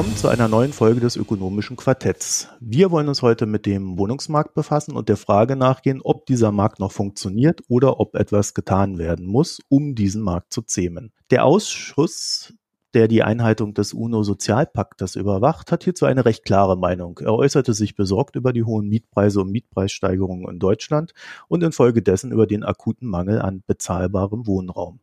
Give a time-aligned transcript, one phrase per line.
[0.00, 2.48] Willkommen zu einer neuen Folge des ökonomischen Quartetts.
[2.58, 6.80] Wir wollen uns heute mit dem Wohnungsmarkt befassen und der Frage nachgehen, ob dieser Markt
[6.80, 11.12] noch funktioniert oder ob etwas getan werden muss, um diesen Markt zu zähmen.
[11.30, 12.54] Der Ausschuss
[12.94, 17.18] der die Einhaltung des UNO-Sozialpaktes überwacht, hat hierzu eine recht klare Meinung.
[17.18, 21.12] Er äußerte sich besorgt über die hohen Mietpreise und Mietpreissteigerungen in Deutschland
[21.46, 25.00] und infolgedessen über den akuten Mangel an bezahlbarem Wohnraum.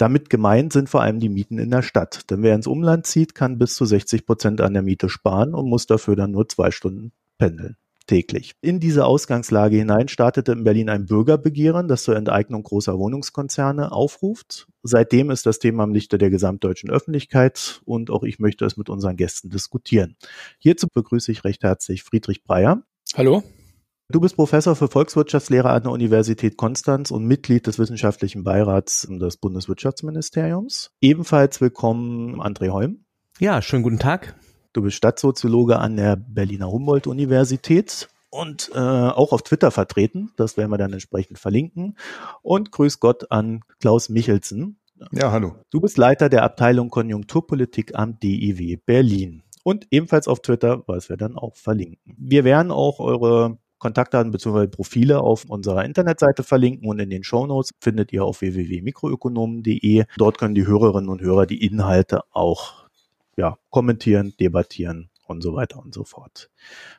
[0.00, 2.30] Damit gemeint sind vor allem die Mieten in der Stadt.
[2.30, 5.68] Denn wer ins Umland zieht, kann bis zu 60 Prozent an der Miete sparen und
[5.68, 8.54] muss dafür dann nur zwei Stunden pendeln täglich.
[8.62, 14.68] In diese Ausgangslage hinein startete in Berlin ein Bürgerbegehren, das zur Enteignung großer Wohnungskonzerne aufruft.
[14.82, 18.88] Seitdem ist das Thema im Lichte der gesamtdeutschen Öffentlichkeit und auch ich möchte es mit
[18.88, 20.16] unseren Gästen diskutieren.
[20.58, 22.82] Hierzu begrüße ich recht herzlich Friedrich Breyer.
[23.14, 23.44] Hallo.
[24.10, 29.36] Du bist Professor für Volkswirtschaftslehre an der Universität Konstanz und Mitglied des wissenschaftlichen Beirats des
[29.36, 30.90] Bundeswirtschaftsministeriums.
[31.00, 33.04] Ebenfalls willkommen André Holm.
[33.38, 34.34] Ja, schönen guten Tag.
[34.72, 40.32] Du bist Stadtsoziologe an der Berliner Humboldt-Universität und äh, auch auf Twitter vertreten.
[40.36, 41.96] Das werden wir dann entsprechend verlinken.
[42.42, 44.80] Und grüß Gott an Klaus Michelsen.
[45.12, 45.54] Ja, hallo.
[45.70, 49.44] Du bist Leiter der Abteilung Konjunkturpolitik am DIW Berlin.
[49.62, 52.16] Und ebenfalls auf Twitter, was wir dann auch verlinken.
[52.18, 54.68] Wir werden auch eure Kontaktdaten bzw.
[54.68, 60.04] Profile auf unserer Internetseite verlinken und in den Shownotes findet ihr auf www.mikroökonomen.de.
[60.16, 62.86] Dort können die Hörerinnen und Hörer die Inhalte auch
[63.36, 66.50] ja, kommentieren, debattieren und so weiter und so fort.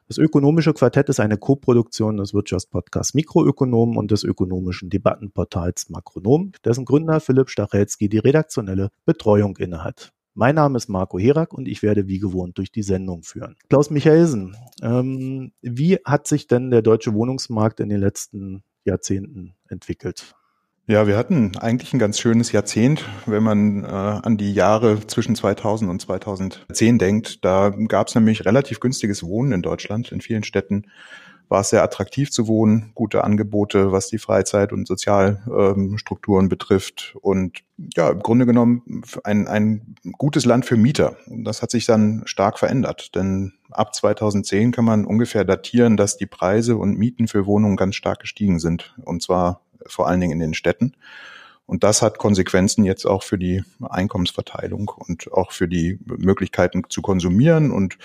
[0.08, 6.86] Das ökonomische Quartett ist eine Koproduktion des Wirtschaftspodcasts Mikroökonomen und des ökonomischen Debattenportals Makronom, dessen
[6.86, 10.14] Gründer Philipp Stachelski die redaktionelle Betreuung innehat.
[10.34, 13.58] Mein Name ist Marco Herak und ich werde wie gewohnt durch die Sendung führen.
[13.69, 20.34] Klaus Michaelsen, ähm, wie hat sich denn der deutsche Wohnungsmarkt in den letzten Jahrzehnten entwickelt?
[20.88, 25.36] Ja, wir hatten eigentlich ein ganz schönes Jahrzehnt, wenn man äh, an die Jahre zwischen
[25.36, 27.46] 2000 und 2010 denkt.
[27.46, 30.86] Da gab es nämlich relativ günstiges Wohnen in Deutschland, in vielen Städten
[31.51, 37.17] war es sehr attraktiv zu wohnen, gute Angebote, was die Freizeit- und Sozialstrukturen ähm, betrifft
[37.22, 37.59] und
[37.97, 41.17] ja, im Grunde genommen ein, ein gutes Land für Mieter.
[41.28, 46.25] Das hat sich dann stark verändert, denn ab 2010 kann man ungefähr datieren, dass die
[46.25, 50.40] Preise und Mieten für Wohnungen ganz stark gestiegen sind und zwar vor allen Dingen in
[50.40, 50.94] den Städten.
[51.72, 57.02] Und das hat Konsequenzen jetzt auch für die Einkommensverteilung und auch für die Möglichkeiten zu
[57.02, 57.98] konsumieren und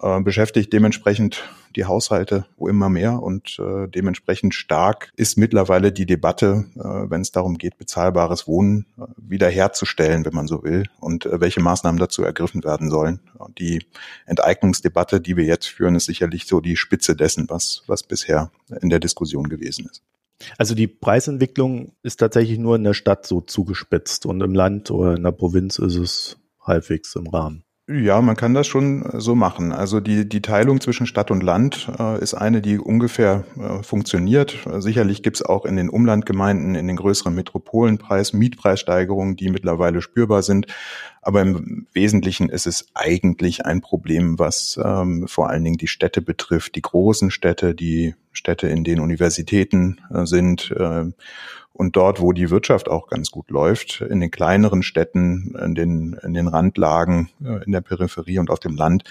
[0.00, 1.44] äh, beschäftigt dementsprechend
[1.76, 7.20] die Haushalte wo immer mehr und äh, dementsprechend stark ist mittlerweile die Debatte, äh, wenn
[7.20, 11.98] es darum geht, bezahlbares Wohnen äh, wiederherzustellen, wenn man so will, und äh, welche Maßnahmen
[11.98, 13.20] dazu ergriffen werden sollen.
[13.58, 13.84] Die
[14.24, 18.50] Enteignungsdebatte, die wir jetzt führen, ist sicherlich so die Spitze dessen, was, was bisher
[18.80, 20.02] in der Diskussion gewesen ist.
[20.58, 25.14] Also die Preisentwicklung ist tatsächlich nur in der Stadt so zugespitzt und im Land oder
[25.16, 27.64] in der Provinz ist es halbwegs im Rahmen.
[27.88, 29.72] Ja, man kann das schon äh, so machen.
[29.72, 34.56] Also die, die Teilung zwischen Stadt und Land äh, ist eine, die ungefähr äh, funktioniert.
[34.78, 40.42] Sicherlich gibt's auch in den Umlandgemeinden, in den größeren Metropolen Preis, Mietpreissteigerungen, die mittlerweile spürbar
[40.42, 40.66] sind.
[41.22, 46.20] Aber im Wesentlichen ist es eigentlich ein Problem, was ähm, vor allen Dingen die Städte
[46.20, 50.72] betrifft, die großen Städte, die Städte, in denen Universitäten äh, sind.
[50.72, 51.12] Äh,
[51.74, 56.18] und dort, wo die Wirtschaft auch ganz gut läuft, in den kleineren Städten, in den,
[56.22, 59.04] in den Randlagen, äh, in der Peripherie und auf dem Land,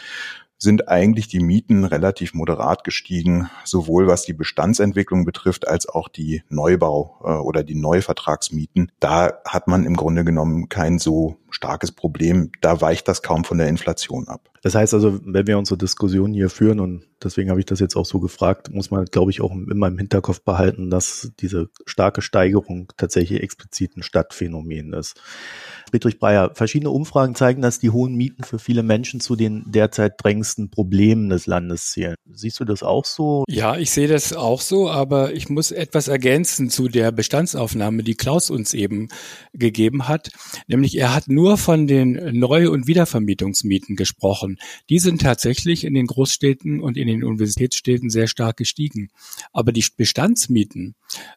[0.61, 6.43] sind eigentlich die Mieten relativ moderat gestiegen, sowohl was die Bestandsentwicklung betrifft, als auch die
[6.49, 8.91] Neubau- äh, oder die Neuvertragsmieten.
[8.99, 12.51] Da hat man im Grunde genommen kein so starkes Problem.
[12.61, 14.51] Da weicht das kaum von der Inflation ab.
[14.61, 17.95] Das heißt also, wenn wir unsere Diskussion hier führen, und deswegen habe ich das jetzt
[17.95, 22.21] auch so gefragt, muss man, glaube ich, auch immer im Hinterkopf behalten, dass diese starke
[22.21, 25.19] Steigerung tatsächlich explizit ein Stadtphänomen ist.
[25.91, 30.13] Friedrich Breyer, verschiedene Umfragen zeigen, dass die hohen Mieten für viele Menschen zu den derzeit
[30.23, 32.15] drängendsten Problemen des Landes zählen.
[32.31, 33.43] Siehst du das auch so?
[33.49, 38.15] Ja, ich sehe das auch so, aber ich muss etwas ergänzen zu der Bestandsaufnahme, die
[38.15, 39.09] Klaus uns eben
[39.53, 40.29] gegeben hat.
[40.67, 44.59] Nämlich er hat nur von den Neu- und Wiedervermietungsmieten gesprochen.
[44.89, 49.09] Die sind tatsächlich in den Großstädten und in den Universitätsstädten sehr stark gestiegen.
[49.53, 50.95] Aber die Bestandsmieten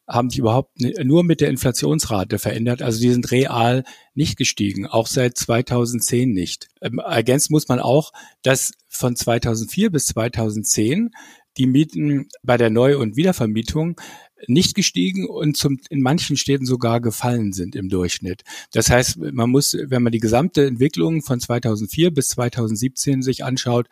[0.08, 2.82] haben sich überhaupt nur mit der Inflationsrate verändert.
[2.82, 3.84] Also die sind real
[4.14, 6.68] nicht gestiegen, auch seit 2010 nicht.
[6.80, 8.12] Ähm, ergänzt muss man auch,
[8.42, 11.10] dass von 2004 bis 2010
[11.56, 14.00] die Mieten bei der Neu- und Wiedervermietung
[14.46, 18.42] nicht gestiegen und zum, in manchen Städten sogar gefallen sind im Durchschnitt.
[18.72, 23.88] Das heißt, man muss, wenn man die gesamte Entwicklung von 2004 bis 2017 sich anschaut,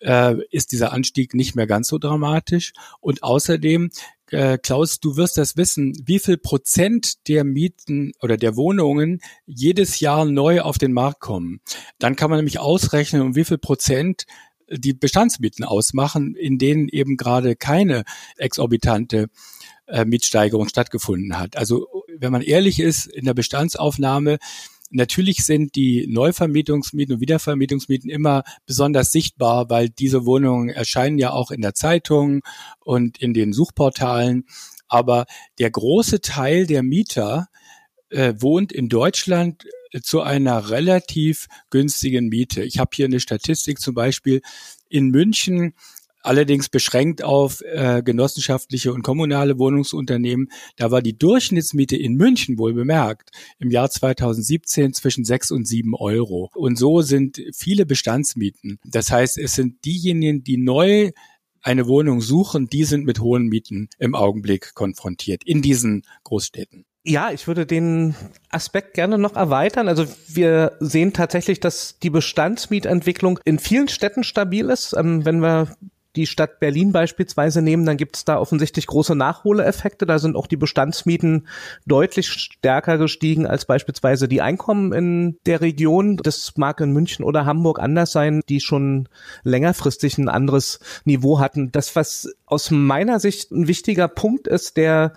[0.00, 2.72] äh, ist dieser Anstieg nicht mehr ganz so dramatisch.
[3.00, 3.90] Und außerdem
[4.30, 10.00] äh, Klaus, du wirst das wissen, wie viel Prozent der Mieten oder der Wohnungen jedes
[10.00, 11.60] Jahr neu auf den Markt kommen.
[11.98, 14.26] Dann kann man nämlich ausrechnen, um wie viel Prozent
[14.70, 18.04] die Bestandsmieten ausmachen, in denen eben gerade keine
[18.36, 19.28] exorbitante
[19.86, 21.56] äh, Mietsteigerung stattgefunden hat.
[21.56, 24.38] Also wenn man ehrlich ist, in der Bestandsaufnahme
[24.90, 31.50] Natürlich sind die Neuvermietungsmieten und Wiedervermietungsmieten immer besonders sichtbar, weil diese Wohnungen erscheinen ja auch
[31.50, 32.42] in der Zeitung
[32.80, 34.46] und in den Suchportalen.
[34.88, 35.26] Aber
[35.58, 37.48] der große Teil der Mieter
[38.08, 39.64] äh, wohnt in Deutschland
[40.02, 42.62] zu einer relativ günstigen Miete.
[42.62, 44.40] Ich habe hier eine Statistik zum Beispiel
[44.88, 45.74] in München
[46.22, 50.48] allerdings beschränkt auf äh, genossenschaftliche und kommunale Wohnungsunternehmen.
[50.76, 55.94] Da war die Durchschnittsmiete in München wohl bemerkt im Jahr 2017 zwischen sechs und sieben
[55.94, 56.50] Euro.
[56.54, 58.78] Und so sind viele Bestandsmieten.
[58.84, 61.10] Das heißt, es sind diejenigen, die neu
[61.62, 66.86] eine Wohnung suchen, die sind mit hohen Mieten im Augenblick konfrontiert in diesen Großstädten.
[67.02, 68.14] Ja, ich würde den
[68.50, 69.88] Aspekt gerne noch erweitern.
[69.88, 74.94] Also wir sehen tatsächlich, dass die Bestandsmietentwicklung in vielen Städten stabil ist.
[74.94, 75.74] Ähm, wenn wir
[76.16, 80.06] die Stadt Berlin beispielsweise nehmen, dann gibt es da offensichtlich große Nachholeffekte.
[80.06, 81.46] Da sind auch die Bestandsmieten
[81.86, 86.16] deutlich stärker gestiegen als beispielsweise die Einkommen in der Region.
[86.16, 89.08] Das mag in München oder Hamburg anders sein, die schon
[89.44, 91.70] längerfristig ein anderes Niveau hatten.
[91.70, 95.12] Das, was aus meiner Sicht ein wichtiger Punkt ist, der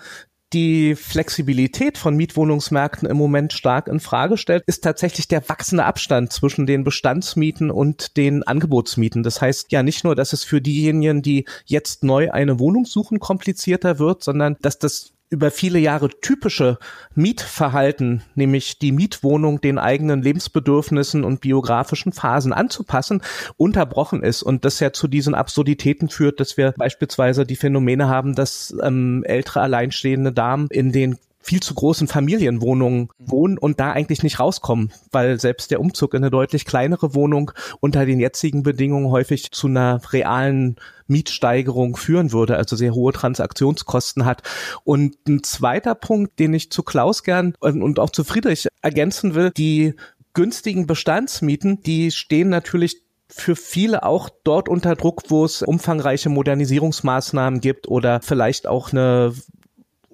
[0.53, 6.31] die Flexibilität von Mietwohnungsmärkten im Moment stark in Frage stellt, ist tatsächlich der wachsende Abstand
[6.31, 9.23] zwischen den Bestandsmieten und den Angebotsmieten.
[9.23, 13.19] Das heißt ja nicht nur, dass es für diejenigen, die jetzt neu eine Wohnung suchen,
[13.19, 16.77] komplizierter wird, sondern dass das über viele Jahre typische
[17.15, 23.21] Mietverhalten, nämlich die Mietwohnung den eigenen Lebensbedürfnissen und biografischen Phasen anzupassen,
[23.57, 28.35] unterbrochen ist und das ja zu diesen Absurditäten führt, dass wir beispielsweise die Phänomene haben,
[28.35, 33.07] dass ähm, ältere alleinstehende Damen in den viel zu großen Familienwohnungen mhm.
[33.31, 37.51] wohnen und da eigentlich nicht rauskommen, weil selbst der Umzug in eine deutlich kleinere Wohnung
[37.81, 44.25] unter den jetzigen Bedingungen häufig zu einer realen Mietsteigerung führen würde, also sehr hohe Transaktionskosten
[44.25, 44.41] hat.
[44.85, 49.51] Und ein zweiter Punkt, den ich zu Klaus gern und auch zu Friedrich ergänzen will,
[49.51, 49.95] die
[50.33, 57.61] günstigen Bestandsmieten, die stehen natürlich für viele auch dort unter Druck, wo es umfangreiche Modernisierungsmaßnahmen
[57.61, 59.33] gibt oder vielleicht auch eine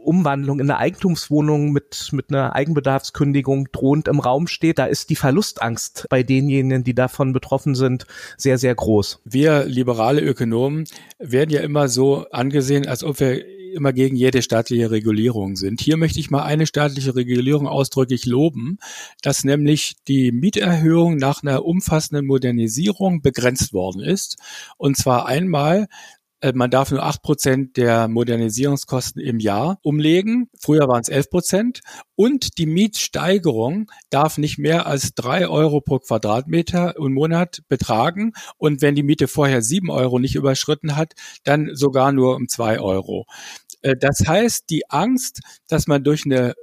[0.04, 5.16] Umwandlung in eine Eigentumswohnung mit, mit einer Eigenbedarfskündigung drohend im Raum steht, da ist die
[5.16, 8.06] Verlustangst bei denjenigen, die davon betroffen sind,
[8.38, 9.22] sehr, sehr groß.
[9.26, 10.86] Wir liberale Ökonomen
[11.20, 13.44] werden ja immer so angesehen, als ob wir
[13.74, 15.82] immer gegen jede staatliche Regulierung sind.
[15.82, 18.80] Hier möchte ich mal eine staatliche Regulierung ausdrücklich loben,
[19.22, 24.38] dass nämlich die Mieterhöhung nach einer umfassenden Modernisierung begrenzt worden ist.
[24.78, 25.88] Und zwar einmal
[26.54, 30.50] man darf nur acht Prozent der Modernisierungskosten im Jahr umlegen.
[30.60, 31.82] Früher waren es elf Prozent.
[32.16, 38.34] Und die Mietsteigerung darf nicht mehr als drei Euro pro Quadratmeter im Monat betragen.
[38.58, 42.80] Und wenn die Miete vorher sieben Euro nicht überschritten hat, dann sogar nur um zwei
[42.80, 43.26] Euro.
[43.82, 46.54] Äh, das heißt, die Angst, dass man durch eine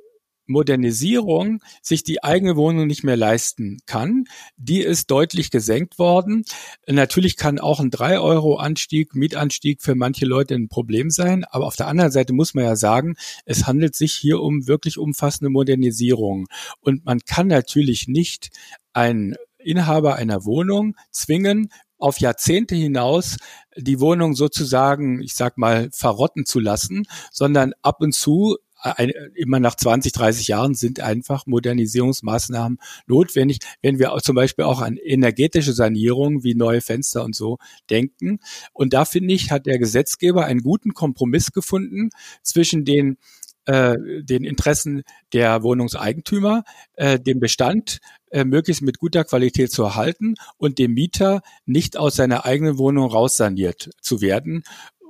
[0.46, 4.24] Modernisierung sich die eigene Wohnung nicht mehr leisten kann.
[4.56, 6.44] Die ist deutlich gesenkt worden.
[6.86, 11.44] Natürlich kann auch ein 3-Euro-Anstieg, Mietanstieg für manche Leute ein Problem sein.
[11.44, 14.98] Aber auf der anderen Seite muss man ja sagen, es handelt sich hier um wirklich
[14.98, 16.46] umfassende Modernisierung.
[16.80, 18.50] Und man kann natürlich nicht
[18.92, 23.36] einen Inhaber einer Wohnung zwingen, auf Jahrzehnte hinaus
[23.76, 28.58] die Wohnung sozusagen, ich sag mal, verrotten zu lassen, sondern ab und zu
[28.92, 34.80] ein, immer nach 20, 30 Jahren sind einfach Modernisierungsmaßnahmen notwendig, wenn wir zum Beispiel auch
[34.80, 37.58] an energetische Sanierungen wie neue Fenster und so
[37.90, 38.38] denken.
[38.72, 42.10] Und da finde ich, hat der Gesetzgeber einen guten Kompromiss gefunden
[42.42, 43.18] zwischen den
[43.66, 45.02] äh, den Interessen
[45.32, 46.62] der Wohnungseigentümer,
[46.94, 47.98] äh, dem Bestand
[48.30, 53.10] äh, möglichst mit guter Qualität zu erhalten und dem Mieter nicht aus seiner eigenen Wohnung
[53.10, 54.62] raussaniert zu werden.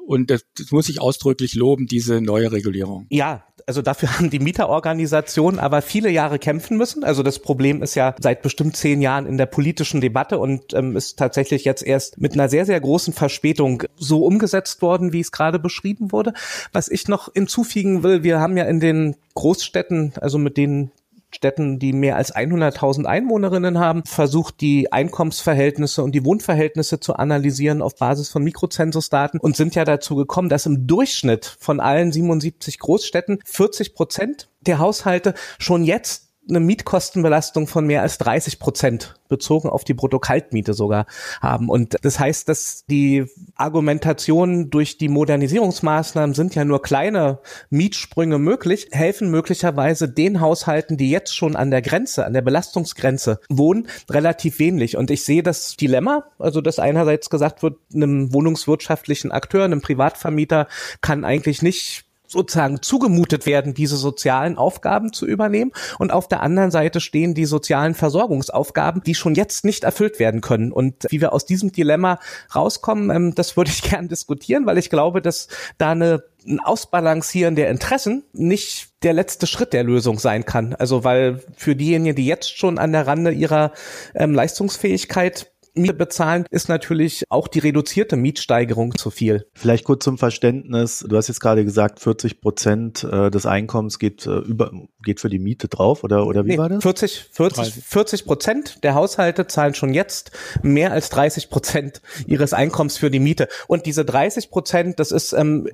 [0.06, 3.06] Und das, das muss ich ausdrücklich loben, diese neue Regulierung.
[3.10, 7.04] Ja, also dafür haben die Mieterorganisationen aber viele Jahre kämpfen müssen.
[7.04, 10.96] Also das Problem ist ja seit bestimmt zehn Jahren in der politischen Debatte und ähm,
[10.96, 15.32] ist tatsächlich jetzt erst mit einer sehr, sehr großen Verspätung so umgesetzt worden, wie es
[15.32, 16.32] gerade beschrieben wurde.
[16.72, 20.92] Was ich noch hinzufügen will, wir haben ja in den Großstädten, also mit denen
[21.34, 27.82] Städten, die mehr als 100.000 Einwohnerinnen haben, versucht, die Einkommensverhältnisse und die Wohnverhältnisse zu analysieren
[27.82, 32.78] auf Basis von Mikrozensusdaten und sind ja dazu gekommen, dass im Durchschnitt von allen 77
[32.78, 39.68] Großstädten 40 Prozent der Haushalte schon jetzt eine Mietkostenbelastung von mehr als 30 Prozent bezogen
[39.68, 41.06] auf die Bruttokaltmiete sogar
[41.40, 41.68] haben.
[41.68, 43.26] Und das heißt, dass die
[43.56, 51.10] Argumentationen durch die Modernisierungsmaßnahmen sind ja nur kleine Mietsprünge möglich, helfen möglicherweise den Haushalten, die
[51.10, 54.96] jetzt schon an der Grenze, an der Belastungsgrenze wohnen, relativ wenig.
[54.96, 60.68] Und ich sehe das Dilemma, also dass einerseits gesagt wird, einem wohnungswirtschaftlichen Akteur, einem Privatvermieter
[61.00, 65.72] kann eigentlich nicht sozusagen zugemutet werden, diese sozialen Aufgaben zu übernehmen.
[65.98, 70.40] Und auf der anderen Seite stehen die sozialen Versorgungsaufgaben, die schon jetzt nicht erfüllt werden
[70.40, 70.72] können.
[70.72, 72.18] Und wie wir aus diesem Dilemma
[72.54, 77.56] rauskommen, ähm, das würde ich gern diskutieren, weil ich glaube, dass da eine ein Ausbalancieren
[77.56, 80.74] der Interessen nicht der letzte Schritt der Lösung sein kann.
[80.74, 83.72] Also weil für diejenigen, die jetzt schon an der Rande ihrer
[84.14, 89.46] ähm, Leistungsfähigkeit Miete bezahlen, ist natürlich auch die reduzierte Mietsteigerung zu viel.
[89.54, 91.04] Vielleicht kurz zum Verständnis.
[91.08, 94.70] Du hast jetzt gerade gesagt, 40 Prozent äh, des Einkommens geht äh, über,
[95.02, 96.82] geht für die Miete drauf oder, oder wie nee, war das?
[96.82, 100.30] 40, 40, 40 Prozent der Haushalte zahlen schon jetzt
[100.62, 103.48] mehr als 30 Prozent ihres Einkommens für die Miete.
[103.68, 105.68] Und diese 30 Prozent, das ist ähm,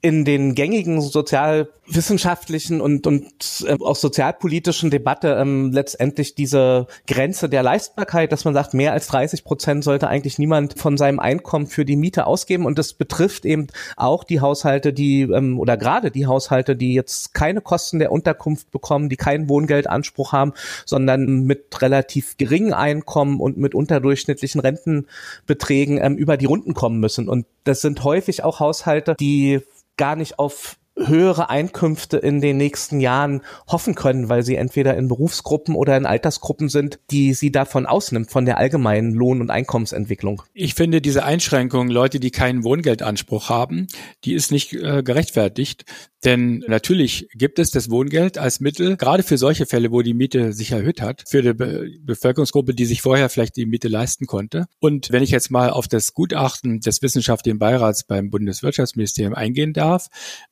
[0.00, 3.26] in den gängigen sozialwissenschaftlichen und, und
[3.66, 9.08] äh, auch sozialpolitischen Debatte ähm, letztendlich diese Grenze der Leistbarkeit, dass man sagt, mehr als
[9.08, 12.64] 30 Prozent sollte eigentlich niemand von seinem Einkommen für die Miete ausgeben.
[12.64, 17.34] Und das betrifft eben auch die Haushalte, die ähm, oder gerade die Haushalte, die jetzt
[17.34, 20.52] keine Kosten der Unterkunft bekommen, die keinen Wohngeldanspruch haben,
[20.86, 27.28] sondern mit relativ geringen Einkommen und mit unterdurchschnittlichen Rentenbeträgen ähm, über die Runden kommen müssen.
[27.28, 29.60] Und das sind häufig auch Haushalte, die
[29.98, 35.08] gar nicht auf höhere Einkünfte in den nächsten Jahren hoffen können, weil sie entweder in
[35.08, 40.42] Berufsgruppen oder in Altersgruppen sind, die sie davon ausnimmt, von der allgemeinen Lohn- und Einkommensentwicklung.
[40.54, 43.86] Ich finde diese Einschränkung, Leute, die keinen Wohngeldanspruch haben,
[44.24, 45.84] die ist nicht äh, gerechtfertigt.
[46.24, 50.52] Denn natürlich gibt es das Wohngeld als Mittel, gerade für solche Fälle, wo die Miete
[50.52, 54.66] sich erhöht hat, für die Be Bevölkerungsgruppe, die sich vorher vielleicht die Miete leisten konnte.
[54.80, 60.08] Und wenn ich jetzt mal auf das Gutachten des Wissenschaftlichen Beirats beim Bundeswirtschaftsministerium eingehen darf,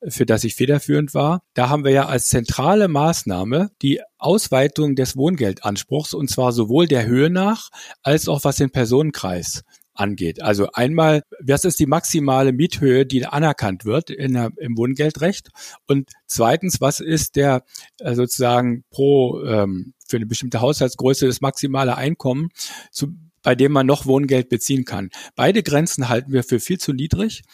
[0.07, 5.17] für das ich federführend war, da haben wir ja als zentrale Maßnahme die Ausweitung des
[5.17, 7.71] Wohngeldanspruchs und zwar sowohl der Höhe nach
[8.03, 9.63] als auch was den Personenkreis
[9.95, 10.43] angeht.
[10.43, 15.49] Also einmal, was ist die maximale Miethöhe, die anerkannt wird in der, im Wohngeldrecht?
[15.87, 17.65] Und zweitens, was ist der
[17.99, 22.51] äh, sozusagen pro ähm, für eine bestimmte Haushaltsgröße das maximale Einkommen,
[22.91, 23.09] zu,
[23.47, 25.09] bei dem man noch Wohngeld beziehen kann.
[25.37, 27.45] Beide Grenzen halten wir für viel zu niedrig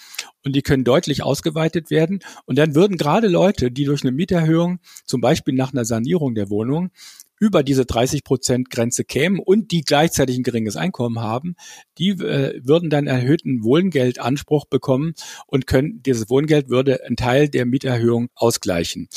[0.43, 2.21] und die können deutlich ausgeweitet werden.
[2.47, 6.49] Und dann würden gerade Leute, die durch eine Mieterhöhung, zum Beispiel nach einer Sanierung der
[6.49, 6.93] Wohnung,
[7.39, 11.57] über diese 30 Prozent Grenze kämen und die gleichzeitig ein geringes Einkommen haben,
[11.99, 15.13] die äh, würden dann erhöhten Wohngeldanspruch bekommen
[15.47, 19.09] und können, dieses Wohngeld würde einen Teil der Mieterhöhung ausgleichen.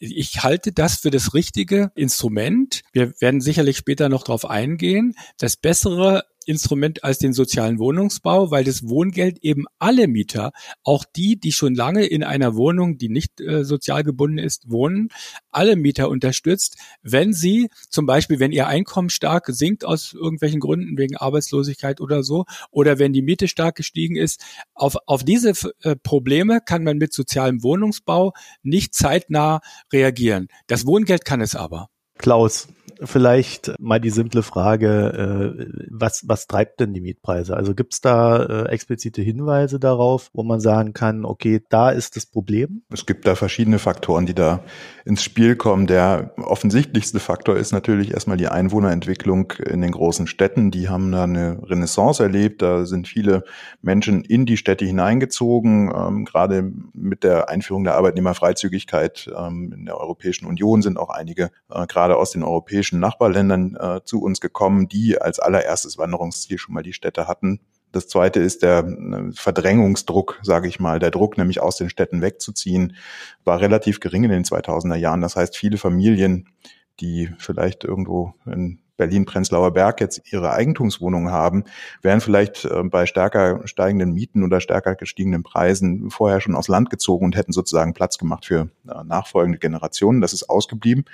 [0.00, 2.82] Ich halte das für das richtige Instrument.
[2.92, 5.14] Wir werden sicherlich später noch darauf eingehen.
[5.38, 10.52] Das bessere Instrument als den sozialen Wohnungsbau, weil das Wohngeld eben alle Mieter,
[10.82, 15.10] auch die, die schon lange in einer Wohnung, die nicht äh, sozial gebunden ist, wohnen,
[15.50, 20.96] alle Mieter unterstützt, wenn sie zum Beispiel, wenn ihr Einkommen stark sinkt aus irgendwelchen Gründen
[20.96, 24.42] wegen Arbeitslosigkeit oder so, oder wenn die Miete stark gestiegen ist,
[24.74, 25.52] auf, auf diese
[25.82, 29.60] äh, Probleme kann man mit sozialem Wohnungsbau nicht zeitnah
[29.92, 30.48] reagieren.
[30.66, 31.88] Das Wohngeld kann es aber.
[32.16, 32.68] Klaus,
[33.02, 37.56] vielleicht mal die simple Frage, äh, was, was treibt denn die Mietpreise?
[37.56, 42.16] Also gibt es da äh, explizite Hinweise darauf, wo man sagen kann, okay, da ist
[42.16, 42.82] das Problem?
[42.92, 44.60] Es gibt da verschiedene Faktoren, die da
[45.04, 45.86] ins Spiel kommen.
[45.86, 50.70] Der offensichtlichste Faktor ist natürlich erstmal die Einwohnerentwicklung in den großen Städten.
[50.70, 52.62] Die haben da eine Renaissance erlebt.
[52.62, 53.44] Da sind viele
[53.80, 55.92] Menschen in die Städte hineingezogen.
[55.94, 61.50] Ähm, gerade mit der Einführung der Arbeitnehmerfreizügigkeit ähm, in der Europäischen Union sind auch einige
[61.70, 66.58] äh, gerade aus den europäischen europäischen Nachbarländern äh, zu uns gekommen, die als allererstes Wanderungsziel
[66.58, 67.60] schon mal die Städte hatten.
[67.92, 70.98] Das zweite ist der äh, Verdrängungsdruck, sage ich mal.
[70.98, 72.96] Der Druck, nämlich aus den Städten wegzuziehen,
[73.44, 75.20] war relativ gering in den 2000er Jahren.
[75.20, 76.48] Das heißt, viele Familien,
[77.00, 81.64] die vielleicht irgendwo in Berlin-Prenzlauer Berg jetzt ihre Eigentumswohnungen haben,
[82.02, 86.90] wären vielleicht äh, bei stärker steigenden Mieten oder stärker gestiegenen Preisen vorher schon aus Land
[86.90, 90.20] gezogen und hätten sozusagen Platz gemacht für äh, nachfolgende Generationen.
[90.20, 91.06] Das ist ausgeblieben.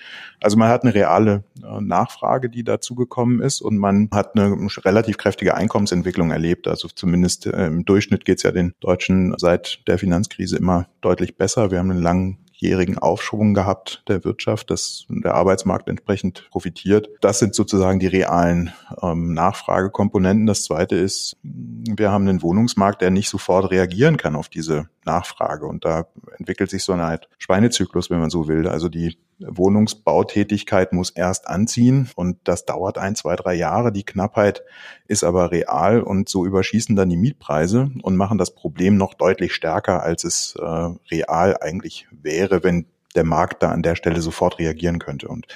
[0.42, 5.18] Also man hat eine reale äh, Nachfrage, die dazugekommen ist und man hat eine relativ
[5.18, 6.66] kräftige Einkommensentwicklung erlebt.
[6.66, 11.70] Also zumindest im Durchschnitt geht es ja den Deutschen seit der Finanzkrise immer deutlich besser.
[11.70, 17.08] Wir haben einen langen jährigen Aufschwung gehabt der Wirtschaft, dass der Arbeitsmarkt entsprechend profitiert.
[17.20, 20.46] Das sind sozusagen die realen ähm, Nachfragekomponenten.
[20.46, 25.66] Das zweite ist, wir haben einen Wohnungsmarkt, der nicht sofort reagieren kann auf diese Nachfrage.
[25.66, 26.06] Und da
[26.38, 28.68] entwickelt sich so eine Art Schweinezyklus, wenn man so will.
[28.68, 33.92] Also die Wohnungsbautätigkeit muss erst anziehen und das dauert ein, zwei, drei Jahre.
[33.92, 34.62] Die Knappheit
[35.08, 39.54] ist aber real und so überschießen dann die Mietpreise und machen das Problem noch deutlich
[39.54, 40.62] stärker, als es äh,
[41.10, 45.28] real eigentlich wäre, wenn der Markt da an der Stelle sofort reagieren könnte.
[45.28, 45.46] Und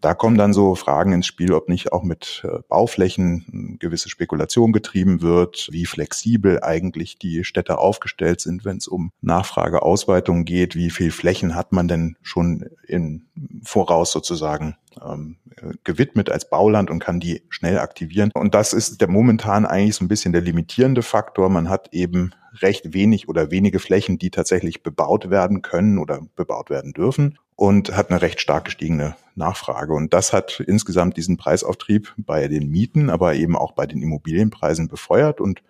[0.00, 4.72] da kommen dann so Fragen ins Spiel, ob nicht auch mit äh, Bauflächen gewisse Spekulation
[4.72, 10.90] getrieben wird, wie flexibel eigentlich die Städte aufgestellt sind, wenn es um Nachfrageausweitung geht, wie
[10.90, 13.26] viel Flächen hat man denn schon in
[13.62, 15.36] Voraus sozusagen ähm,
[15.84, 18.30] gewidmet als Bauland und kann die schnell aktivieren.
[18.34, 21.48] Und das ist der momentan eigentlich so ein bisschen der limitierende Faktor.
[21.48, 26.70] Man hat eben recht wenig oder wenige Flächen, die tatsächlich bebaut werden können oder bebaut
[26.70, 29.92] werden dürfen und hat eine recht stark gestiegene Nachfrage.
[29.92, 34.88] Und das hat insgesamt diesen Preisauftrieb bei den Mieten, aber eben auch bei den Immobilienpreisen
[34.88, 35.62] befeuert und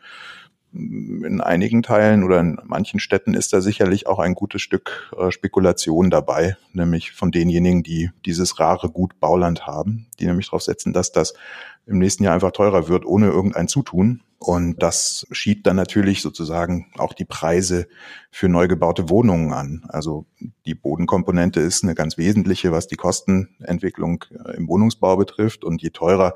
[0.73, 5.33] in einigen Teilen oder in manchen Städten ist da sicherlich auch ein gutes Stück äh,
[5.33, 10.93] Spekulation dabei, nämlich von denjenigen, die dieses rare Gut Bauland haben, die nämlich darauf setzen,
[10.93, 11.35] dass das
[11.87, 14.23] im nächsten Jahr einfach teurer wird, ohne irgendein Zutun.
[14.43, 17.87] Und das schiebt dann natürlich sozusagen auch die Preise
[18.31, 19.85] für neu gebaute Wohnungen an.
[19.89, 20.25] Also
[20.65, 25.63] die Bodenkomponente ist eine ganz wesentliche, was die Kostenentwicklung äh, im Wohnungsbau betrifft.
[25.63, 26.33] Und je teurer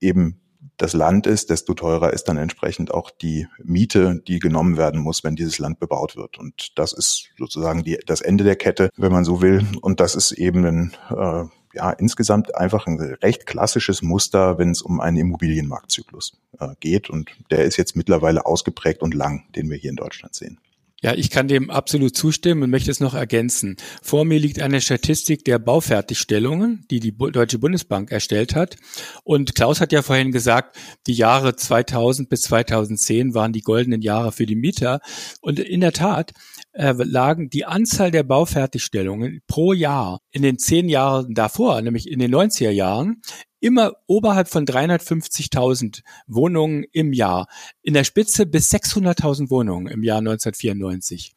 [0.00, 0.40] eben
[0.78, 5.22] das Land ist, desto teurer ist dann entsprechend auch die Miete, die genommen werden muss,
[5.22, 6.38] wenn dieses Land bebaut wird.
[6.38, 9.64] Und das ist sozusagen die, das Ende der Kette, wenn man so will.
[9.80, 14.82] Und das ist eben ein äh, ja, insgesamt einfach ein recht klassisches Muster, wenn es
[14.82, 17.10] um einen Immobilienmarktzyklus äh, geht.
[17.10, 20.58] Und der ist jetzt mittlerweile ausgeprägt und lang, den wir hier in Deutschland sehen.
[21.04, 23.76] Ja, ich kann dem absolut zustimmen und möchte es noch ergänzen.
[24.00, 28.76] Vor mir liegt eine Statistik der Baufertigstellungen, die die Deutsche Bundesbank erstellt hat.
[29.22, 34.32] Und Klaus hat ja vorhin gesagt, die Jahre 2000 bis 2010 waren die goldenen Jahre
[34.32, 35.00] für die Mieter.
[35.42, 36.32] Und in der Tat
[36.76, 42.34] lagen die Anzahl der Baufertigstellungen pro Jahr in den zehn Jahren davor, nämlich in den
[42.34, 43.22] 90er Jahren,
[43.60, 47.46] immer oberhalb von 350.000 Wohnungen im Jahr.
[47.82, 51.34] In der Spitze bis 600.000 Wohnungen im Jahr 1994.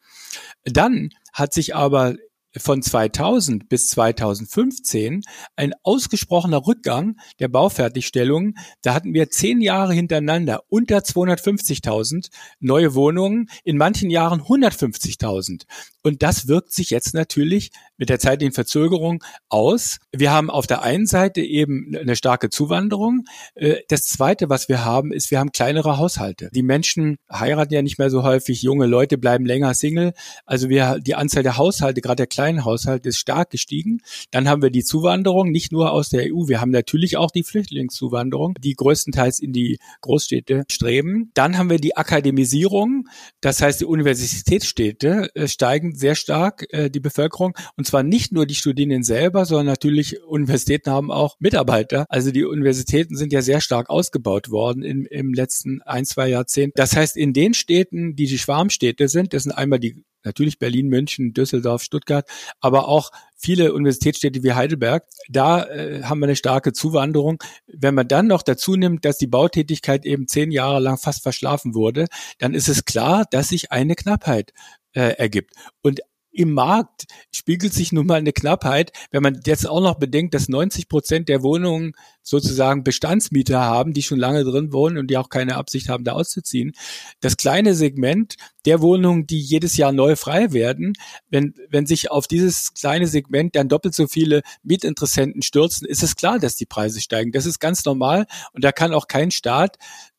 [0.64, 2.16] Dann hat sich aber
[2.56, 5.22] von 2000 bis 2015
[5.56, 8.54] ein ausgesprochener Rückgang der Baufertigstellungen.
[8.82, 12.30] Da hatten wir zehn Jahre hintereinander unter 250.000
[12.60, 15.64] neue Wohnungen, in manchen Jahren 150.000.
[16.02, 19.98] Und das wirkt sich jetzt natürlich mit der zeitlichen Verzögerung aus.
[20.12, 23.24] Wir haben auf der einen Seite eben eine starke Zuwanderung.
[23.54, 26.50] Äh, das Zweite, was wir haben, ist, wir haben kleinere Haushalte.
[26.54, 30.12] Die Menschen heiraten ja nicht mehr so häufig, junge Leute bleiben länger Single.
[30.46, 34.00] Also wir, die Anzahl der Haushalte, gerade der kleinen Haushalte, ist stark gestiegen.
[34.30, 36.46] Dann haben wir die Zuwanderung, nicht nur aus der EU.
[36.46, 41.30] Wir haben natürlich auch die Flüchtlingszuwanderung, die größtenteils in die Großstädte streben.
[41.34, 43.08] Dann haben wir die Akademisierung.
[43.40, 45.48] Das heißt, die Universitätsstädte äh,
[45.88, 47.56] steigen sehr stark, äh, die Bevölkerung.
[47.76, 52.06] Und zwar nicht nur die Studierenden selber, sondern natürlich Universitäten haben auch Mitarbeiter.
[52.08, 56.72] Also die Universitäten sind ja sehr stark ausgebaut worden im, im letzten ein, zwei Jahrzehnten.
[56.76, 60.88] Das heißt, in den Städten, die die Schwarmstädte sind, das sind einmal die natürlich Berlin,
[60.88, 62.28] München, Düsseldorf, Stuttgart,
[62.60, 67.42] aber auch viele Universitätsstädte wie Heidelberg, da äh, haben wir eine starke Zuwanderung.
[67.66, 71.74] Wenn man dann noch dazu nimmt, dass die Bautätigkeit eben zehn Jahre lang fast verschlafen
[71.74, 72.06] wurde,
[72.38, 74.52] dann ist es klar, dass sich eine Knappheit
[74.98, 75.54] äh, ergibt.
[75.80, 78.92] Und im Markt spiegelt sich nun mal eine Knappheit.
[79.10, 84.02] Wenn man jetzt auch noch bedenkt, dass 90 Prozent der Wohnungen sozusagen Bestandsmieter haben, die
[84.02, 86.72] schon lange drin wohnen und die auch keine Absicht haben, da auszuziehen.
[87.20, 90.92] Das kleine Segment der Wohnungen, die jedes Jahr neu frei werden,
[91.30, 96.14] wenn, wenn sich auf dieses kleine Segment dann doppelt so viele Mietinteressenten stürzen, ist es
[96.14, 97.32] klar, dass die Preise steigen.
[97.32, 99.78] Das ist ganz normal und da kann auch kein Staat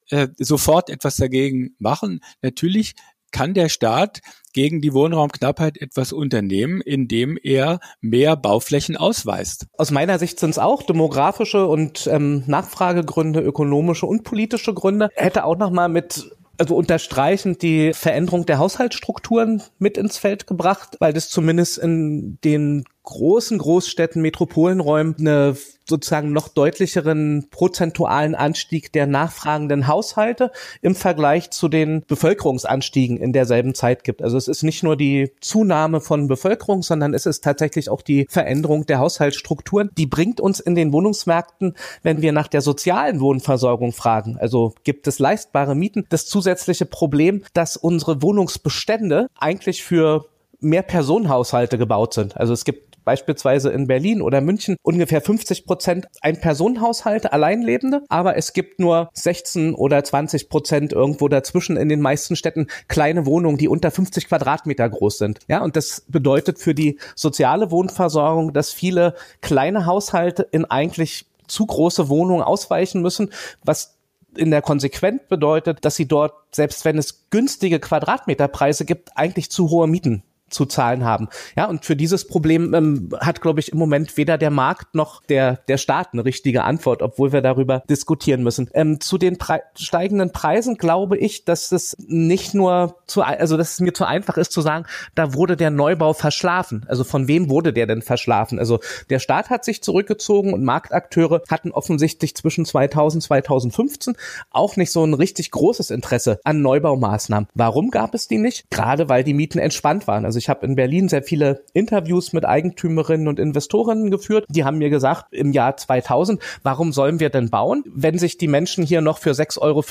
[0.10, 2.22] äh, sofort etwas dagegen machen.
[2.42, 2.96] Natürlich
[3.32, 4.22] kann der Staat
[4.54, 9.68] gegen die Wohnraumknappheit etwas unternehmen, indem er mehr Bauflächen ausweist?
[9.78, 15.10] Aus meiner Sicht sind es auch demografische und ähm, Nachfragegründe, ökonomische und politische Gründe.
[15.16, 20.98] Hätte auch noch mal mit also unterstreichend die Veränderung der Haushaltsstrukturen mit ins Feld gebracht,
[21.00, 25.56] weil das zumindest in den großen Großstädten, Metropolenräumen eine
[25.90, 33.74] sozusagen noch deutlicheren prozentualen Anstieg der nachfragenden Haushalte im Vergleich zu den Bevölkerungsanstiegen in derselben
[33.74, 34.22] Zeit gibt.
[34.22, 38.28] Also es ist nicht nur die Zunahme von Bevölkerung, sondern es ist tatsächlich auch die
[38.30, 39.90] Veränderung der Haushaltsstrukturen.
[39.98, 45.08] Die bringt uns in den Wohnungsmärkten, wenn wir nach der sozialen Wohnversorgung fragen, also gibt
[45.08, 50.26] es leistbare Mieten, das zusätzliche Problem, dass unsere Wohnungsbestände eigentlich für
[50.62, 52.38] mehr Personenhaushalte gebaut sind.
[52.38, 58.54] Also es gibt beispielsweise in Berlin oder München ungefähr 50 Prozent Ein-Personenhaushalte, Alleinlebende, aber es
[58.54, 63.68] gibt nur 16 oder 20 Prozent irgendwo dazwischen in den meisten Städten kleine Wohnungen, die
[63.68, 65.40] unter 50 Quadratmeter groß sind.
[65.48, 71.66] Ja, und das bedeutet für die soziale Wohnversorgung, dass viele kleine Haushalte in eigentlich zu
[71.66, 73.32] große Wohnungen ausweichen müssen,
[73.64, 73.98] was
[74.38, 79.72] in der Konsequenz bedeutet, dass sie dort, selbst wenn es günstige Quadratmeterpreise gibt, eigentlich zu
[79.72, 81.30] hohe Mieten zu zahlen haben.
[81.56, 85.24] Ja, und für dieses Problem ähm, hat, glaube ich, im Moment weder der Markt noch
[85.24, 88.70] der, der Staat eine richtige Antwort, obwohl wir darüber diskutieren müssen.
[88.74, 93.74] Ähm, zu den Pre steigenden Preisen glaube ich, dass es nicht nur zu, also dass
[93.74, 94.86] es mir zu einfach ist zu sagen,
[95.16, 96.86] da wurde der Neubau verschlafen.
[96.88, 98.60] Also von wem wurde der denn verschlafen?
[98.60, 104.16] Also der Staat hat sich zurückgezogen und Marktakteure hatten offensichtlich zwischen 2000 2015
[104.52, 107.48] auch nicht so ein richtig großes Interesse an Neubaumaßnahmen.
[107.54, 108.70] Warum gab es die nicht?
[108.70, 110.26] Gerade weil die Mieten entspannt waren.
[110.26, 114.46] Also ich habe in Berlin sehr viele Interviews mit Eigentümerinnen und Investorinnen geführt.
[114.50, 118.48] Die haben mir gesagt, im Jahr 2000, warum sollen wir denn bauen, wenn sich die
[118.48, 119.84] Menschen hier noch für 6,50 Euro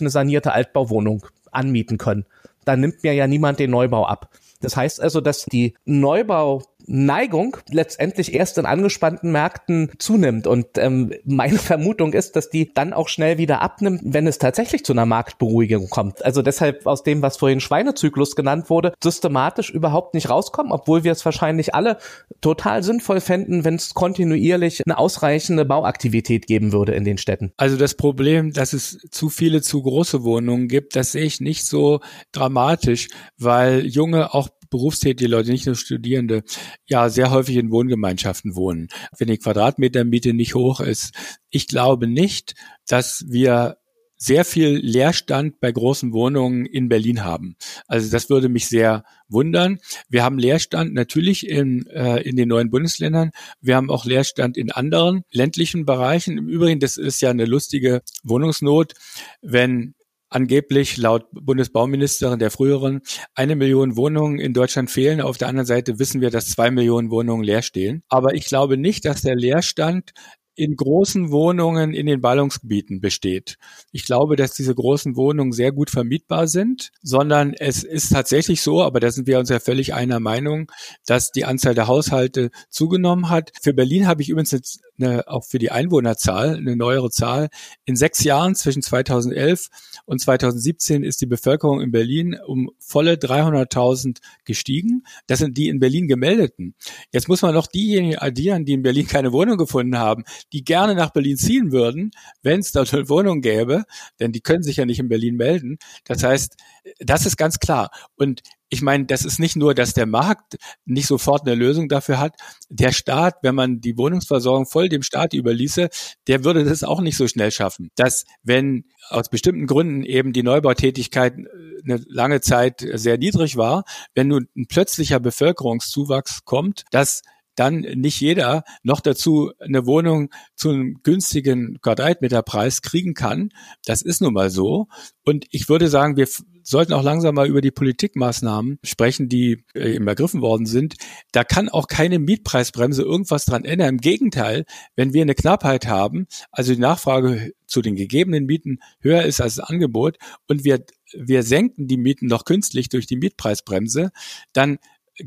[0.00, 2.26] eine sanierte Altbauwohnung anmieten können?
[2.64, 4.28] Dann nimmt mir ja niemand den Neubau ab.
[4.60, 10.46] Das heißt also, dass die Neubau Neigung letztendlich erst in angespannten Märkten zunimmt.
[10.46, 14.84] Und ähm, meine Vermutung ist, dass die dann auch schnell wieder abnimmt, wenn es tatsächlich
[14.84, 16.24] zu einer Marktberuhigung kommt.
[16.24, 21.12] Also deshalb aus dem, was vorhin Schweinezyklus genannt wurde, systematisch überhaupt nicht rauskommen, obwohl wir
[21.12, 21.98] es wahrscheinlich alle
[22.40, 27.52] total sinnvoll fänden, wenn es kontinuierlich eine ausreichende Bauaktivität geben würde in den Städten.
[27.56, 31.66] Also das Problem, dass es zu viele zu große Wohnungen gibt, das sehe ich nicht
[31.66, 32.00] so
[32.32, 36.42] dramatisch, weil junge auch berufstätige Leute, nicht nur Studierende,
[36.86, 38.88] ja sehr häufig in Wohngemeinschaften wohnen.
[39.16, 41.14] Wenn die Quadratmetermiete nicht hoch ist.
[41.50, 42.54] Ich glaube nicht,
[42.86, 43.76] dass wir
[44.22, 47.56] sehr viel Leerstand bei großen Wohnungen in Berlin haben.
[47.88, 49.78] Also das würde mich sehr wundern.
[50.08, 53.32] Wir haben Leerstand natürlich in, äh, in den neuen Bundesländern.
[53.60, 56.38] Wir haben auch Leerstand in anderen ländlichen Bereichen.
[56.38, 58.92] Im Übrigen, das ist ja eine lustige Wohnungsnot.
[59.40, 59.94] Wenn
[60.34, 63.00] angeblich laut Bundesbauministerin der früheren
[63.34, 65.20] eine Million Wohnungen in Deutschland fehlen.
[65.20, 68.02] Auf der anderen Seite wissen wir, dass zwei Millionen Wohnungen leer stehen.
[68.08, 70.12] Aber ich glaube nicht, dass der Leerstand
[70.54, 73.56] in großen Wohnungen in den Ballungsgebieten besteht.
[73.90, 78.82] Ich glaube, dass diese großen Wohnungen sehr gut vermietbar sind, sondern es ist tatsächlich so,
[78.82, 80.70] aber da sind wir uns ja völlig einer Meinung,
[81.06, 83.52] dass die Anzahl der Haushalte zugenommen hat.
[83.62, 87.48] Für Berlin habe ich übrigens jetzt eine, auch für die Einwohnerzahl eine neuere Zahl.
[87.84, 89.68] In sechs Jahren zwischen 2011
[90.04, 95.04] und 2017 ist die Bevölkerung in Berlin um volle 300.000 gestiegen.
[95.26, 96.74] Das sind die in Berlin gemeldeten.
[97.10, 100.94] Jetzt muss man noch diejenigen addieren, die in Berlin keine Wohnung gefunden haben, die gerne
[100.94, 102.10] nach Berlin ziehen würden,
[102.42, 103.84] wenn es dort eine Wohnung gäbe,
[104.20, 105.78] denn die können sich ja nicht in Berlin melden.
[106.04, 106.56] Das heißt,
[106.98, 107.90] das ist ganz klar.
[108.16, 112.18] Und ich meine, das ist nicht nur, dass der Markt nicht sofort eine Lösung dafür
[112.18, 112.36] hat.
[112.70, 115.90] Der Staat, wenn man die Wohnungsversorgung voll dem Staat überließe,
[116.26, 117.90] der würde das auch nicht so schnell schaffen.
[117.96, 121.44] Dass, wenn aus bestimmten Gründen eben die Neubautätigkeit äh,
[121.84, 127.20] eine lange Zeit sehr niedrig war, wenn nun ein plötzlicher Bevölkerungszuwachs kommt, dass
[127.54, 133.50] dann nicht jeder noch dazu eine Wohnung zu einem günstigen Quadratmeterpreis kriegen kann.
[133.84, 134.88] Das ist nun mal so.
[135.24, 136.26] Und ich würde sagen, wir
[136.64, 140.94] sollten auch langsam mal über die Politikmaßnahmen sprechen, die äh, eben ergriffen worden sind.
[141.32, 143.90] Da kann auch keine Mietpreisbremse irgendwas dran ändern.
[143.90, 149.22] Im Gegenteil, wenn wir eine Knappheit haben, also die Nachfrage zu den gegebenen Mieten höher
[149.22, 150.84] ist als das Angebot und wir
[151.14, 154.12] wir senken die Mieten noch künstlich durch die Mietpreisbremse,
[154.54, 154.78] dann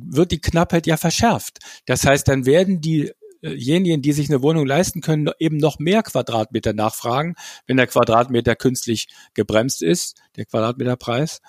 [0.03, 1.59] wird die Knappheit ja verschärft.
[1.85, 6.73] Das heißt, dann werden diejenigen, die sich eine Wohnung leisten können, eben noch mehr Quadratmeter
[6.73, 7.35] nachfragen,
[7.67, 11.41] wenn der Quadratmeter künstlich gebremst ist, der Quadratmeterpreis.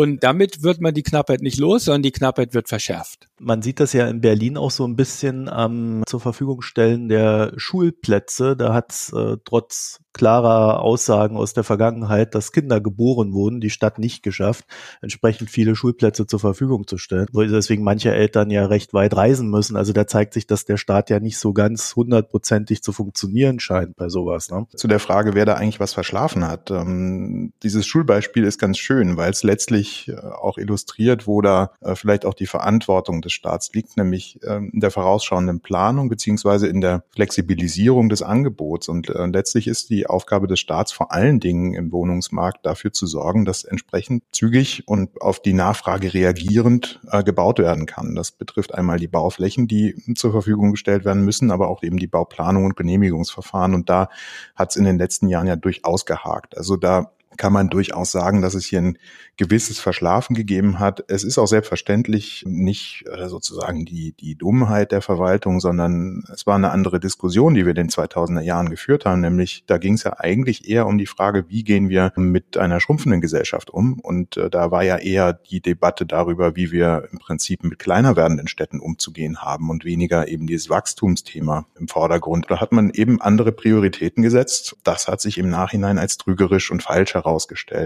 [0.00, 3.28] Und damit wird man die Knappheit nicht los, sondern die Knappheit wird verschärft.
[3.38, 7.52] Man sieht das ja in Berlin auch so ein bisschen am zur Verfügung stellen der
[7.58, 8.56] Schulplätze.
[8.56, 13.70] Da hat es äh, trotz klarer Aussagen aus der Vergangenheit, dass Kinder geboren wurden, die
[13.70, 14.64] Stadt nicht geschafft,
[15.02, 17.28] entsprechend viele Schulplätze zur Verfügung zu stellen.
[17.32, 19.76] Deswegen manche Eltern ja recht weit reisen müssen.
[19.76, 23.96] Also da zeigt sich, dass der Staat ja nicht so ganz hundertprozentig zu funktionieren scheint
[23.96, 24.50] bei sowas.
[24.50, 24.66] Ne?
[24.74, 26.70] Zu der Frage, wer da eigentlich was verschlafen hat.
[26.70, 31.94] Ähm, dieses Schulbeispiel ist ganz schön, weil es letztlich äh, auch illustriert, wo da äh,
[31.94, 36.80] vielleicht auch die Verantwortung des Staats liegt, nämlich äh, in der vorausschauenden Planung beziehungsweise in
[36.80, 38.88] der Flexibilisierung des Angebots.
[38.88, 43.06] Und äh, letztlich ist die Aufgabe des Staats vor allen Dingen im Wohnungsmarkt dafür zu
[43.06, 48.14] sorgen, dass entsprechend zügig und auf die Nachfrage reagierend gebaut werden kann.
[48.14, 52.06] Das betrifft einmal die Bauflächen, die zur Verfügung gestellt werden müssen, aber auch eben die
[52.06, 53.74] Bauplanung und Genehmigungsverfahren.
[53.74, 54.08] Und da
[54.54, 56.56] hat es in den letzten Jahren ja durchaus gehakt.
[56.56, 58.98] Also da kann man durchaus sagen, dass es hier ein
[59.38, 61.02] gewisses Verschlafen gegeben hat.
[61.08, 66.56] Es ist auch selbstverständlich nicht äh, sozusagen die, die Dummheit der Verwaltung, sondern es war
[66.56, 69.22] eine andere Diskussion, die wir in den 2000er Jahren geführt haben.
[69.22, 72.78] Nämlich, da ging es ja eigentlich eher um die Frage, wie gehen wir mit einer
[72.78, 74.00] schrumpfenden Gesellschaft um?
[74.00, 78.16] Und äh, da war ja eher die Debatte darüber, wie wir im Prinzip mit kleiner
[78.16, 82.50] werdenden Städten umzugehen haben und weniger eben dieses Wachstumsthema im Vordergrund.
[82.50, 84.76] Da hat man eben andere Prioritäten gesetzt.
[84.84, 87.29] Das hat sich im Nachhinein als trügerisch und falsch herausgestellt.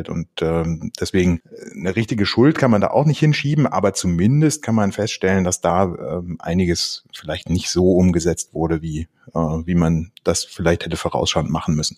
[0.09, 1.41] Und ähm, deswegen
[1.75, 5.61] eine richtige Schuld kann man da auch nicht hinschieben, aber zumindest kann man feststellen, dass
[5.61, 10.97] da ähm, einiges vielleicht nicht so umgesetzt wurde, wie, äh, wie man das vielleicht hätte
[10.97, 11.97] vorausschauend machen müssen.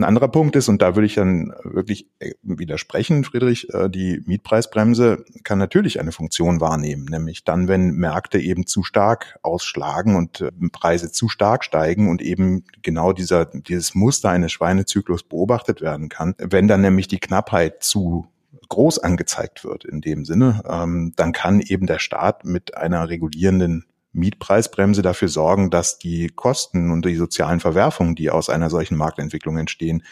[0.00, 4.22] Ein anderer Punkt ist, und da würde ich dann wirklich äh, widersprechen, Friedrich, äh, die
[4.24, 10.40] Mietpreisbremse kann natürlich eine Funktion wahrnehmen, nämlich dann, wenn Märkte eben zu stark ausschlagen und
[10.40, 16.08] äh, Preise zu stark steigen und eben genau dieser, dieses Muster eines Schweinezyklus beobachtet werden
[16.08, 16.34] kann.
[16.38, 18.26] Wenn dann nämlich die Knappheit zu
[18.70, 23.84] groß angezeigt wird in dem Sinne, ähm, dann kann eben der Staat mit einer regulierenden
[24.12, 29.56] Mietpreisbremse dafür sorgen, dass die Kosten und die sozialen Verwerfungen, die aus einer solchen Marktentwicklung
[29.56, 30.02] entstehen,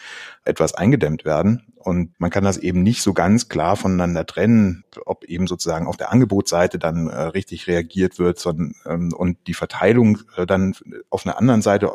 [0.45, 1.65] etwas eingedämmt werden.
[1.75, 5.97] Und man kann das eben nicht so ganz klar voneinander trennen, ob eben sozusagen auf
[5.97, 10.75] der Angebotsseite dann äh, richtig reagiert wird sondern, ähm, und die Verteilung äh, dann
[11.09, 11.91] auf einer anderen Seite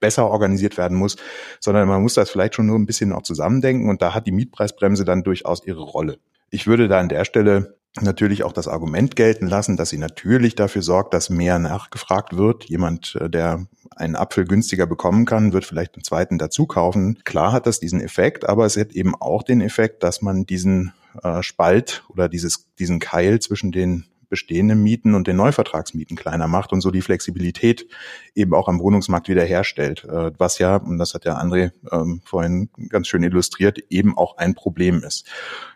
[0.00, 1.16] besser organisiert werden muss,
[1.60, 4.32] sondern man muss das vielleicht schon nur ein bisschen auch zusammendenken und da hat die
[4.32, 6.18] Mietpreisbremse dann durchaus ihre Rolle.
[6.50, 10.54] Ich würde da an der Stelle natürlich auch das Argument gelten lassen, dass sie natürlich
[10.54, 12.64] dafür sorgt, dass mehr nachgefragt wird.
[12.64, 17.18] Jemand, äh, der einen Apfel günstiger bekommen kann, wird vielleicht einen zweiten dazu kaufen.
[17.24, 20.92] Klar hat das diesen Effekt, aber es hat eben auch den Effekt, dass man diesen
[21.22, 26.72] äh, Spalt oder dieses, diesen Keil zwischen den bestehenden Mieten und den Neuvertragsmieten kleiner macht
[26.72, 27.86] und so die Flexibilität
[28.34, 32.68] eben auch am Wohnungsmarkt wiederherstellt, äh, was ja, und das hat ja André ähm, vorhin
[32.88, 35.26] ganz schön illustriert, eben auch ein Problem ist.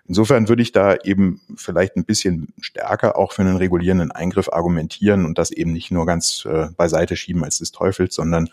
[0.07, 5.25] Insofern würde ich da eben vielleicht ein bisschen stärker auch für einen regulierenden Eingriff argumentieren
[5.25, 8.49] und das eben nicht nur ganz äh, beiseite schieben als des Teufels, sondern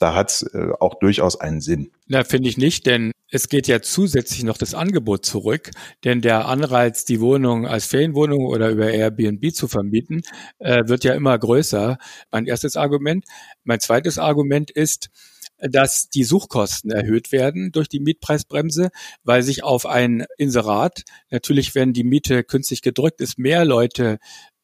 [0.00, 1.92] da hat es äh, auch durchaus einen Sinn.
[2.08, 5.70] Na, finde ich nicht, denn es geht ja zusätzlich noch das Angebot zurück,
[6.04, 10.22] denn der Anreiz, die Wohnung als Ferienwohnung oder über Airbnb zu vermieten,
[10.58, 11.98] äh, wird ja immer größer.
[12.32, 13.24] Mein erstes Argument.
[13.62, 15.10] Mein zweites Argument ist,
[15.58, 18.90] dass die Suchkosten erhöht werden durch die Mietpreisbremse,
[19.22, 24.18] weil sich auf ein Inserat natürlich, wenn die Miete künstlich gedrückt ist, mehr Leute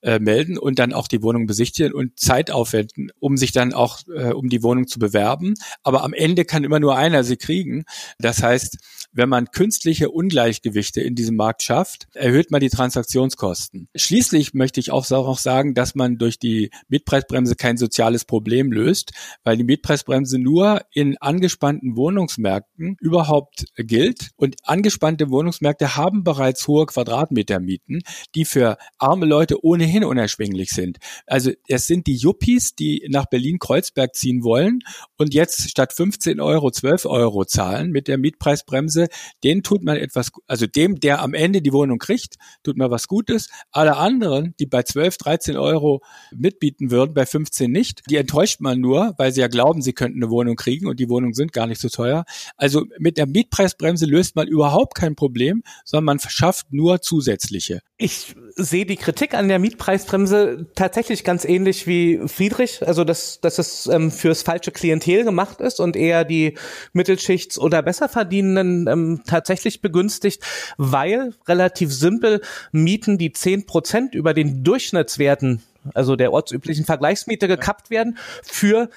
[0.07, 4.03] äh, melden und dann auch die Wohnung besichtigen und Zeit aufwenden, um sich dann auch
[4.07, 5.55] äh, um die Wohnung zu bewerben.
[5.83, 7.85] Aber am Ende kann immer nur einer sie kriegen.
[8.21, 8.79] Das heißt,
[9.13, 13.89] wenn man künstliche Ungleichgewichte in diesem Markt schafft, erhöht man die Transaktionskosten.
[13.97, 19.11] Schließlich möchte ich auch noch sagen, dass man durch die Mietpreisbremse kein soziales Problem löst,
[19.43, 24.31] weil die Mietpreisbremse nur in angespannten Wohnungsmärkten überhaupt gilt.
[24.37, 28.03] Und angespannte Wohnungsmärkte haben bereits hohe Quadratmetermieten,
[28.37, 30.99] die für arme Leute ohnehin unerschwinglich sind.
[31.27, 34.81] Also es sind die Yuppies, die nach Berlin-Kreuzberg ziehen wollen
[35.17, 39.09] und jetzt statt 15 Euro 12 Euro zahlen mit der Mietpreisbremse
[39.45, 43.09] den tut man etwas, also dem, der am Ende die Wohnung kriegt, tut man was
[43.09, 43.49] Gutes.
[43.71, 46.03] Alle anderen, die bei 12, 13 Euro
[46.35, 50.23] mitbieten würden, bei 15 nicht, die enttäuscht man nur, weil sie ja glauben, sie könnten
[50.23, 52.25] eine Wohnung kriegen und die Wohnungen sind gar nicht so teuer.
[52.57, 57.81] Also mit der Mietpreisbremse löst man überhaupt kein Problem, sondern man verschafft nur zusätzliche.
[57.99, 63.59] Ich sehe die Kritik an der Mietpreisbremse tatsächlich ganz ähnlich wie Friedrich, also dass, dass
[63.59, 66.59] es ähm, fürs falsche Klientel gemacht ist und eher die
[66.93, 70.43] Mittelschichts- oder Besserverdienenden ähm, tatsächlich begünstigt,
[70.77, 75.63] weil relativ simpel Mieten, die zehn Prozent über den Durchschnittswerten
[75.95, 78.91] also der ortsüblichen Vergleichsmiete gekappt werden für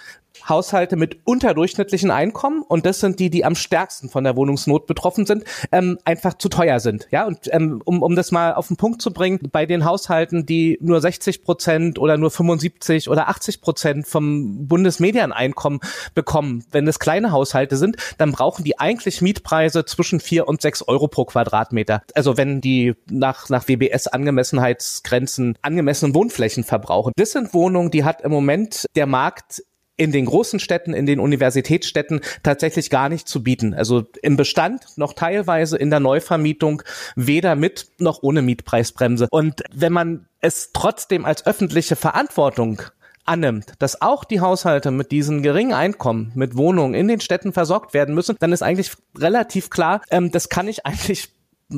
[0.48, 5.26] Haushalte mit unterdurchschnittlichen Einkommen und das sind die, die am stärksten von der Wohnungsnot betroffen
[5.26, 7.08] sind, ähm, einfach zu teuer sind.
[7.12, 10.46] Ja, und ähm, um, um das mal auf den Punkt zu bringen, bei den Haushalten,
[10.46, 15.80] die nur 60 Prozent oder nur 75 oder 80 Prozent vom Bundesmedianeinkommen
[16.14, 20.82] bekommen, wenn es kleine Haushalte sind, dann brauchen die eigentlich Mietpreise zwischen vier und sechs
[20.82, 22.04] Euro pro Quadratmeter.
[22.16, 27.14] Also wenn die nach, nach WBS Angemessenheitsgrenzen angemessenen Wohnflächen verbrauchen.
[27.16, 29.64] Das sind Wohnungen, die hat im Moment der Markt
[30.00, 33.74] in den großen Städten, in den Universitätsstädten tatsächlich gar nicht zu bieten.
[33.74, 36.82] Also im Bestand noch teilweise in der Neuvermietung
[37.16, 39.28] weder mit noch ohne Mietpreisbremse.
[39.30, 42.82] Und wenn man es trotzdem als öffentliche Verantwortung
[43.26, 47.94] annimmt, dass auch die Haushalte mit diesen geringen Einkommen, mit Wohnungen in den Städten versorgt
[47.94, 51.30] werden müssen, dann ist eigentlich relativ klar, ähm, das kann ich eigentlich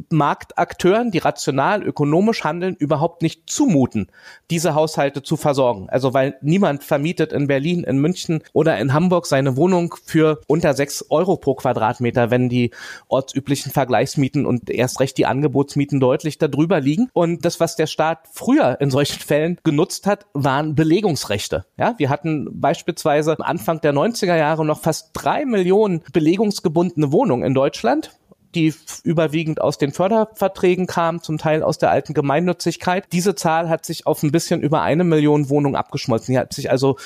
[0.09, 4.07] Marktakteuren, die rational ökonomisch handeln, überhaupt nicht zumuten,
[4.49, 5.89] diese Haushalte zu versorgen.
[5.89, 10.73] Also weil niemand vermietet in Berlin, in München oder in Hamburg seine Wohnung für unter
[10.73, 12.71] sechs Euro pro Quadratmeter, wenn die
[13.07, 17.09] ortsüblichen Vergleichsmieten und erst recht die Angebotsmieten deutlich darüber liegen.
[17.13, 21.65] Und das, was der Staat früher in solchen Fällen genutzt hat, waren Belegungsrechte.
[21.77, 27.53] Ja, wir hatten beispielsweise Anfang der 90er Jahre noch fast drei Millionen belegungsgebundene Wohnungen in
[27.53, 28.11] Deutschland
[28.55, 33.05] die überwiegend aus den Förderverträgen kam, zum Teil aus der alten Gemeinnützigkeit.
[33.11, 36.33] Diese Zahl hat sich auf ein bisschen über eine Million Wohnungen abgeschmolzen.
[36.33, 36.97] Die hat sich also,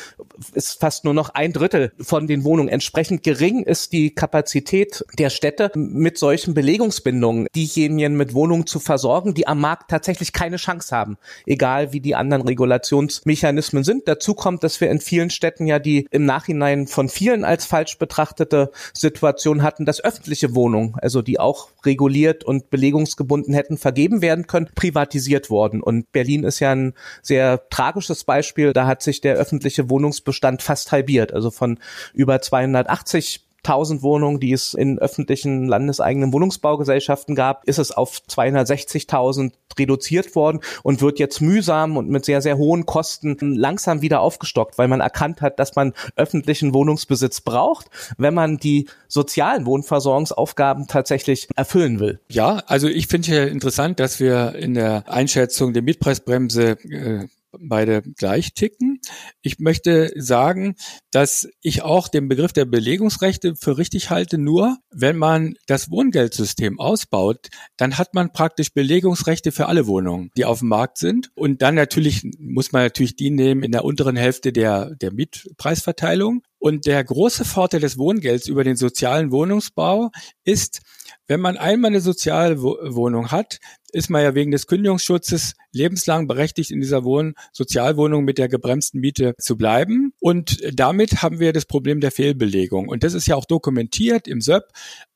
[0.54, 2.70] ist fast nur noch ein Drittel von den Wohnungen.
[2.70, 9.34] Entsprechend gering ist die Kapazität der Städte mit solchen Belegungsbindungen, diejenigen mit Wohnungen zu versorgen,
[9.34, 14.08] die am Markt tatsächlich keine Chance haben, egal wie die anderen Regulationsmechanismen sind.
[14.08, 17.98] Dazu kommt, dass wir in vielen Städten ja die im Nachhinein von vielen als falsch
[17.98, 24.22] betrachtete Situation hatten, dass öffentliche Wohnungen, also die die auch reguliert und belegungsgebunden hätten vergeben
[24.22, 25.82] werden können, privatisiert worden.
[25.82, 28.72] Und Berlin ist ja ein sehr tragisches Beispiel.
[28.72, 31.34] Da hat sich der öffentliche Wohnungsbestand fast halbiert.
[31.34, 31.80] Also von
[32.14, 39.52] über 280 1000 Wohnungen, die es in öffentlichen landeseigenen Wohnungsbaugesellschaften gab, ist es auf 260.000
[39.78, 44.78] reduziert worden und wird jetzt mühsam und mit sehr, sehr hohen Kosten langsam wieder aufgestockt,
[44.78, 51.50] weil man erkannt hat, dass man öffentlichen Wohnungsbesitz braucht, wenn man die sozialen Wohnversorgungsaufgaben tatsächlich
[51.56, 52.20] erfüllen will.
[52.30, 57.28] Ja, also ich finde ja interessant, dass wir in der Einschätzung der Mietpreisbremse äh,
[57.60, 59.00] beide gleich ticken.
[59.42, 60.76] Ich möchte sagen,
[61.12, 66.80] dass ich auch den Begriff der Belegungsrechte für richtig halte, nur wenn man das Wohngeldsystem
[66.80, 71.32] ausbaut, dann hat man praktisch Belegungsrechte für alle Wohnungen, die auf dem Markt sind.
[71.36, 76.42] Und dann natürlich muss man natürlich die nehmen in der unteren Hälfte der, der Mietpreisverteilung.
[76.58, 80.10] Und der große Vorteil des Wohngelds über den sozialen Wohnungsbau
[80.46, 80.82] ist,
[81.28, 83.60] wenn man einmal eine Sozialwohnung hat,
[83.92, 89.00] ist man ja wegen des Kündigungsschutzes lebenslang berechtigt, in dieser Wohn Sozialwohnung mit der gebremsten
[89.00, 90.14] Miete zu bleiben.
[90.20, 92.88] Und damit haben wir das Problem der Fehlbelegung.
[92.90, 94.66] Und das ist ja auch dokumentiert im SÖP.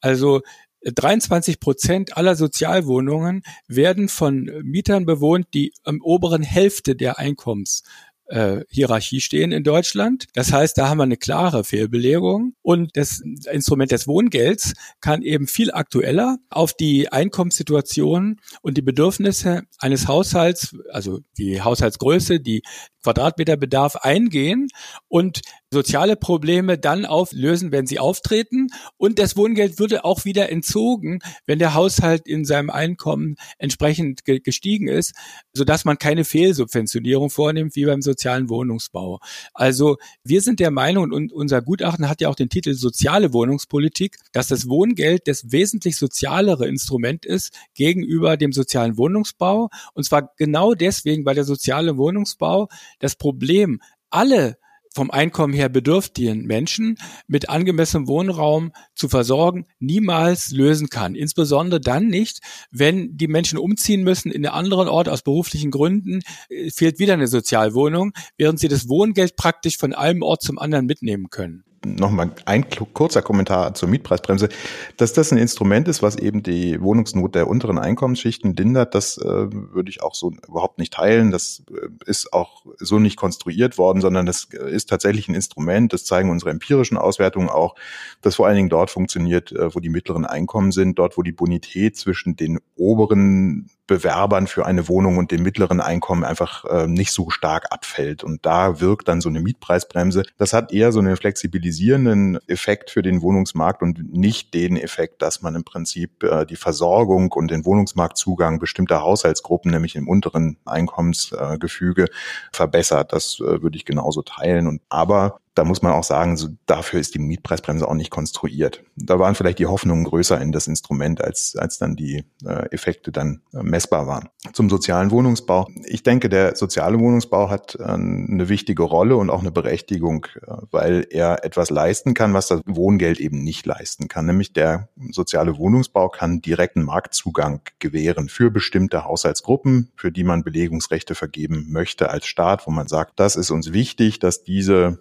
[0.02, 0.42] Also
[0.84, 7.84] 23 Prozent aller Sozialwohnungen werden von Mietern bewohnt, die am oberen Hälfte der Einkommens
[8.30, 10.26] äh, Hierarchie stehen in Deutschland.
[10.34, 15.48] Das heißt, da haben wir eine klare Fehlbelegung und das Instrument des Wohngelds kann eben
[15.48, 22.62] viel aktueller auf die Einkommenssituation und die Bedürfnisse eines Haushalts, also die Haushaltsgröße, die
[23.04, 24.68] Quadratmeterbedarf eingehen
[25.08, 28.68] und soziale Probleme dann auflösen, wenn sie auftreten.
[28.98, 34.40] Und das Wohngeld würde auch wieder entzogen, wenn der Haushalt in seinem Einkommen entsprechend ge
[34.40, 35.14] gestiegen ist,
[35.54, 39.20] sodass man keine Fehlsubventionierung vornimmt wie beim sozialen Wohnungsbau.
[39.54, 44.18] Also wir sind der Meinung, und unser Gutachten hat ja auch den Titel Soziale Wohnungspolitik,
[44.32, 49.70] dass das Wohngeld das wesentlich sozialere Instrument ist gegenüber dem sozialen Wohnungsbau.
[49.94, 54.58] Und zwar genau deswegen, weil der soziale Wohnungsbau das Problem, alle
[54.94, 56.98] vom Einkommen her bedürftigen Menschen
[57.28, 61.16] mit angemessenem Wohnraum zu versorgen, niemals lösen kann.
[61.16, 62.40] Insbesondere dann nicht,
[62.72, 67.14] wenn die Menschen umziehen müssen in einen anderen Ort aus beruflichen Gründen, äh, fehlt wieder
[67.14, 72.32] eine Sozialwohnung, während sie das Wohngeld praktisch von einem Ort zum anderen mitnehmen können nochmal
[72.46, 74.50] ein kurzer Kommentar zur Mietpreisbremse,
[74.98, 79.24] dass das ein Instrument ist, was eben die Wohnungsnot der unteren Einkommensschichten lindert, das äh,
[79.26, 81.32] würde ich auch so überhaupt nicht teilen.
[81.32, 85.94] Das äh, ist auch so nicht konstruiert worden, sondern das äh, ist tatsächlich ein Instrument,
[85.94, 87.76] das zeigen unsere empirischen Auswertungen auch,
[88.22, 91.32] dass vor allen Dingen dort funktioniert, äh, wo die mittleren Einkommen sind, dort, wo die
[91.32, 97.12] Bonität zwischen den oberen Bewerbern für eine Wohnung und dem mittleren Einkommen einfach äh, nicht
[97.12, 98.24] so stark abfällt.
[98.24, 100.24] Und da wirkt dann so eine Mietpreisbremse.
[100.38, 105.42] Das hat eher so einen flexibilisierenden Effekt für den Wohnungsmarkt und nicht den Effekt, dass
[105.42, 112.06] man im Prinzip äh, die Versorgung und den Wohnungsmarktzugang bestimmter Haushaltsgruppen, nämlich im unteren Einkommensgefüge,
[112.54, 113.12] verbessert.
[113.12, 114.68] Das äh, würde ich genauso teilen.
[114.68, 118.84] Und aber da muss man auch sagen, so, dafür ist die Mietpreisbremse auch nicht konstruiert.
[118.96, 123.12] Da waren vielleicht die Hoffnungen größer in das Instrument, als, als dann die äh, Effekte
[123.12, 124.30] dann äh, messbar waren.
[124.54, 125.68] Zum sozialen Wohnungsbau.
[125.86, 130.54] Ich denke, der soziale Wohnungsbau hat äh, eine wichtige Rolle und auch eine Berechtigung, äh,
[130.72, 134.28] weil er etwas leisten kann, was das Wohngeld eben nicht leisten kann.
[134.28, 141.16] Nämlich der soziale Wohnungsbau kann direkten Marktzugang gewähren für bestimmte Haushaltsgruppen, für die man Belegungsrechte
[141.16, 145.00] vergeben möchte als Staat, wo man sagt, das ist uns wichtig, dass diese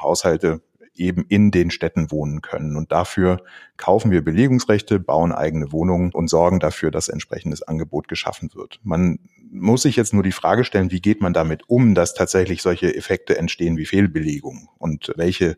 [0.00, 0.62] Haushalte
[0.94, 2.76] eben in den Städten wohnen können.
[2.76, 3.42] Und dafür
[3.76, 8.80] kaufen wir Belegungsrechte, bauen eigene Wohnungen und sorgen dafür, dass entsprechendes Angebot geschaffen wird.
[8.82, 9.18] Man
[9.50, 12.94] muss sich jetzt nur die Frage stellen, wie geht man damit um, dass tatsächlich solche
[12.94, 15.56] Effekte entstehen wie Fehlbelegung und welche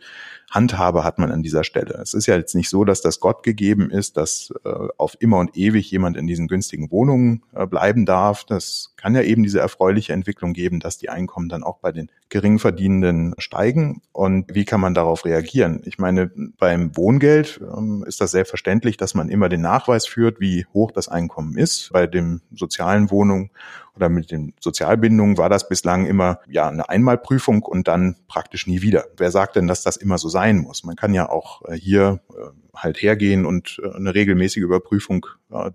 [0.55, 1.99] Handhabe hat man an dieser Stelle.
[2.01, 5.39] Es ist ja jetzt nicht so, dass das Gott gegeben ist, dass äh, auf immer
[5.39, 8.45] und ewig jemand in diesen günstigen Wohnungen äh, bleiben darf.
[8.45, 12.09] Das kann ja eben diese erfreuliche Entwicklung geben, dass die Einkommen dann auch bei den
[12.29, 14.01] Geringverdienenden steigen.
[14.13, 15.83] Und wie kann man darauf reagieren?
[15.85, 20.67] Ich meine, beim Wohngeld ähm, ist das selbstverständlich, dass man immer den Nachweis führt, wie
[20.73, 21.91] hoch das Einkommen ist.
[21.93, 23.51] Bei dem sozialen Wohnung
[23.97, 28.83] oder mit den Sozialbindungen war das bislang immer ja eine Einmalprüfung und dann praktisch nie
[28.83, 29.05] wieder.
[29.17, 30.85] Wer sagt denn, dass das immer so sein muss?
[30.85, 35.27] Man kann ja auch äh, hier äh, halt hergehen und äh, eine regelmäßige Überprüfung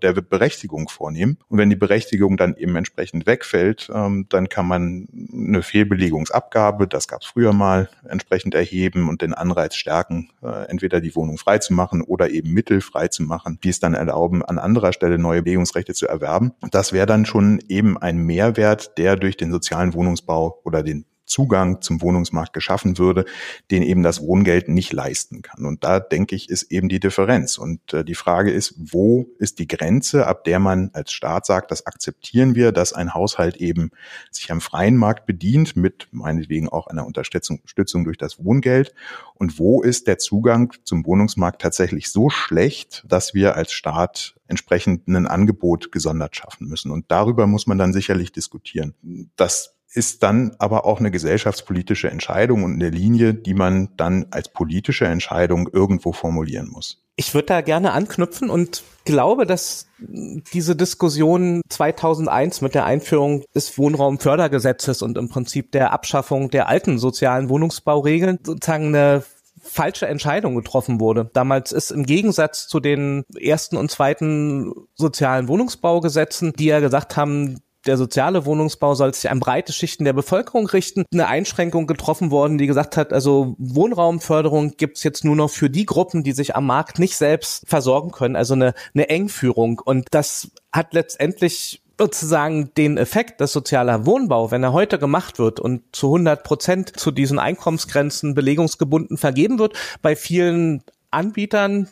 [0.02, 1.38] der Berechtigung vornehmen.
[1.48, 7.08] Und wenn die Berechtigung dann eben entsprechend wegfällt, ähm, dann kann man eine Fehlbelegungsabgabe, das
[7.08, 10.30] gab es früher mal, entsprechend erheben und den Anreiz stärken,
[10.68, 15.18] entweder die Wohnung freizumachen oder eben Mittel freizumachen, die es dann erlauben, an anderer Stelle
[15.18, 16.52] neue Belegungsrechte zu erwerben.
[16.70, 21.80] Das wäre dann schon eben ein Mehrwert, der durch den sozialen Wohnungsbau oder den Zugang
[21.80, 23.24] zum Wohnungsmarkt geschaffen würde,
[23.70, 25.64] den eben das Wohngeld nicht leisten kann.
[25.64, 27.56] Und da denke ich, ist eben die Differenz.
[27.56, 31.70] Und äh, die Frage ist, wo ist die Grenze, ab der man als Staat sagt,
[31.70, 33.90] das akzeptieren wir, dass ein Haushalt eben
[34.30, 38.92] sich am freien Markt bedient, mit meinetwegen auch einer Unterstützung durch das Wohngeld.
[39.34, 45.06] Und wo ist der Zugang zum Wohnungsmarkt tatsächlich so schlecht, dass wir als Staat entsprechend
[45.06, 46.90] ein Angebot gesondert schaffen müssen.
[46.90, 48.94] Und darüber muss man dann sicherlich diskutieren.
[49.36, 54.48] Das ist dann aber auch eine gesellschaftspolitische Entscheidung und eine Linie, die man dann als
[54.48, 57.02] politische Entscheidung irgendwo formulieren muss.
[57.16, 63.76] Ich würde da gerne anknüpfen und glaube, dass diese Diskussion 2001 mit der Einführung des
[63.76, 69.24] Wohnraumfördergesetzes und im Prinzip der Abschaffung der alten sozialen Wohnungsbauregeln sozusagen eine
[69.62, 71.30] falsche Entscheidung getroffen wurde.
[71.32, 77.60] Damals ist im Gegensatz zu den ersten und zweiten sozialen Wohnungsbaugesetzen, die ja gesagt haben,
[77.86, 81.04] der soziale Wohnungsbau soll sich an breite Schichten der Bevölkerung richten.
[81.12, 85.86] Eine Einschränkung getroffen worden, die gesagt hat, also Wohnraumförderung gibt's jetzt nur noch für die
[85.86, 89.80] Gruppen, die sich am Markt nicht selbst versorgen können, also eine, eine Engführung.
[89.84, 95.60] Und das hat letztendlich sozusagen den Effekt, dass sozialer Wohnbau, wenn er heute gemacht wird
[95.60, 101.88] und zu 100 Prozent zu diesen Einkommensgrenzen belegungsgebunden vergeben wird, bei vielen Anbietern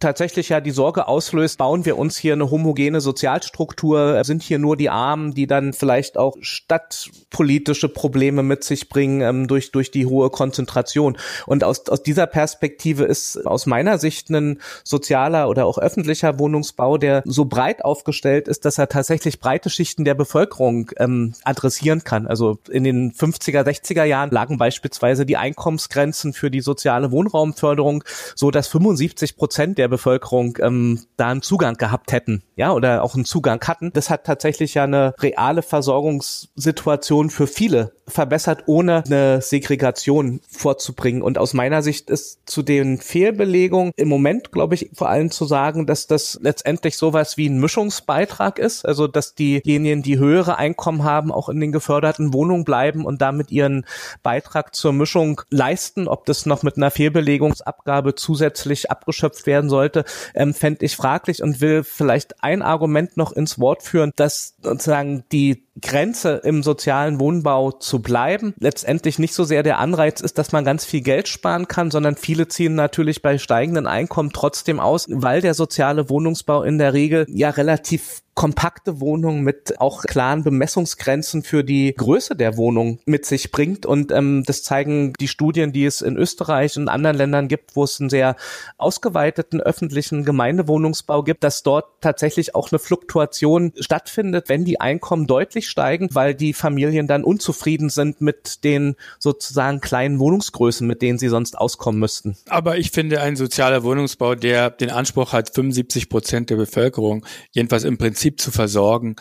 [0.00, 4.76] tatsächlich ja die Sorge auslöst, bauen wir uns hier eine homogene Sozialstruktur, sind hier nur
[4.76, 10.06] die Armen, die dann vielleicht auch stadtpolitische Probleme mit sich bringen ähm, durch, durch die
[10.06, 11.18] hohe Konzentration.
[11.46, 16.96] Und aus, aus dieser Perspektive ist aus meiner Sicht ein sozialer oder auch öffentlicher Wohnungsbau,
[16.96, 22.26] der so breit aufgestellt ist, dass er tatsächlich breite Schichten der Bevölkerung ähm, adressieren kann.
[22.26, 28.02] Also in den 50er, 60er Jahren lagen beispielsweise die Einkommensgrenzen für die soziale Wohnraumförderung
[28.34, 33.14] so, dass 75 Prozent der Bevölkerung ähm, da einen Zugang gehabt hätten, ja, oder auch
[33.14, 33.92] einen Zugang hatten.
[33.92, 41.22] Das hat tatsächlich ja eine reale Versorgungssituation für viele verbessert, ohne eine Segregation vorzubringen.
[41.22, 45.44] Und aus meiner Sicht ist zu den Fehlbelegungen im Moment, glaube ich, vor allem zu
[45.44, 51.04] sagen, dass das letztendlich sowas wie ein Mischungsbeitrag ist, also dass diejenigen, die höhere Einkommen
[51.04, 53.86] haben, auch in den geförderten Wohnungen bleiben und damit ihren
[54.22, 56.08] Beitrag zur Mischung leisten.
[56.08, 60.04] Ob das noch mit einer Fehlbelegungsabgabe zusätzlich abgeschöpft werden soll, sollte,
[60.34, 65.24] ähm, fände ich fraglich und will vielleicht ein Argument noch ins Wort führen, dass sozusagen
[65.32, 70.52] die Grenze im sozialen Wohnbau zu bleiben, letztendlich nicht so sehr der Anreiz ist, dass
[70.52, 75.06] man ganz viel Geld sparen kann, sondern viele ziehen natürlich bei steigenden Einkommen trotzdem aus,
[75.08, 81.42] weil der soziale Wohnungsbau in der Regel ja relativ kompakte Wohnungen mit auch klaren Bemessungsgrenzen
[81.42, 83.84] für die Größe der Wohnung mit sich bringt.
[83.84, 87.84] Und ähm, das zeigen die Studien, die es in Österreich und anderen Ländern gibt, wo
[87.84, 88.36] es einen sehr
[88.78, 95.68] ausgeweiteten öffentlichen Gemeindewohnungsbau gibt, dass dort tatsächlich auch eine Fluktuation stattfindet, wenn die Einkommen deutlich
[95.68, 101.28] steigen, weil die Familien dann unzufrieden sind mit den sozusagen kleinen Wohnungsgrößen, mit denen sie
[101.28, 102.38] sonst auskommen müssten.
[102.48, 107.84] Aber ich finde, ein sozialer Wohnungsbau, der den Anspruch hat, 75 Prozent der Bevölkerung, jedenfalls
[107.84, 109.16] im Prinzip Prinzip zu versorgen,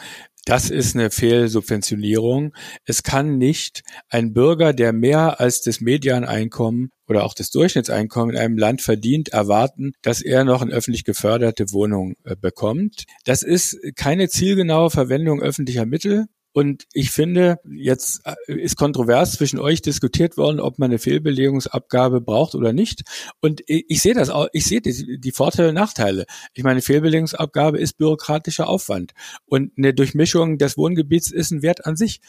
[0.46, 2.54] das ist eine Fehlsubventionierung.
[2.86, 8.42] Es kann nicht ein Bürger, der mehr als das Medianeinkommen oder auch das Durchschnittseinkommen in
[8.42, 13.04] einem Land verdient, erwarten, dass er noch eine öffentlich geförderte Wohnung äh, bekommt.
[13.26, 16.26] Das ist keine zielgenaue Verwendung öffentlicher Mittel.
[16.52, 22.22] Und ich finde, jetzt äh, ist kontrovers zwischen euch diskutiert worden, ob man eine Fehlbelegungsabgabe
[22.22, 23.04] braucht oder nicht.
[23.40, 26.26] Und ich, sehe das auch, ich sehe die, die Vorteile und Nachteile.
[26.54, 29.14] Ich meine, Fehlbelegungsabgabe ist bürokratischer Aufwand.
[29.46, 32.20] Und eine Durchmischung des Wohngebiets ist ein Wert an sich.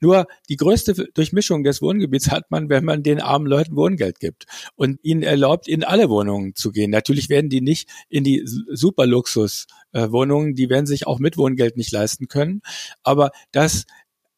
[0.00, 4.46] Nur die größte Durchmischung des Wohngebiets hat man, wenn man den armen Leuten Wohngeld gibt
[4.76, 6.90] und ihnen erlaubt, in alle Wohnungen zu gehen.
[6.90, 12.28] Natürlich werden die nicht in die Superluxuswohnungen, die werden sich auch mit Wohngeld nicht leisten
[12.28, 12.62] können.
[13.02, 13.84] Aber das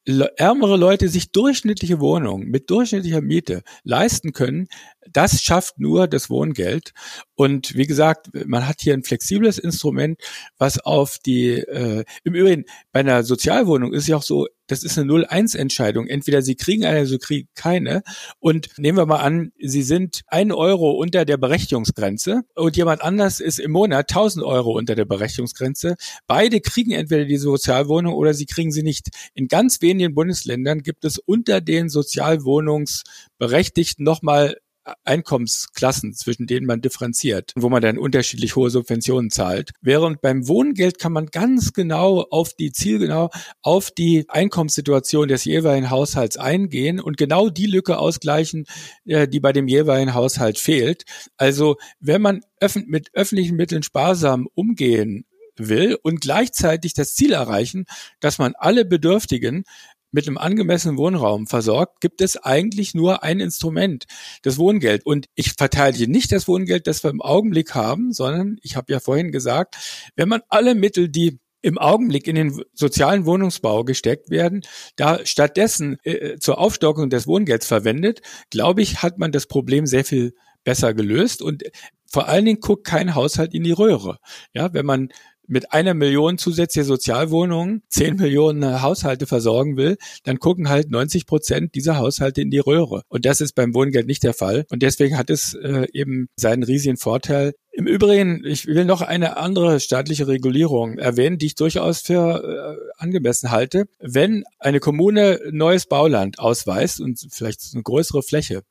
[0.07, 4.67] ärmere Leute sich durchschnittliche Wohnungen mit durchschnittlicher Miete leisten können,
[5.13, 6.93] das schafft nur das Wohngeld.
[7.35, 10.19] Und wie gesagt, man hat hier ein flexibles Instrument,
[10.57, 14.99] was auf die, äh, im Übrigen bei einer Sozialwohnung ist ja auch so, das ist
[14.99, 16.07] eine 0-1-Entscheidung.
[16.07, 18.03] Entweder Sie kriegen eine, Sie kriegen keine.
[18.39, 23.41] Und nehmen wir mal an, Sie sind ein Euro unter der Berechtigungsgrenze und jemand anders
[23.41, 25.97] ist im Monat 1000 Euro unter der Berechtigungsgrenze.
[26.27, 29.09] Beide kriegen entweder die Sozialwohnung oder sie kriegen sie nicht.
[29.35, 34.57] In ganz wenigen Bundesländern gibt es unter den Sozialwohnungsberechtigten nochmal
[35.05, 39.71] Einkommensklassen, zwischen denen man differenziert, wo man dann unterschiedlich hohe Subventionen zahlt.
[39.81, 43.31] Während beim Wohngeld kann man ganz genau auf die zielgenau
[43.63, 48.65] auf die Einkommenssituation des jeweiligen Haushalts eingehen und genau die Lücke ausgleichen,
[49.05, 51.05] äh, die bei dem jeweiligen Haushalt fehlt.
[51.37, 52.43] Also wenn man
[52.87, 55.25] mit öffentlichen Mitteln sparsam umgehen
[55.57, 57.85] will und gleichzeitig das Ziel erreichen,
[58.21, 59.65] dass man alle Bedürftigen
[60.13, 64.05] mit einem angemessenen Wohnraum versorgt, gibt es eigentlich nur ein Instrument,
[64.43, 65.07] das Wohngeld.
[65.07, 69.01] Und ich verteile nicht das Wohngeld, das wir im Augenblick haben, sondern ich habe ja
[69.01, 69.77] vorhin gesagt,
[70.17, 74.63] wenn man alle Mittel, die im Augenblick in den sozialen Wohnungsbau gesteckt werden,
[74.97, 80.05] da stattdessen äh, zur Aufstockung des Wohngelds verwendet, glaube ich, hat man das Problem sehr
[80.05, 80.33] viel
[80.65, 81.65] besser gelöst und
[82.11, 84.19] vor allen Dingen guckt kein Haushalt in die Röhre.
[84.53, 85.11] Ja, wenn man
[85.51, 91.75] mit einer Million zusätzliche Sozialwohnungen zehn Millionen Haushalte versorgen will, dann gucken halt 90 Prozent
[91.75, 93.03] dieser Haushalte in die Röhre.
[93.09, 94.65] Und das ist beim Wohngeld nicht der Fall.
[94.71, 99.37] Und deswegen hat es äh, eben seinen riesigen Vorteil, im Übrigen, ich will noch eine
[99.37, 103.87] andere staatliche Regulierung erwähnen, die ich durchaus für äh, angemessen halte.
[104.01, 108.63] Wenn eine Kommune neues Bauland ausweist und vielleicht eine größere Fläche,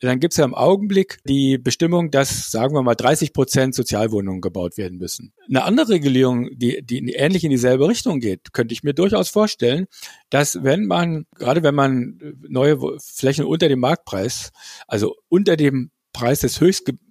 [0.00, 4.40] dann gibt es ja im Augenblick die Bestimmung, dass, sagen wir mal, 30 Prozent Sozialwohnungen
[4.40, 5.32] gebaut werden müssen.
[5.48, 9.86] Eine andere Regulierung, die, die ähnlich in dieselbe Richtung geht, könnte ich mir durchaus vorstellen,
[10.28, 14.50] dass wenn man, gerade wenn man neue Flächen unter dem Marktpreis,
[14.88, 16.60] also unter dem Preis des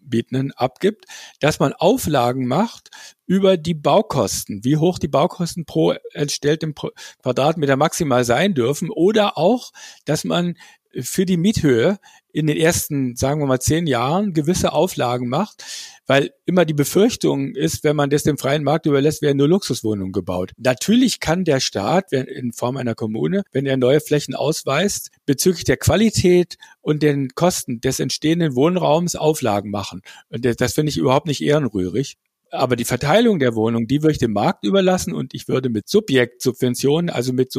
[0.09, 1.05] Höchstgebietenden abgibt,
[1.39, 2.89] dass man Auflagen macht
[3.25, 6.73] über die Baukosten, wie hoch die Baukosten pro entstelltem
[7.21, 9.71] Quadratmeter maximal sein dürfen oder auch,
[10.05, 10.57] dass man
[10.99, 11.99] für die Miethöhe
[12.31, 15.63] in den ersten, sagen wir mal, zehn Jahren gewisse Auflagen macht,
[16.05, 20.11] weil immer die Befürchtung ist, wenn man das dem freien Markt überlässt, werden nur Luxuswohnungen
[20.11, 20.51] gebaut.
[20.57, 25.77] Natürlich kann der Staat in Form einer Kommune, wenn er neue Flächen ausweist, bezüglich der
[25.77, 30.01] Qualität und den Kosten des entstehenden Wohnraums Auflagen machen.
[30.29, 32.17] Das finde ich überhaupt nicht ehrenrührig.
[32.51, 35.87] Aber die Verteilung der Wohnung, die würde ich dem Markt überlassen und ich würde mit
[35.87, 37.51] Subjektsubventionen, also mit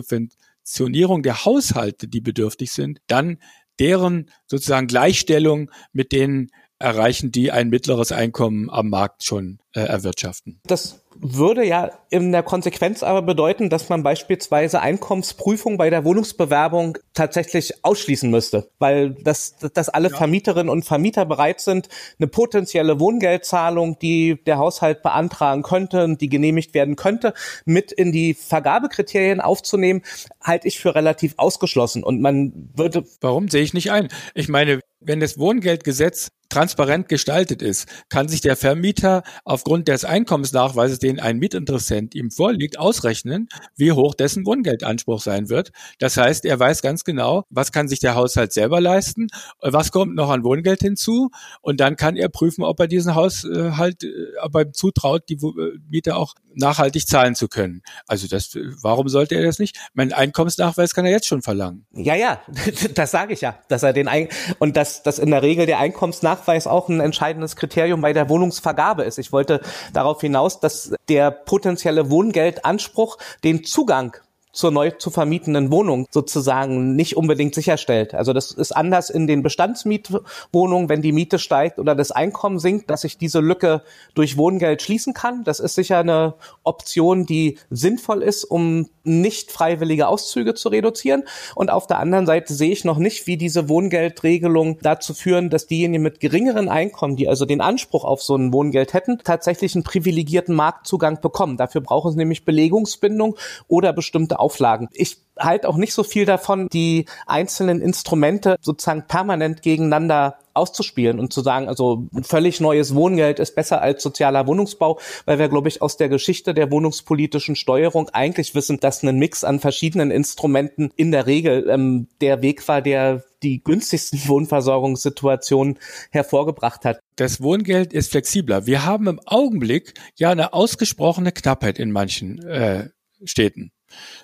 [0.62, 3.38] Subventionierung der Haushalte, die bedürftig sind, dann
[3.78, 6.50] deren sozusagen Gleichstellung mit den
[6.80, 10.60] erreichen, die ein mittleres Einkommen am Markt schon äh, erwirtschaften.
[10.64, 16.96] Das würde ja in der Konsequenz aber bedeuten, dass man beispielsweise Einkommensprüfung bei der Wohnungsbewerbung
[17.12, 20.16] tatsächlich ausschließen müsste, weil das, dass alle ja.
[20.16, 26.30] Vermieterinnen und Vermieter bereit sind, eine potenzielle Wohngeldzahlung, die der Haushalt beantragen könnte und die
[26.30, 27.34] genehmigt werden könnte,
[27.66, 30.02] mit in die Vergabekriterien aufzunehmen,
[30.42, 33.04] halte ich für relativ ausgeschlossen und man würde.
[33.20, 34.08] Warum sehe ich nicht ein?
[34.34, 40.98] Ich meine, wenn das Wohngeldgesetz transparent gestaltet ist, kann sich der Vermieter aufgrund des Einkommensnachweises,
[40.98, 45.72] den ein Mitinteressent ihm vorliegt, ausrechnen, wie hoch dessen Wohngeldanspruch sein wird.
[45.98, 49.28] Das heißt, er weiß ganz genau, was kann sich der Haushalt selber leisten,
[49.60, 51.30] was kommt noch an Wohngeld hinzu
[51.62, 54.08] und dann kann er prüfen, ob er diesen Haushalt, äh,
[54.42, 57.82] ob er zutraut, die äh, Miete auch nachhaltig zahlen zu können.
[58.06, 59.78] Also das, warum sollte er das nicht?
[59.94, 61.86] Mein Einkommensnachweis kann er jetzt schon verlangen.
[61.92, 62.40] Ja, ja,
[62.94, 64.28] das sage ich ja, dass er den Ein
[64.58, 68.28] und dass, dass in der Regel der Einkommensnachweis Nachweis auch ein entscheidendes Kriterium bei der
[68.28, 69.18] Wohnungsvergabe ist.
[69.18, 69.60] Ich wollte
[69.92, 74.16] darauf hinaus, dass der potenzielle Wohngeldanspruch den Zugang
[74.52, 78.14] zur neu zu vermietenden Wohnung sozusagen nicht unbedingt sicherstellt.
[78.14, 82.90] Also das ist anders in den Bestandsmietwohnungen, wenn die Miete steigt oder das Einkommen sinkt,
[82.90, 83.82] dass ich diese Lücke
[84.14, 85.44] durch Wohngeld schließen kann.
[85.44, 86.34] Das ist sicher eine
[86.64, 91.24] Option, die sinnvoll ist, um nicht freiwillige Auszüge zu reduzieren.
[91.54, 95.66] Und auf der anderen Seite sehe ich noch nicht, wie diese Wohngeldregelung dazu führen, dass
[95.66, 99.84] diejenigen mit geringeren Einkommen, die also den Anspruch auf so ein Wohngeld hätten, tatsächlich einen
[99.84, 101.56] privilegierten Marktzugang bekommen.
[101.56, 103.36] Dafür brauchen sie nämlich Belegungsbindung
[103.68, 104.88] oder bestimmte Auflagen.
[104.92, 111.32] Ich halt auch nicht so viel davon, die einzelnen Instrumente sozusagen permanent gegeneinander auszuspielen und
[111.32, 115.80] zu sagen, also völlig neues Wohngeld ist besser als sozialer Wohnungsbau, weil wir, glaube ich,
[115.80, 121.12] aus der Geschichte der wohnungspolitischen Steuerung eigentlich wissen, dass ein Mix an verschiedenen Instrumenten in
[121.12, 125.78] der Regel ähm, der Weg war, der die günstigsten Wohnversorgungssituationen
[126.10, 127.00] hervorgebracht hat.
[127.16, 128.66] Das Wohngeld ist flexibler.
[128.66, 132.88] Wir haben im Augenblick ja eine ausgesprochene Knappheit in manchen äh,
[133.24, 133.70] Städten.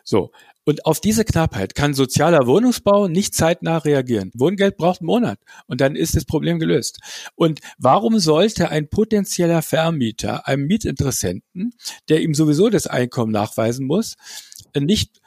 [0.05, 0.31] So,
[0.65, 4.33] und auf diese Knappheit kann sozialer Wohnungsbau nicht zeitnah reagieren.
[4.35, 6.99] Wohngeld braucht einen Monat und dann ist das Problem gelöst.
[7.37, 11.73] Und warum sollte ein potenzieller Vermieter einem Mietinteressenten,
[12.09, 14.17] der ihm sowieso das Einkommen nachweisen muss,
[14.77, 15.21] nicht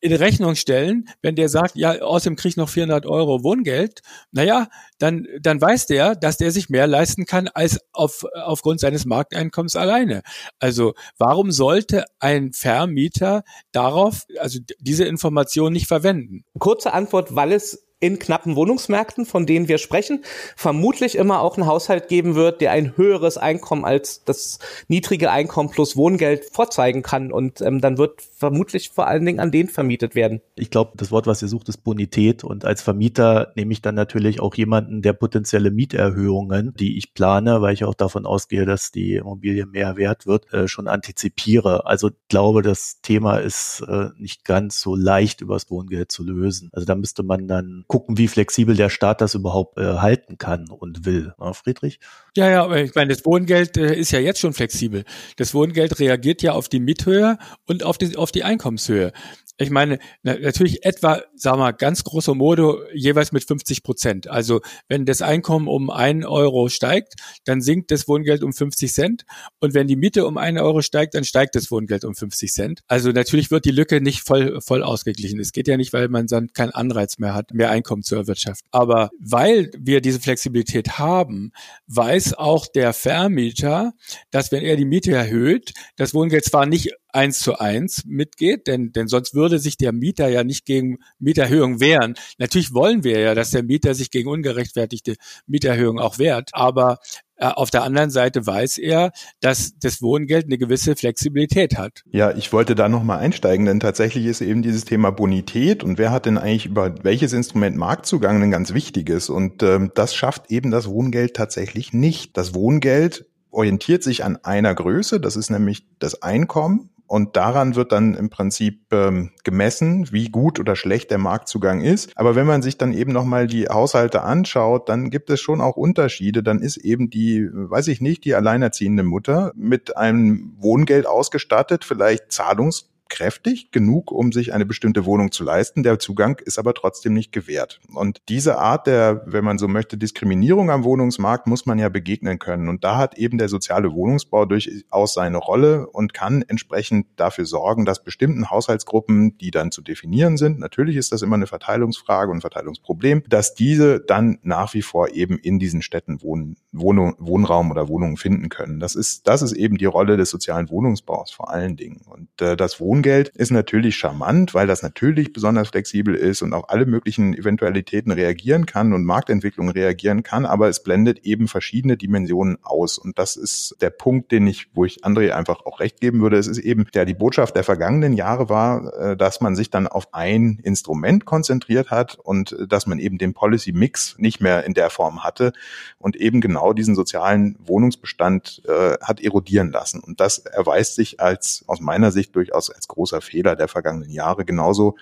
[0.00, 4.00] in Rechnung stellen, wenn der sagt, ja, außerdem krieg ich noch 400 Euro Wohngeld,
[4.32, 4.68] naja,
[4.98, 9.76] dann, dann weiß der, dass der sich mehr leisten kann als auf, aufgrund seines Markteinkommens
[9.76, 10.22] alleine.
[10.58, 16.44] Also warum sollte ein Vermieter darauf, also diese Information nicht verwenden?
[16.58, 20.22] Kurze Antwort, weil es in knappen Wohnungsmärkten, von denen wir sprechen,
[20.54, 25.70] vermutlich immer auch einen Haushalt geben wird, der ein höheres Einkommen als das niedrige Einkommen
[25.70, 27.32] plus Wohngeld vorzeigen kann.
[27.32, 30.42] Und ähm, dann wird vermutlich vor allen Dingen an den vermietet werden.
[30.56, 32.44] Ich glaube, das Wort, was ihr sucht, ist Bonität.
[32.44, 37.62] Und als Vermieter nehme ich dann natürlich auch jemanden, der potenzielle Mieterhöhungen, die ich plane,
[37.62, 41.86] weil ich auch davon ausgehe, dass die Immobilie mehr wert wird, äh, schon antizipiere.
[41.86, 46.68] Also glaube, das Thema ist äh, nicht ganz so leicht übers Wohngeld zu lösen.
[46.72, 50.68] Also da müsste man dann gucken, wie flexibel der Staat das überhaupt äh, halten kann
[50.70, 51.34] und will.
[51.38, 52.00] Na, Friedrich?
[52.36, 55.04] Ja, ja, ich meine, das Wohngeld äh, ist ja jetzt schon flexibel.
[55.36, 59.12] Das Wohngeld reagiert ja auf die Miethöhe und auf die, auf die Einkommenshöhe
[59.58, 64.28] ich meine, natürlich etwa, sagen wir, ganz große Mode jeweils mit 50 Prozent.
[64.28, 69.24] Also wenn das Einkommen um einen Euro steigt, dann sinkt das Wohngeld um 50 Cent.
[69.60, 72.80] Und wenn die Miete um einen Euro steigt, dann steigt das Wohngeld um 50 Cent.
[72.86, 75.40] Also natürlich wird die Lücke nicht voll, voll ausgeglichen.
[75.40, 78.68] Es geht ja nicht, weil man dann keinen Anreiz mehr hat, mehr Einkommen zu erwirtschaften.
[78.72, 81.52] Aber weil wir diese Flexibilität haben,
[81.86, 83.92] weiß auch der Vermieter,
[84.30, 88.92] dass wenn er die Miete erhöht, das Wohngeld zwar nicht eins zu eins mitgeht, denn,
[88.92, 92.14] denn sonst würde sich der Mieter ja nicht gegen Mieterhöhung wehren.
[92.38, 96.98] Natürlich wollen wir ja, dass der Mieter sich gegen ungerechtfertigte Mieterhöhung auch wehrt, aber
[97.36, 102.02] äh, auf der anderen Seite weiß er, dass das Wohngeld eine gewisse Flexibilität hat.
[102.10, 106.10] Ja, ich wollte da nochmal einsteigen, denn tatsächlich ist eben dieses Thema Bonität und wer
[106.10, 110.70] hat denn eigentlich über welches Instrument Marktzugang ein ganz wichtiges und ähm, das schafft eben
[110.70, 112.36] das Wohngeld tatsächlich nicht.
[112.36, 117.92] Das Wohngeld orientiert sich an einer Größe, das ist nämlich das Einkommen und daran wird
[117.92, 122.12] dann im Prinzip ähm, gemessen, wie gut oder schlecht der Marktzugang ist.
[122.16, 125.76] Aber wenn man sich dann eben nochmal die Haushalte anschaut, dann gibt es schon auch
[125.76, 126.42] Unterschiede.
[126.42, 132.32] Dann ist eben die, weiß ich nicht, die alleinerziehende Mutter mit einem Wohngeld ausgestattet, vielleicht
[132.32, 135.82] zahlungs kräftig genug, um sich eine bestimmte Wohnung zu leisten.
[135.82, 137.80] Der Zugang ist aber trotzdem nicht gewährt.
[137.94, 142.38] Und diese Art der, wenn man so möchte, Diskriminierung am Wohnungsmarkt muss man ja begegnen
[142.38, 142.68] können.
[142.68, 147.84] Und da hat eben der soziale Wohnungsbau durchaus seine Rolle und kann entsprechend dafür sorgen,
[147.84, 152.40] dass bestimmten Haushaltsgruppen, die dann zu definieren sind, natürlich ist das immer eine Verteilungsfrage und
[152.40, 157.88] Verteilungsproblem, dass diese dann nach wie vor eben in diesen Städten Wohn Wohnung, Wohnraum oder
[157.88, 158.80] Wohnungen finden können.
[158.80, 162.02] Das ist, das ist eben die Rolle des sozialen Wohnungsbaus vor allen Dingen.
[162.06, 166.54] Und äh, das Wohn Wohngeld ist natürlich charmant, weil das natürlich besonders flexibel ist und
[166.54, 171.98] auf alle möglichen Eventualitäten reagieren kann und Marktentwicklung reagieren kann, aber es blendet eben verschiedene
[171.98, 172.96] Dimensionen aus.
[172.96, 176.38] Und das ist der Punkt, den ich, wo ich André einfach auch recht geben würde.
[176.38, 179.86] Es ist eben, der die Botschaft der vergangenen Jahre war, äh, dass man sich dann
[179.86, 184.64] auf ein Instrument konzentriert hat und äh, dass man eben den Policy Mix nicht mehr
[184.64, 185.52] in der Form hatte
[185.98, 190.00] und eben genau diesen sozialen Wohnungsbestand äh, hat erodieren lassen.
[190.00, 194.44] Und das erweist sich als aus meiner Sicht durchaus als großer Fehler der vergangenen Jahre.
[194.44, 194.96] Genauso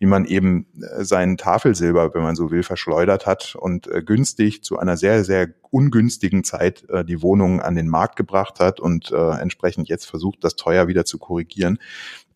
[0.00, 4.64] wie man eben äh, sein Tafelsilber, wenn man so will, verschleudert hat und äh, günstig
[4.64, 9.12] zu einer sehr, sehr ungünstigen Zeit äh, die Wohnungen an den Markt gebracht hat und
[9.12, 11.78] entsprechend jetzt versucht, das teuer wieder zu korrigieren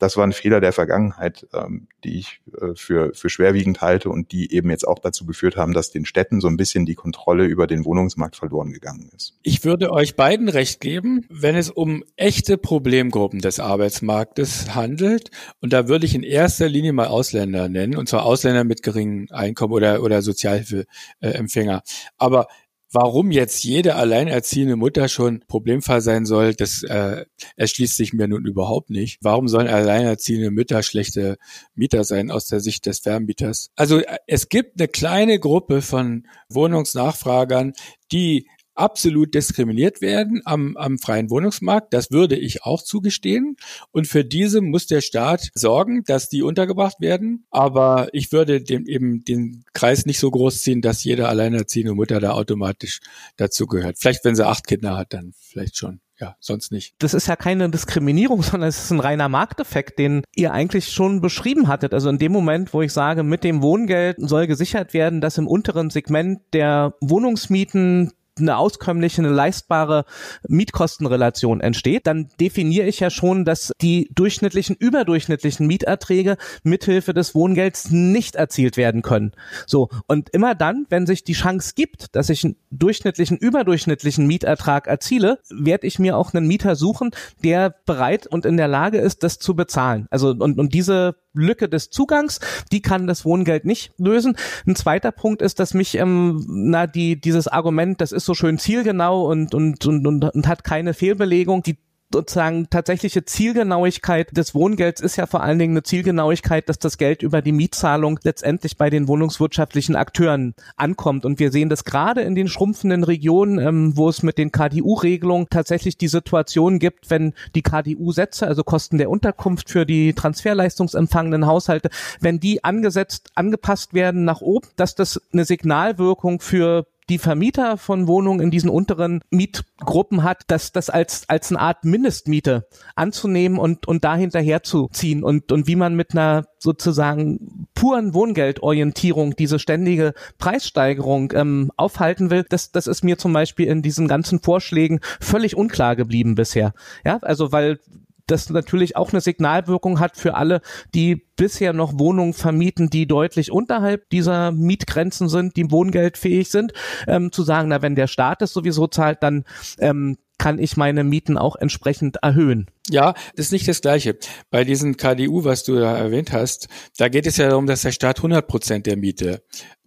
[0.01, 2.43] das war ein Fehler der Vergangenheit, ähm, die ich
[2.75, 6.41] für, für schwerwiegend halte und die eben jetzt auch dazu geführt haben, dass den Städten
[6.41, 9.35] so ein bisschen die Kontrolle über den Wohnungsmarkt verloren gegangen ist.
[9.43, 15.31] Ich würde euch beiden recht geben, wenn es um echte Problemgruppen des Arbeitsmarktes handelt.
[15.61, 19.29] Und da würde ich in erster Linie mal Ausländer nennen, und zwar Ausländer mit geringem
[19.31, 21.83] Einkommen oder, oder Sozialhilfeempfänger.
[22.19, 22.49] Aber
[22.95, 27.25] Warum jetzt jede alleinerziehende Mutter schon Problemfall sein soll, das äh,
[27.57, 29.19] erschließt sich mir nun überhaupt nicht.
[29.21, 31.37] Warum sollen alleinerziehende Mütter schlechte
[31.75, 33.73] Mieter sein aus der Sicht des Vermieters?
[33.75, 37.73] Also äh, es gibt eine kleine Gruppe von Wohnungsnachfragern,
[38.13, 41.93] die absolut diskriminiert werden am, am freien Wohnungsmarkt.
[41.93, 43.57] Das würde ich auch zugestehen.
[43.93, 47.47] Und für diese muss der Staat sorgen, dass die untergebracht werden.
[47.51, 52.21] Aber ich würde dem eben den Kreis nicht so groß ziehen, dass jede alleinerziehende Mutter
[52.21, 53.01] da automatisch
[53.37, 53.99] dazu gehört.
[53.99, 56.95] Vielleicht, wenn sie acht Kinder hat, dann vielleicht schon ja, sonst nicht.
[56.99, 61.21] Das ist ja keine Diskriminierung, sondern es ist ein reiner Markteffekt, den ihr eigentlich schon
[61.21, 61.93] beschrieben hattet.
[61.93, 65.49] Also in dem Moment, wo ich sage, mit dem Wohngeld soll gesichert werden, dass im
[65.49, 70.05] unteren Segment der Wohnungsmieten eine auskömmliche, eine leistbare
[70.49, 77.91] Mietkostenrelation entsteht, dann definiere ich ja schon, dass die durchschnittlichen, überdurchschnittlichen Mieterträge mithilfe des Wohngelds
[77.91, 79.33] nicht erzielt werden können.
[79.67, 79.89] So.
[80.07, 85.39] Und immer dann, wenn sich die Chance gibt, dass ich einen durchschnittlichen, überdurchschnittlichen Mietertrag erziele,
[85.51, 87.11] werde ich mir auch einen Mieter suchen,
[87.43, 90.07] der bereit und in der Lage ist, das zu bezahlen.
[90.11, 92.41] Also, und, und diese Lücke des Zugangs,
[92.73, 94.37] die kann das Wohngeld nicht lösen.
[94.67, 98.59] Ein zweiter Punkt ist, dass mich ähm, na die dieses Argument, das ist so schön
[98.59, 101.77] zielgenau und und und und, und hat keine Fehlbelegung, die
[102.15, 107.23] sozusagen tatsächliche Zielgenauigkeit des Wohngelds ist ja vor allen Dingen eine Zielgenauigkeit, dass das Geld
[107.23, 111.25] über die Mietzahlung letztendlich bei den wohnungswirtschaftlichen Akteuren ankommt.
[111.25, 115.49] Und wir sehen das gerade in den schrumpfenden Regionen, ähm, wo es mit den KDU-Regelungen
[115.51, 121.91] tatsächlich die Situation gibt, wenn die KDU-Sätze, also Kosten der Unterkunft für die transferleistungsempfangenden Haushalte,
[122.21, 128.07] wenn die angesetzt, angepasst werden nach oben, dass das eine Signalwirkung für die Vermieter von
[128.07, 133.87] Wohnungen in diesen unteren Mietgruppen hat, dass das als, als eine Art Mindestmiete anzunehmen und,
[133.87, 139.59] und da hinterher zu ziehen und, und wie man mit einer sozusagen puren Wohngeldorientierung diese
[139.59, 145.01] ständige Preissteigerung ähm, aufhalten will, das, das ist mir zum Beispiel in diesen ganzen Vorschlägen
[145.21, 146.73] völlig unklar geblieben bisher.
[147.05, 147.81] Ja, also weil
[148.27, 150.61] das natürlich auch eine Signalwirkung hat für alle,
[150.95, 156.73] die bisher noch Wohnungen vermieten, die deutlich unterhalb dieser Mietgrenzen sind, die wohngeldfähig sind,
[157.07, 159.45] ähm, zu sagen, na, wenn der Staat es sowieso zahlt, dann
[159.79, 162.67] ähm, kann ich meine Mieten auch entsprechend erhöhen.
[162.91, 164.19] Ja, das ist nicht das Gleiche.
[164.51, 166.69] Bei diesem KDU, was du da erwähnt hast,
[166.99, 169.43] da geht es ja darum, dass der Staat 100 Prozent der Miete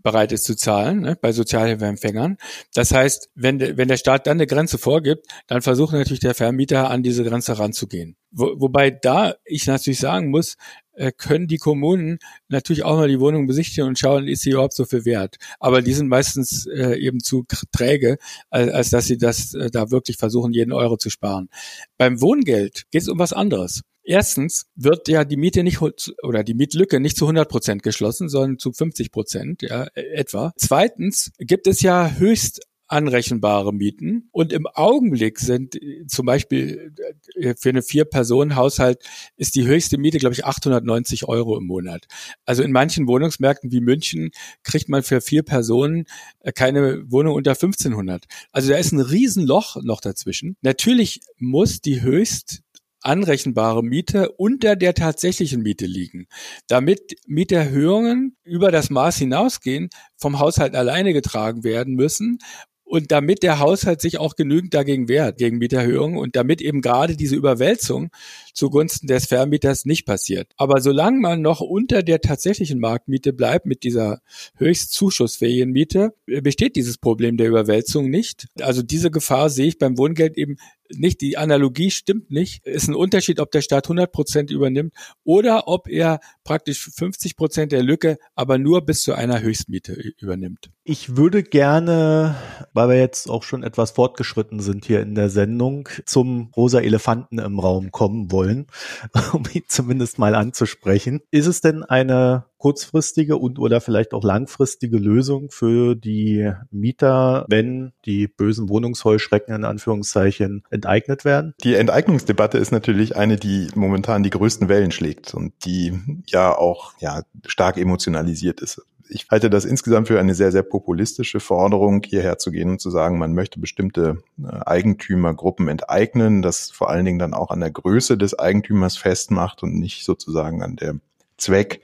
[0.07, 2.37] bereit ist zu zahlen ne, bei Sozialhilfeempfängern.
[2.73, 6.89] Das heißt, wenn, wenn der Staat dann eine Grenze vorgibt, dann versucht natürlich der Vermieter
[6.89, 8.15] an diese Grenze ranzugehen.
[8.31, 10.55] Wo, wobei da ich natürlich sagen muss,
[10.93, 14.75] äh, können die Kommunen natürlich auch mal die Wohnung besichtigen und schauen, ist sie überhaupt
[14.75, 15.35] so viel wert.
[15.59, 18.17] Aber die sind meistens äh, eben zu träge,
[18.49, 21.49] als, als dass sie das äh, da wirklich versuchen, jeden Euro zu sparen.
[21.97, 23.81] Beim Wohngeld geht es um was anderes.
[24.07, 25.81] Erstens wird ja die Miete nicht
[26.23, 30.53] oder die Mietlücke nicht zu 100 Prozent geschlossen, sondern zu 50 Prozent ja, etwa.
[30.55, 34.29] Zweitens gibt es ja höchst anrechenbare Mieten.
[34.31, 36.93] Und im Augenblick sind äh, zum Beispiel
[37.35, 39.03] äh, für eine Vier-Personen-Haushalt
[39.35, 42.07] ist die höchste Miete, glaube ich, 890 Euro im Monat.
[42.45, 44.31] Also in manchen Wohnungsmärkten wie München
[44.63, 46.05] kriegt man für vier Personen
[46.39, 48.25] äh, keine Wohnung unter 1500.
[48.51, 50.55] Also da ist ein Riesenloch noch dazwischen.
[50.61, 52.63] Natürlich muss die höchst
[53.01, 56.27] anrechenbare Miete unter der tatsächlichen Miete liegen.
[56.67, 62.39] Damit Mieterhöhungen über das Maß hinausgehen, vom Haushalt alleine getragen werden müssen
[62.87, 67.17] und damit der Haushalt sich auch genügend dagegen wehrt, gegen Mieterhöhungen und damit eben gerade
[67.17, 68.09] diese Überwälzung
[68.53, 70.53] zugunsten des Vermieters nicht passiert.
[70.55, 74.21] Aber solange man noch unter der tatsächlichen Marktmiete bleibt mit dieser
[74.55, 78.47] höchst zuschussfähigen Miete, besteht dieses Problem der Überwälzung nicht.
[78.61, 80.55] Also diese Gefahr sehe ich beim Wohngeld eben
[80.95, 82.65] nicht, die Analogie stimmt nicht.
[82.65, 87.71] Ist ein Unterschied, ob der Staat 100 Prozent übernimmt oder ob er praktisch 50 Prozent
[87.71, 90.69] der Lücke, aber nur bis zu einer Höchstmiete übernimmt.
[90.83, 92.35] Ich würde gerne,
[92.73, 97.39] weil wir jetzt auch schon etwas fortgeschritten sind hier in der Sendung, zum rosa Elefanten
[97.39, 98.67] im Raum kommen wollen,
[99.33, 101.21] um ihn zumindest mal anzusprechen.
[101.31, 107.93] Ist es denn eine kurzfristige und oder vielleicht auch langfristige Lösung für die Mieter, wenn
[108.05, 111.53] die bösen Wohnungsheuschrecken in Anführungszeichen enteignet werden?
[111.63, 116.93] Die Enteignungsdebatte ist natürlich eine, die momentan die größten Wellen schlägt und die ja auch
[116.99, 122.37] ja stark emotionalisiert ist ich halte das insgesamt für eine sehr, sehr populistische Forderung, hierher
[122.37, 127.19] zu gehen und zu sagen, man möchte bestimmte äh, Eigentümergruppen enteignen, das vor allen Dingen
[127.19, 130.95] dann auch an der Größe des Eigentümers festmacht und nicht sozusagen an der
[131.37, 131.81] Zweck.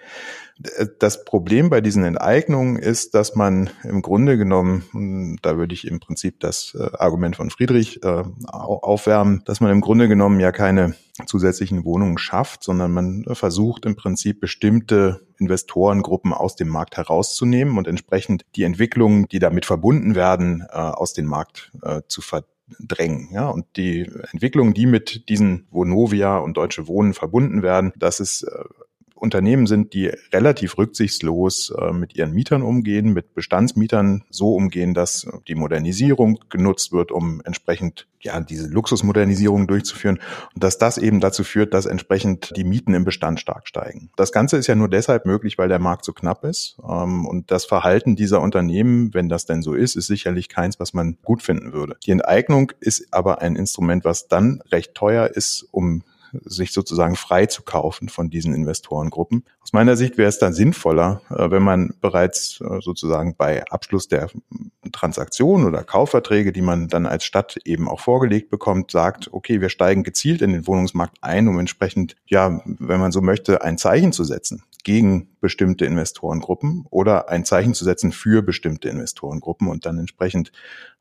[1.00, 6.00] Das Problem bei diesen Enteignungen ist, dass man im Grunde genommen, da würde ich im
[6.00, 10.94] Prinzip das äh, Argument von Friedrich äh, aufwärmen, dass man im Grunde genommen ja keine
[11.26, 17.88] zusätzlichen Wohnungen schafft, sondern man versucht im Prinzip bestimmte Investorengruppen aus dem Markt herauszunehmen und
[17.88, 21.72] entsprechend die Entwicklungen, die damit verbunden werden, äh, aus dem Markt
[22.08, 23.30] zu verdrängen.
[23.34, 28.46] Ja, und die Entwicklungen, die mit diesen Vonovia und Deutsche Wohnen verbunden werden, das ist
[29.16, 35.28] Unternehmen sind, die relativ rücksichtslos äh, mit ihren Mietern umgehen, mit Bestandsmietern so umgehen, dass
[35.48, 40.20] die Modernisierung genutzt wird, um entsprechend ja diese Luxusmodernisierung durchzuführen
[40.54, 44.10] und dass das eben dazu führt, dass entsprechend die Mieten im Bestand stark steigen.
[44.16, 47.52] Das Ganze ist ja nur deshalb möglich, weil der Markt so knapp ist ähm, und
[47.52, 51.42] das Verhalten dieser Unternehmen, wenn das denn so ist, ist sicherlich keins, was man gut
[51.42, 51.96] finden würde.
[52.06, 56.04] Die Enteignung ist aber ein Instrument, was dann recht teuer ist, um
[56.44, 59.46] sich sozusagen frei zu kaufen von diesen Investorengruppen.
[59.62, 64.08] Aus meiner Sicht wäre es dann sinnvoller, äh, wenn man bereits äh, sozusagen bei Abschluss
[64.08, 64.30] der
[64.92, 69.70] Transaktion oder Kaufverträge, die man dann als Stadt eben auch vorgelegt bekommt, sagt, okay, wir
[69.70, 74.12] steigen gezielt in den Wohnungsmarkt ein, um entsprechend, ja, wenn man so möchte, ein Zeichen
[74.12, 79.98] zu setzen gegen bestimmte Investorengruppen oder ein Zeichen zu setzen für bestimmte Investorengruppen und dann
[79.98, 80.52] entsprechend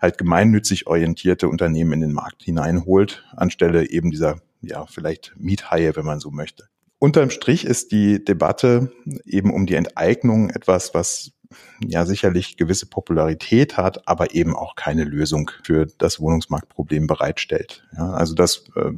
[0.01, 6.05] halt gemeinnützig orientierte Unternehmen in den Markt hineinholt, anstelle eben dieser ja, vielleicht Miethaie, wenn
[6.05, 6.69] man so möchte.
[6.99, 8.93] Unterm Strich ist die Debatte
[9.25, 11.33] eben um die Enteignung etwas, was
[11.85, 17.87] ja sicherlich gewisse Popularität hat, aber eben auch keine Lösung für das Wohnungsmarktproblem bereitstellt.
[17.97, 18.93] Ja, also das äh,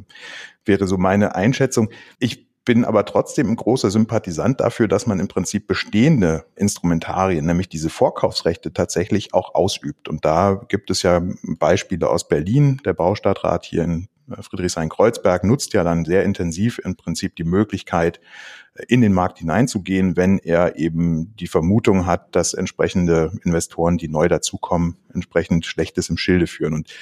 [0.65, 1.89] wäre so meine Einschätzung.
[2.19, 7.69] Ich bin aber trotzdem ein großer Sympathisant dafür, dass man im Prinzip bestehende Instrumentarien, nämlich
[7.69, 10.09] diese Vorkaufsrechte tatsächlich auch ausübt.
[10.09, 12.81] Und da gibt es ja Beispiele aus Berlin.
[12.83, 18.19] Der Baustadtrat hier in Friedrichshain-Kreuzberg nutzt ja dann sehr intensiv im Prinzip die Möglichkeit,
[18.87, 24.27] in den Markt hineinzugehen, wenn er eben die Vermutung hat, dass entsprechende Investoren, die neu
[24.27, 26.73] dazukommen, entsprechend Schlechtes im Schilde führen.
[26.73, 26.93] Und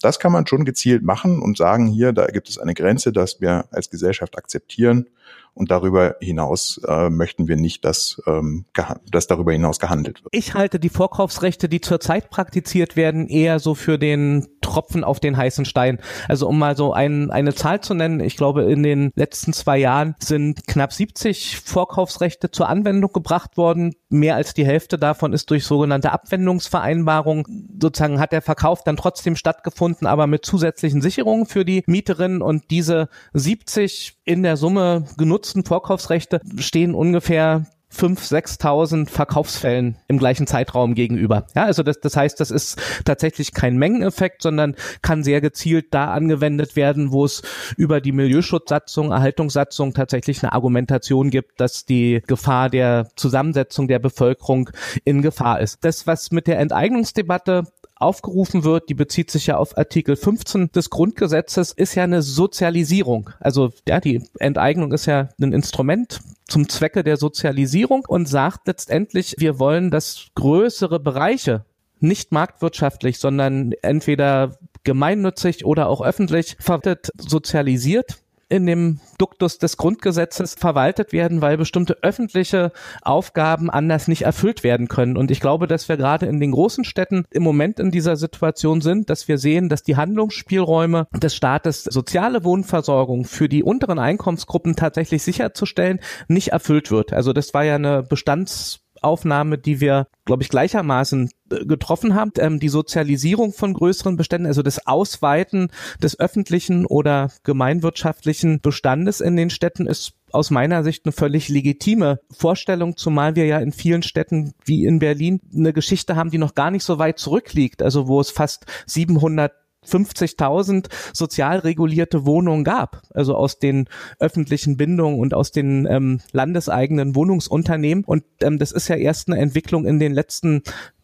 [0.00, 3.40] das kann man schon gezielt machen und sagen, hier, da gibt es eine Grenze, dass
[3.40, 5.08] wir als Gesellschaft akzeptieren.
[5.54, 8.64] Und darüber hinaus äh, möchten wir nicht, dass, ähm,
[9.10, 10.34] dass darüber hinaus gehandelt wird.
[10.34, 15.36] Ich halte die Vorkaufsrechte, die zurzeit praktiziert werden, eher so für den Tropfen auf den
[15.36, 15.98] heißen Stein.
[16.28, 19.76] Also um mal so ein, eine Zahl zu nennen, ich glaube, in den letzten zwei
[19.76, 23.94] Jahren sind knapp 70 Vorkaufsrechte zur Anwendung gebracht worden.
[24.08, 27.78] Mehr als die Hälfte davon ist durch sogenannte Abwendungsvereinbarungen.
[27.80, 32.70] Sozusagen hat der Verkauf dann trotzdem stattgefunden, aber mit zusätzlichen Sicherungen für die Mieterinnen und
[32.70, 35.04] diese 70 in der Summe
[35.42, 41.46] genutzten Vorkaufsrechte stehen ungefähr 5.000, 6.000 Verkaufsfällen im gleichen Zeitraum gegenüber.
[41.54, 46.12] Ja, also das, das heißt, das ist tatsächlich kein Mengeneffekt, sondern kann sehr gezielt da
[46.12, 47.42] angewendet werden, wo es
[47.76, 54.70] über die Milieuschutzsatzung, Erhaltungssatzung tatsächlich eine Argumentation gibt, dass die Gefahr der Zusammensetzung der Bevölkerung
[55.04, 55.84] in Gefahr ist.
[55.84, 57.64] Das, was mit der Enteignungsdebatte
[58.02, 63.30] aufgerufen wird, die bezieht sich ja auf Artikel 15 des Grundgesetzes, ist ja eine Sozialisierung.
[63.40, 69.36] Also ja, die Enteignung ist ja ein Instrument zum Zwecke der Sozialisierung und sagt letztendlich,
[69.38, 71.64] wir wollen, dass größere Bereiche
[72.00, 78.21] nicht marktwirtschaftlich, sondern entweder gemeinnützig oder auch öffentlich verwaltet, sozialisiert
[78.52, 84.88] in dem Duktus des Grundgesetzes verwaltet werden, weil bestimmte öffentliche Aufgaben anders nicht erfüllt werden
[84.88, 85.16] können.
[85.16, 88.82] Und ich glaube, dass wir gerade in den großen Städten im Moment in dieser Situation
[88.82, 94.76] sind, dass wir sehen, dass die Handlungsspielräume des Staates, soziale Wohnversorgung für die unteren Einkommensgruppen
[94.76, 97.14] tatsächlich sicherzustellen, nicht erfüllt wird.
[97.14, 102.32] Also das war ja eine Bestands Aufnahme, die wir, glaube ich, gleichermaßen äh, getroffen haben.
[102.38, 105.68] Ähm, die Sozialisierung von größeren Beständen, also das Ausweiten
[106.02, 112.20] des öffentlichen oder gemeinwirtschaftlichen Bestandes in den Städten ist aus meiner Sicht eine völlig legitime
[112.30, 116.54] Vorstellung, zumal wir ja in vielen Städten wie in Berlin eine Geschichte haben, die noch
[116.54, 119.52] gar nicht so weit zurückliegt, also wo es fast 700
[119.86, 127.14] 50.000 sozial regulierte Wohnungen gab, also aus den öffentlichen Bindungen und aus den ähm, landeseigenen
[127.14, 128.04] Wohnungsunternehmen.
[128.04, 130.62] Und ähm, das ist ja erst eine Entwicklung in den letzten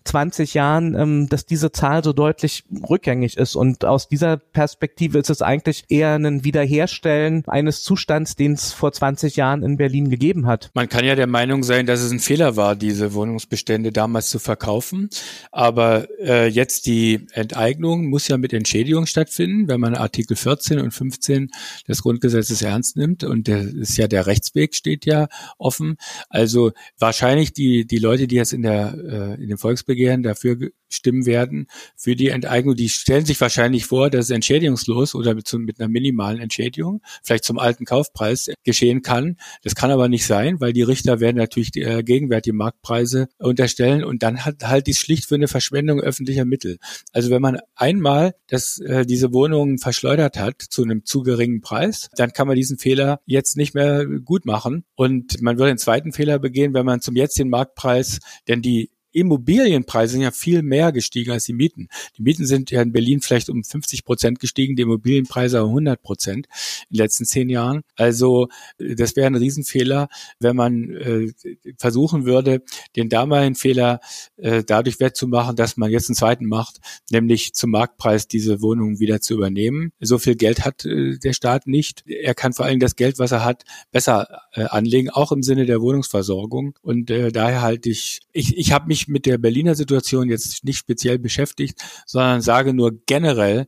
[0.09, 3.57] 20 Jahren, ähm, dass diese Zahl so deutlich rückgängig ist.
[3.57, 8.93] Und aus dieser Perspektive ist es eigentlich eher ein Wiederherstellen eines Zustands, den es vor
[8.93, 10.71] 20 Jahren in Berlin gegeben hat.
[10.75, 14.39] Man kann ja der Meinung sein, dass es ein Fehler war, diese Wohnungsbestände damals zu
[14.39, 15.11] verkaufen.
[15.53, 20.93] Aber äh, jetzt die Enteignung muss ja mit Entschädigung stattfinden, wenn man Artikel 14 und
[20.93, 21.51] 15
[21.87, 23.25] des Grundgesetzes ernst nimmt.
[23.25, 25.29] Und der ist ja der Rechtsweg steht ja
[25.59, 25.97] offen.
[26.31, 30.71] Also wahrscheinlich die, die Leute, die jetzt in der, äh, in dem Volksbegehren Volksbegehren dafür
[30.91, 32.75] stimmen werden, für die Enteignung.
[32.75, 37.45] Die stellen sich wahrscheinlich vor, dass es entschädigungslos oder mit, mit einer minimalen Entschädigung, vielleicht
[37.45, 39.37] zum alten Kaufpreis, geschehen kann.
[39.63, 44.03] Das kann aber nicht sein, weil die Richter werden natürlich die, äh, gegenwärtige Marktpreise unterstellen
[44.03, 46.79] und dann hat halt dies schlicht für eine Verschwendung öffentlicher Mittel.
[47.13, 52.09] Also wenn man einmal das, äh, diese Wohnungen verschleudert hat zu einem zu geringen Preis,
[52.17, 56.13] dann kann man diesen Fehler jetzt nicht mehr gut machen und man würde einen zweiten
[56.13, 61.31] Fehler begehen, wenn man zum jetzigen Marktpreis, denn die Immobilienpreise sind ja viel mehr gestiegen
[61.31, 61.89] als die Mieten.
[62.17, 66.03] Die Mieten sind ja in Berlin vielleicht um 50 Prozent gestiegen, die Immobilienpreise um 100
[66.03, 66.47] Prozent
[66.89, 67.83] in den letzten zehn Jahren.
[67.97, 68.49] Also
[68.79, 70.09] das wäre ein Riesenfehler,
[70.41, 71.33] wenn man äh,
[71.77, 72.63] versuchen würde,
[72.97, 74.01] den damaligen Fehler
[74.37, 76.79] äh, dadurch wettzumachen, dass man jetzt einen zweiten macht,
[77.11, 79.93] nämlich zum Marktpreis diese Wohnungen wieder zu übernehmen.
[80.01, 82.05] So viel Geld hat äh, der Staat nicht.
[82.07, 85.67] Er kann vor allem das Geld, was er hat, besser äh, anlegen, auch im Sinne
[85.67, 86.79] der Wohnungsversorgung.
[86.83, 90.79] Und äh, daher halte ich, ich, ich habe mich mit der Berliner Situation jetzt nicht
[90.79, 93.67] speziell beschäftigt, sondern sage nur generell,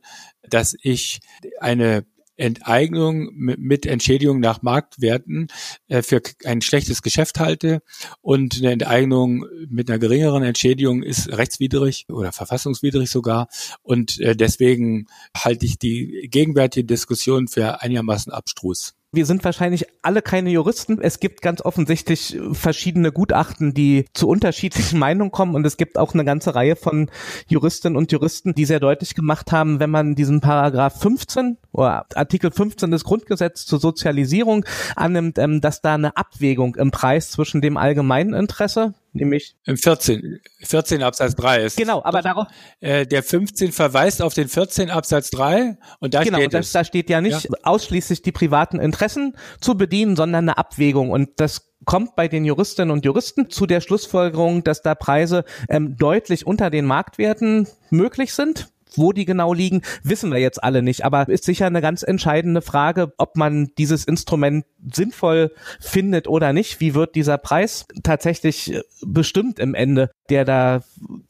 [0.49, 1.19] dass ich
[1.59, 2.05] eine
[2.41, 5.47] Enteignung mit Entschädigung nach Marktwerten
[5.87, 7.81] äh, für ein schlechtes Geschäft halte.
[8.21, 13.47] Und eine Enteignung mit einer geringeren Entschädigung ist rechtswidrig oder verfassungswidrig sogar.
[13.83, 15.05] Und äh, deswegen
[15.35, 20.99] halte ich die gegenwärtige Diskussion für einigermaßen abstrus wir sind wahrscheinlich alle keine Juristen.
[21.01, 26.13] Es gibt ganz offensichtlich verschiedene Gutachten, die zu unterschiedlichen Meinungen kommen und es gibt auch
[26.13, 27.09] eine ganze Reihe von
[27.47, 32.51] Juristinnen und Juristen, die sehr deutlich gemacht haben, wenn man diesen Paragraph 15 oder Artikel
[32.51, 37.77] 15 des Grundgesetzes zur Sozialisierung annimmt, ähm, dass da eine Abwägung im Preis zwischen dem
[37.77, 41.77] allgemeinen Interesse, nämlich im 14, 14 Absatz 3 ist.
[41.77, 42.47] Genau, aber darauf.
[42.79, 46.71] Äh, der 15 verweist auf den 14 Absatz 3 und da genau, steht es.
[46.71, 47.57] da steht ja nicht ja.
[47.63, 52.91] ausschließlich die privaten Interessen zu bedienen, sondern eine Abwägung und das kommt bei den Juristinnen
[52.91, 58.70] und Juristen zu der Schlussfolgerung, dass da Preise ähm, deutlich unter den Marktwerten möglich sind
[58.95, 61.05] wo die genau liegen, wissen wir jetzt alle nicht.
[61.05, 66.79] Aber ist sicher eine ganz entscheidende Frage, ob man dieses Instrument sinnvoll findet oder nicht.
[66.79, 70.81] Wie wird dieser Preis tatsächlich äh, bestimmt im Ende, der da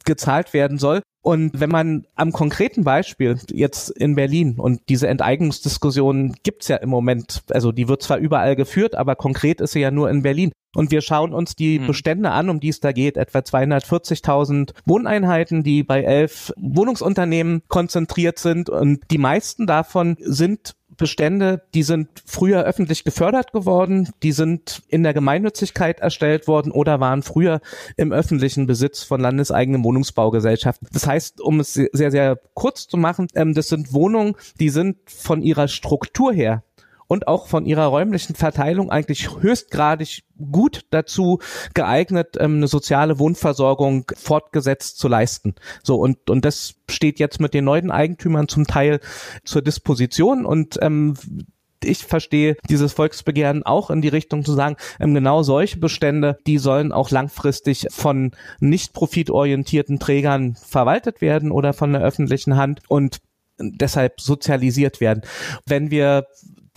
[0.05, 1.01] gezahlt werden soll?
[1.23, 6.89] Und wenn man am konkreten Beispiel jetzt in Berlin und diese Enteignungsdiskussion gibt's ja im
[6.89, 10.51] Moment, also die wird zwar überall geführt, aber konkret ist sie ja nur in Berlin.
[10.73, 11.87] Und wir schauen uns die hm.
[11.87, 18.39] Bestände an, um die es da geht, etwa 240.000 Wohneinheiten, die bei elf Wohnungsunternehmen konzentriert
[18.39, 18.69] sind.
[18.69, 25.01] Und die meisten davon sind Bestände, die sind früher öffentlich gefördert geworden, die sind in
[25.01, 27.59] der Gemeinnützigkeit erstellt worden oder waren früher
[27.97, 30.87] im öffentlichen Besitz von landeseigenen Wohnungsbaugesellschaften.
[30.93, 34.97] Das heißt, um es sehr, sehr kurz zu machen, ähm, das sind Wohnungen, die sind
[35.07, 36.63] von ihrer Struktur her
[37.11, 41.39] und auch von ihrer räumlichen Verteilung eigentlich höchstgradig gut dazu
[41.73, 45.55] geeignet, ähm, eine soziale Wohnversorgung fortgesetzt zu leisten.
[45.83, 49.01] So und und das steht jetzt mit den neuen Eigentümern zum Teil
[49.43, 51.15] zur Disposition und ähm,
[51.83, 56.59] ich verstehe dieses Volksbegehren auch in die Richtung zu sagen, ähm, genau solche Bestände, die
[56.59, 58.31] sollen auch langfristig von
[58.61, 63.17] nicht profitorientierten Trägern verwaltet werden oder von der öffentlichen Hand und
[63.61, 65.23] deshalb sozialisiert werden.
[65.65, 66.25] Wenn wir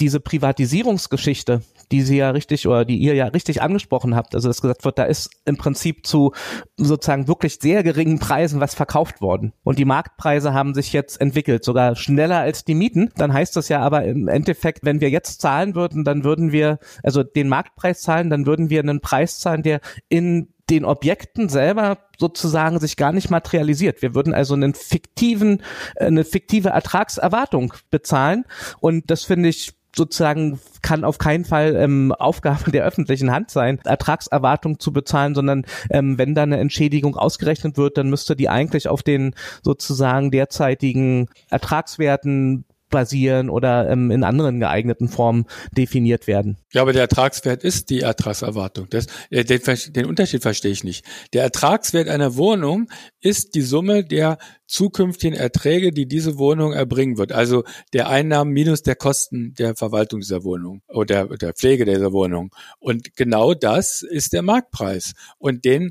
[0.00, 4.60] diese Privatisierungsgeschichte, die Sie ja richtig oder die ihr ja richtig angesprochen habt, also dass
[4.60, 6.32] gesagt wird, da ist im Prinzip zu
[6.76, 9.52] sozusagen wirklich sehr geringen Preisen was verkauft worden.
[9.62, 13.10] Und die Marktpreise haben sich jetzt entwickelt, sogar schneller als die Mieten.
[13.16, 16.78] Dann heißt das ja aber im Endeffekt, wenn wir jetzt zahlen würden, dann würden wir,
[17.02, 21.98] also den Marktpreis zahlen, dann würden wir einen Preis zahlen, der in den Objekten selber
[22.18, 24.02] sozusagen sich gar nicht materialisiert.
[24.02, 25.62] Wir würden also einen fiktiven,
[25.96, 28.44] eine fiktive Ertragserwartung bezahlen
[28.80, 33.80] und das finde ich sozusagen kann auf keinen Fall ähm, Aufgabe der öffentlichen Hand sein,
[33.84, 38.88] Ertragserwartung zu bezahlen, sondern ähm, wenn da eine Entschädigung ausgerechnet wird, dann müsste die eigentlich
[38.88, 42.64] auf den sozusagen derzeitigen Ertragswerten
[42.94, 46.58] basieren oder ähm, in anderen geeigneten Formen definiert werden.
[46.72, 48.86] Ja, aber der Ertragswert ist die Ertragserwartung.
[48.88, 51.04] Das, äh, den, den Unterschied verstehe ich nicht.
[51.32, 52.88] Der Ertragswert einer Wohnung
[53.20, 54.38] ist die Summe der
[54.68, 57.32] zukünftigen Erträge, die diese Wohnung erbringen wird.
[57.32, 62.54] Also der Einnahmen minus der Kosten der Verwaltung dieser Wohnung oder der Pflege dieser Wohnung.
[62.78, 65.14] Und genau das ist der Marktpreis.
[65.38, 65.90] Und den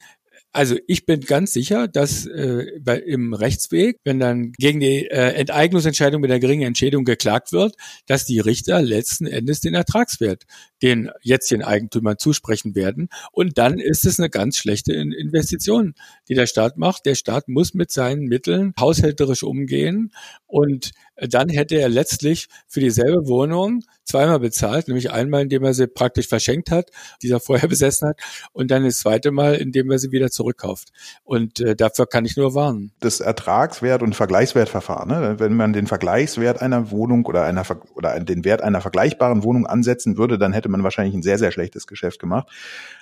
[0.54, 5.34] also ich bin ganz sicher, dass äh, bei, im Rechtsweg, wenn dann gegen die äh,
[5.34, 7.76] Enteignungsentscheidung mit der geringen Entschädigung geklagt wird,
[8.06, 10.44] dass die Richter letzten Endes den Ertragswert
[10.84, 13.08] den jetzt den Eigentümern zusprechen werden.
[13.32, 15.96] Und dann ist es eine ganz schlechte Investition,
[16.28, 17.06] die der Staat macht.
[17.06, 20.12] Der Staat muss mit seinen Mitteln haushälterisch umgehen
[20.46, 25.88] und dann hätte er letztlich für dieselbe Wohnung zweimal bezahlt, nämlich einmal, indem er sie
[25.88, 26.90] praktisch verschenkt hat,
[27.22, 28.20] dieser vorher besessen hat,
[28.52, 30.90] und dann das zweite Mal, indem er sie wieder zurückkauft.
[31.24, 32.92] Und äh, dafür kann ich nur warnen.
[33.00, 35.36] Das Ertragswert und Vergleichswertverfahren, ne?
[35.40, 37.64] wenn man den Vergleichswert einer Wohnung oder einer
[37.96, 41.52] oder den Wert einer vergleichbaren Wohnung ansetzen würde, dann hätte man wahrscheinlich ein sehr, sehr
[41.52, 42.50] schlechtes Geschäft gemacht.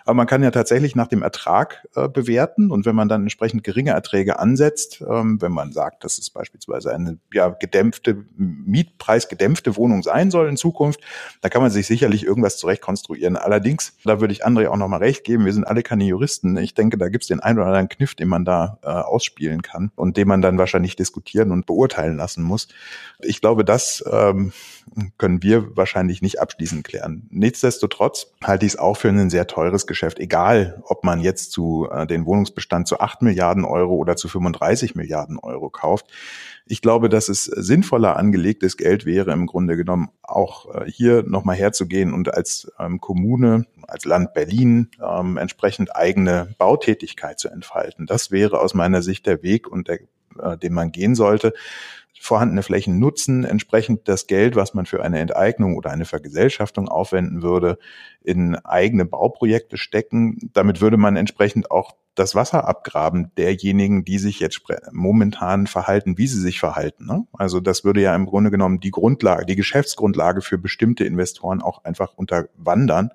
[0.06, 3.64] Aber man kann ja tatsächlich nach dem Ertrag äh, bewerten und wenn man dann entsprechend
[3.64, 10.04] geringe Erträge ansetzt, ähm, wenn man sagt, dass es beispielsweise eine ja, gedämpfte, Mietpreisgedämpfte Wohnung
[10.04, 11.02] sein soll in Zukunft,
[11.42, 13.38] da kann man sich sicherlich irgendwas zurecht konstruieren.
[13.38, 16.58] Allerdings, da würde ich André auch nochmal recht geben, wir sind alle keine Juristen.
[16.58, 19.62] Ich denke, da gibt es den einen oder anderen Kniff, den man da äh, ausspielen
[19.62, 22.68] kann und den man dann wahrscheinlich diskutieren und beurteilen lassen muss.
[23.20, 24.52] Ich glaube, das ähm,
[25.18, 27.28] können wir wahrscheinlich nicht abschließend klären.
[27.30, 31.90] Nichtsdestotrotz halte ich es auch für ein sehr teures Geschäft, egal ob man jetzt zu
[31.92, 36.08] äh, den Wohnungsbestand zu 8 Milliarden Euro oder zu 35 Milliarden Euro kauft.
[36.66, 41.58] Ich glaube, dass es sinnvoller angelegtes Geld wäre, im Grunde genommen auch äh, hier nochmal
[41.58, 48.06] herzugehen und als ähm, Kommune, als Land Berlin ähm, entsprechend eigene Bautätigkeit zu entfalten.
[48.06, 50.00] Das wäre aus meiner Sicht der Weg und der,
[50.40, 51.54] äh, den man gehen sollte
[52.22, 57.42] vorhandene Flächen nutzen, entsprechend das Geld, was man für eine Enteignung oder eine Vergesellschaftung aufwenden
[57.42, 57.80] würde,
[58.24, 60.52] in eigene Bauprojekte stecken.
[60.54, 64.62] Damit würde man entsprechend auch das Wasser abgraben derjenigen, die sich jetzt
[64.92, 67.08] momentan verhalten, wie sie sich verhalten.
[67.08, 67.26] Ne?
[67.34, 71.84] Also das würde ja im Grunde genommen die Grundlage, die Geschäftsgrundlage für bestimmte Investoren auch
[71.86, 73.10] einfach unterwandern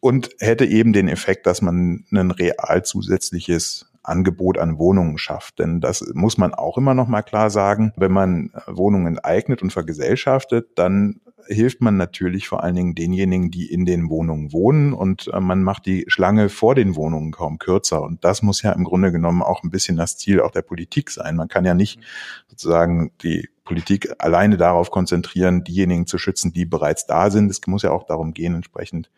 [0.00, 5.58] und hätte eben den Effekt, dass man ein real zusätzliches Angebot an Wohnungen schafft.
[5.58, 7.92] Denn das muss man auch immer noch mal klar sagen.
[7.96, 13.72] Wenn man Wohnungen eignet und vergesellschaftet, dann hilft man natürlich vor allen Dingen denjenigen, die
[13.72, 18.02] in den Wohnungen wohnen und äh, man macht die Schlange vor den Wohnungen kaum kürzer.
[18.02, 21.10] Und das muss ja im Grunde genommen auch ein bisschen das Ziel auch der Politik
[21.10, 21.36] sein.
[21.36, 22.00] Man kann ja nicht
[22.48, 27.50] sozusagen die Politik alleine darauf konzentrieren, diejenigen zu schützen, die bereits da sind.
[27.50, 29.10] Es muss ja auch darum gehen, entsprechend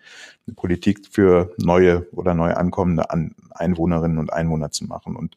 [0.45, 3.05] eine Politik für neue oder neu ankommende
[3.53, 5.15] Einwohnerinnen und Einwohner zu machen.
[5.15, 5.37] Und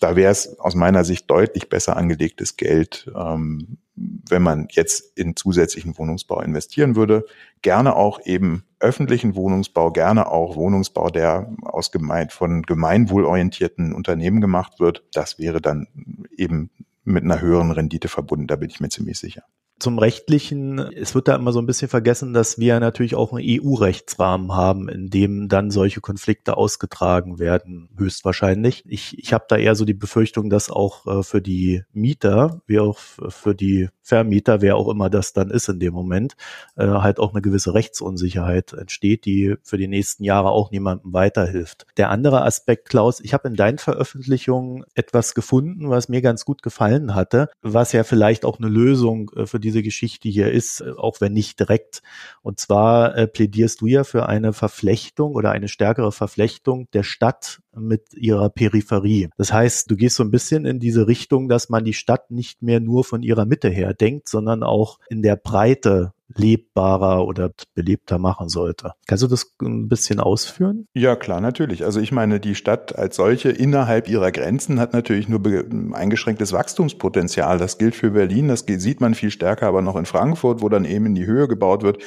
[0.00, 5.36] da wäre es aus meiner Sicht deutlich besser angelegtes Geld, ähm, wenn man jetzt in
[5.36, 7.26] zusätzlichen Wohnungsbau investieren würde.
[7.60, 14.80] Gerne auch eben öffentlichen Wohnungsbau, gerne auch Wohnungsbau, der aus gemein, von gemeinwohlorientierten Unternehmen gemacht
[14.80, 15.04] wird.
[15.12, 15.88] Das wäre dann
[16.34, 16.70] eben
[17.06, 19.42] mit einer höheren Rendite verbunden, da bin ich mir ziemlich sicher.
[19.78, 23.46] Zum rechtlichen, es wird da immer so ein bisschen vergessen, dass wir natürlich auch einen
[23.46, 28.84] EU-Rechtsrahmen haben, in dem dann solche Konflikte ausgetragen werden, höchstwahrscheinlich.
[28.86, 32.80] Ich, ich habe da eher so die Befürchtung, dass auch äh, für die Mieter, wie
[32.80, 36.36] auch für die Vermieter, wer auch immer das dann ist in dem Moment,
[36.76, 41.86] äh, halt auch eine gewisse Rechtsunsicherheit entsteht, die für die nächsten Jahre auch niemandem weiterhilft.
[41.96, 46.62] Der andere Aspekt, Klaus, ich habe in deinen Veröffentlichungen etwas gefunden, was mir ganz gut
[46.62, 50.92] gefallen hatte, was ja vielleicht auch eine Lösung äh, für diese Geschichte hier ist, äh,
[50.96, 52.02] auch wenn nicht direkt.
[52.42, 57.60] Und zwar äh, plädierst du ja für eine Verflechtung oder eine stärkere Verflechtung der Stadt
[57.76, 59.28] mit ihrer Peripherie.
[59.36, 62.62] Das heißt, du gehst so ein bisschen in diese Richtung, dass man die Stadt nicht
[62.62, 68.18] mehr nur von ihrer Mitte her denkt, sondern auch in der Breite lebbarer oder belebter
[68.18, 68.92] machen sollte.
[69.06, 70.88] Kannst du das ein bisschen ausführen?
[70.92, 71.84] Ja, klar, natürlich.
[71.84, 75.40] Also ich meine, die Stadt als solche innerhalb ihrer Grenzen hat natürlich nur
[75.94, 77.58] eingeschränktes Wachstumspotenzial.
[77.58, 80.84] Das gilt für Berlin, das sieht man viel stärker, aber noch in Frankfurt, wo dann
[80.84, 82.02] eben in die Höhe gebaut wird.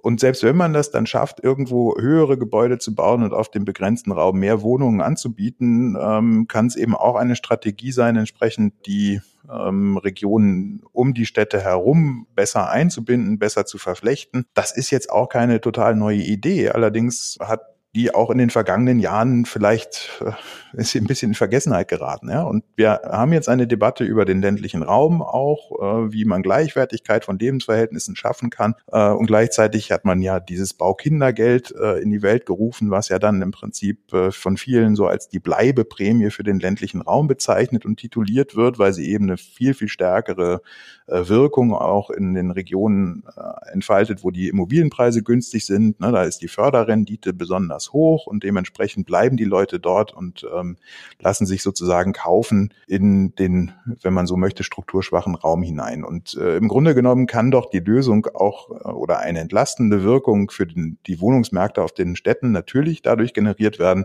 [0.00, 3.64] Und selbst wenn man das dann schafft, irgendwo höhere Gebäude zu bauen und auf dem
[3.64, 9.20] begrenzten Raum mehr Wohnungen anzubieten, ähm, kann es eben auch eine Strategie sein, entsprechend die
[9.50, 14.44] ähm, Regionen um die Städte herum besser einzubinden, besser zu verflechten.
[14.54, 16.70] Das ist jetzt auch keine total neue Idee.
[16.70, 17.62] Allerdings hat
[17.94, 20.32] die auch in den vergangenen Jahren vielleicht äh,
[20.74, 22.28] ist ein bisschen in Vergessenheit geraten.
[22.28, 22.42] Ja?
[22.42, 27.24] Und wir haben jetzt eine Debatte über den ländlichen Raum auch, äh, wie man Gleichwertigkeit
[27.24, 28.74] von Lebensverhältnissen schaffen kann.
[28.92, 33.18] Äh, und gleichzeitig hat man ja dieses Baukindergeld äh, in die Welt gerufen, was ja
[33.18, 37.86] dann im Prinzip äh, von vielen so als die Bleibeprämie für den ländlichen Raum bezeichnet
[37.86, 40.60] und tituliert wird, weil sie eben eine viel, viel stärkere
[41.06, 46.00] äh, Wirkung auch in den Regionen äh, entfaltet, wo die Immobilienpreise günstig sind.
[46.00, 46.12] Ne?
[46.12, 50.76] Da ist die Förderrendite besonders hoch und dementsprechend bleiben die Leute dort und ähm,
[51.18, 53.72] lassen sich sozusagen kaufen in den,
[54.02, 56.04] wenn man so möchte, strukturschwachen Raum hinein.
[56.04, 60.50] Und äh, im Grunde genommen kann doch die Lösung auch äh, oder eine entlastende Wirkung
[60.50, 64.04] für den, die Wohnungsmärkte auf den Städten natürlich dadurch generiert werden,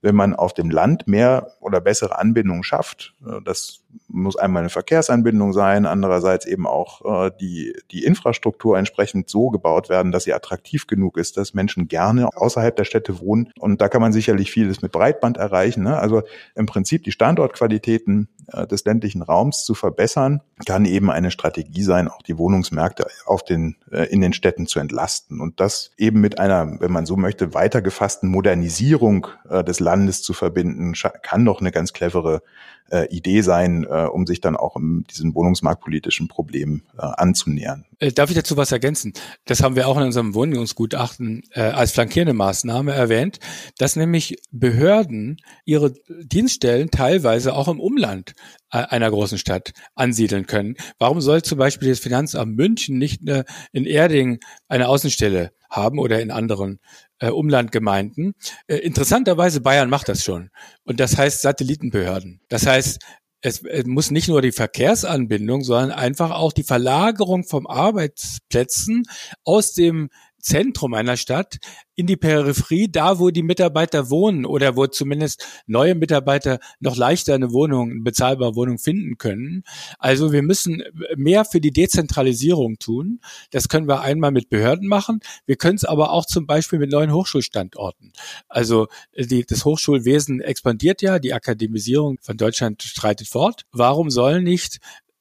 [0.00, 3.14] wenn man auf dem Land mehr oder bessere Anbindungen schafft.
[3.26, 9.28] Äh, das muss einmal eine Verkehrsanbindung sein, andererseits eben auch äh, die, die Infrastruktur entsprechend
[9.28, 13.52] so gebaut werden, dass sie attraktiv genug ist, dass Menschen gerne außerhalb der Städte wohnen.
[13.58, 15.82] Und da kann man sicherlich vieles mit Breitband erreichen.
[15.82, 15.98] Ne?
[15.98, 16.22] Also
[16.54, 18.28] im Prinzip die Standortqualitäten
[18.70, 23.76] des ländlichen Raums zu verbessern, kann eben eine Strategie sein, auch die Wohnungsmärkte auf den,
[23.90, 25.40] äh, in den Städten zu entlasten.
[25.40, 30.32] Und das eben mit einer, wenn man so möchte, weitergefassten Modernisierung äh, des Landes zu
[30.32, 32.42] verbinden, kann doch eine ganz clevere
[32.90, 37.84] äh, Idee sein, äh, um sich dann auch um diesen wohnungsmarktpolitischen Problem äh, anzunähern.
[37.98, 39.12] Äh, darf ich dazu was ergänzen?
[39.44, 43.38] Das haben wir auch in unserem Wohnungsgutachten äh, als flankierende Maßnahme erwähnt,
[43.78, 48.34] dass nämlich Behörden ihre Dienststellen teilweise auch im Umland
[48.70, 50.76] äh, einer großen Stadt ansiedeln können.
[50.98, 54.38] Warum soll zum Beispiel das Finanzamt München nicht eine, in Erding
[54.68, 56.78] eine Außenstelle haben oder in anderen
[57.18, 58.34] äh, Umlandgemeinden?
[58.68, 60.50] Äh, interessanterweise Bayern macht das schon.
[60.84, 62.40] Und das heißt Satellitenbehörden.
[62.48, 63.00] Das heißt,
[63.40, 69.04] es, es muss nicht nur die Verkehrsanbindung, sondern einfach auch die Verlagerung vom Arbeitsplätzen
[69.44, 70.10] aus dem
[70.40, 71.58] Zentrum einer Stadt
[71.98, 77.34] in die Peripherie, da wo die Mitarbeiter wohnen oder wo zumindest neue Mitarbeiter noch leichter
[77.34, 79.64] eine Wohnung, eine bezahlbare Wohnung finden können.
[79.98, 80.84] Also wir müssen
[81.16, 83.18] mehr für die Dezentralisierung tun.
[83.50, 85.18] Das können wir einmal mit Behörden machen.
[85.44, 88.12] Wir können es aber auch zum Beispiel mit neuen Hochschulstandorten.
[88.46, 93.62] Also die, das Hochschulwesen expandiert ja, die Akademisierung von Deutschland streitet fort.
[93.72, 94.78] Warum sollen nicht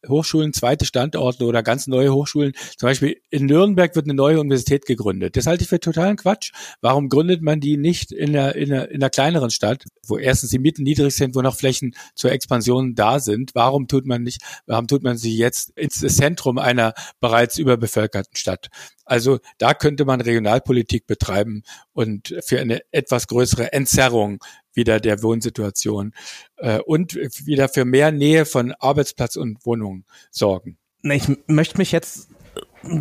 [0.09, 2.53] Hochschulen, zweite Standorte oder ganz neue Hochschulen.
[2.77, 5.35] Zum Beispiel in Nürnberg wird eine neue Universität gegründet.
[5.35, 6.51] Das halte ich für totalen Quatsch.
[6.81, 10.51] Warum gründet man die nicht in einer, in einer, in einer kleineren Stadt, wo erstens
[10.51, 13.51] die Mieten niedrig sind, wo noch Flächen zur Expansion da sind?
[13.53, 18.67] Warum tut man nicht, warum tut man sie jetzt ins Zentrum einer bereits überbevölkerten Stadt?
[19.05, 21.63] Also da könnte man Regionalpolitik betreiben
[21.93, 24.39] und für eine etwas größere Entzerrung
[24.77, 26.13] wieder der Wohnsituation
[26.55, 30.77] äh, und wieder für mehr Nähe von Arbeitsplatz und Wohnungen sorgen.
[31.03, 32.29] Ich möchte mich jetzt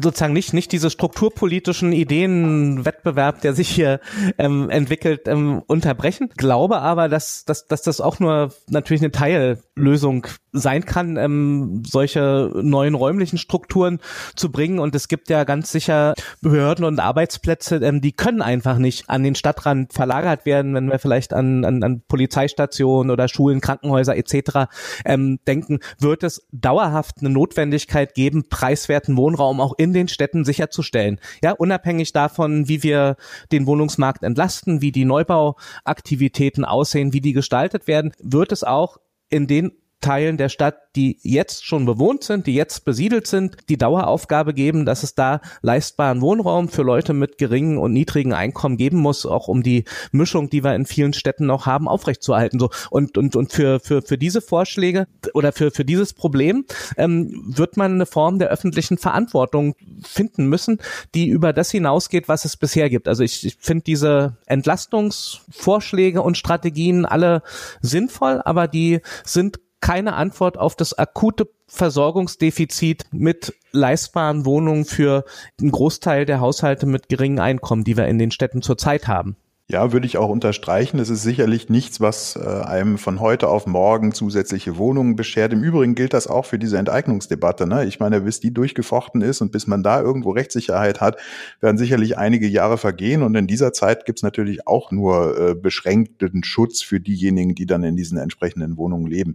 [0.02, 4.00] sozusagen nicht nicht diese strukturpolitischen Ideenwettbewerb, der sich hier
[4.38, 6.30] ähm, entwickelt, ähm, unterbrechen.
[6.36, 12.50] Glaube aber, dass, dass, dass das auch nur natürlich eine Teillösung sein kann, ähm, solche
[12.54, 14.00] neuen räumlichen Strukturen
[14.34, 14.78] zu bringen.
[14.78, 19.22] Und es gibt ja ganz sicher Behörden und Arbeitsplätze, ähm, die können einfach nicht an
[19.22, 24.68] den Stadtrand verlagert werden, wenn wir vielleicht an, an, an Polizeistationen oder Schulen, Krankenhäuser etc.
[25.04, 31.20] Ähm, denken, wird es dauerhaft eine Notwendigkeit geben, preiswerten Wohnraum auch in den Städten sicherzustellen.
[31.42, 33.16] Ja, unabhängig davon, wie wir
[33.52, 38.98] den Wohnungsmarkt entlasten, wie die Neubauaktivitäten aussehen, wie die gestaltet werden, wird es auch
[39.28, 43.76] in den Teilen der Stadt, die jetzt schon bewohnt sind, die jetzt besiedelt sind, die
[43.76, 48.98] Daueraufgabe geben, dass es da leistbaren Wohnraum für Leute mit geringen und niedrigen Einkommen geben
[48.98, 52.58] muss, auch um die Mischung, die wir in vielen Städten noch haben, aufrechtzuerhalten.
[52.58, 56.64] So und und und für für für diese Vorschläge oder für für dieses Problem
[56.96, 60.78] ähm, wird man eine Form der öffentlichen Verantwortung finden müssen,
[61.14, 63.08] die über das hinausgeht, was es bisher gibt.
[63.08, 67.42] Also ich, ich finde diese Entlastungsvorschläge und Strategien alle
[67.80, 75.24] sinnvoll, aber die sind keine Antwort auf das akute Versorgungsdefizit mit leistbaren Wohnungen für
[75.60, 79.36] einen Großteil der Haushalte mit geringen Einkommen, die wir in den Städten zurzeit haben.
[79.68, 81.00] Ja, würde ich auch unterstreichen.
[81.00, 85.52] Es ist sicherlich nichts, was äh, einem von heute auf morgen zusätzliche Wohnungen beschert.
[85.52, 87.66] Im Übrigen gilt das auch für diese Enteignungsdebatte.
[87.66, 87.84] Ne?
[87.84, 91.16] Ich meine, bis die durchgefochten ist und bis man da irgendwo Rechtssicherheit hat,
[91.60, 93.24] werden sicherlich einige Jahre vergehen.
[93.24, 97.66] Und in dieser Zeit gibt es natürlich auch nur äh, beschränkten Schutz für diejenigen, die
[97.66, 99.34] dann in diesen entsprechenden Wohnungen leben.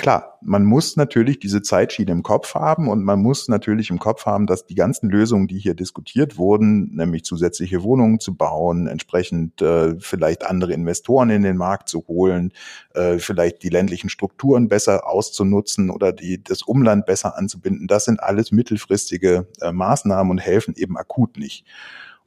[0.00, 4.24] Klar, man muss natürlich diese Zeitschiene im Kopf haben und man muss natürlich im Kopf
[4.24, 9.60] haben, dass die ganzen Lösungen, die hier diskutiert wurden, nämlich zusätzliche Wohnungen zu bauen, entsprechend
[9.60, 12.54] äh, vielleicht andere Investoren in den Markt zu holen,
[12.94, 18.22] äh, vielleicht die ländlichen Strukturen besser auszunutzen oder die, das Umland besser anzubinden, das sind
[18.22, 21.66] alles mittelfristige äh, Maßnahmen und helfen eben akut nicht.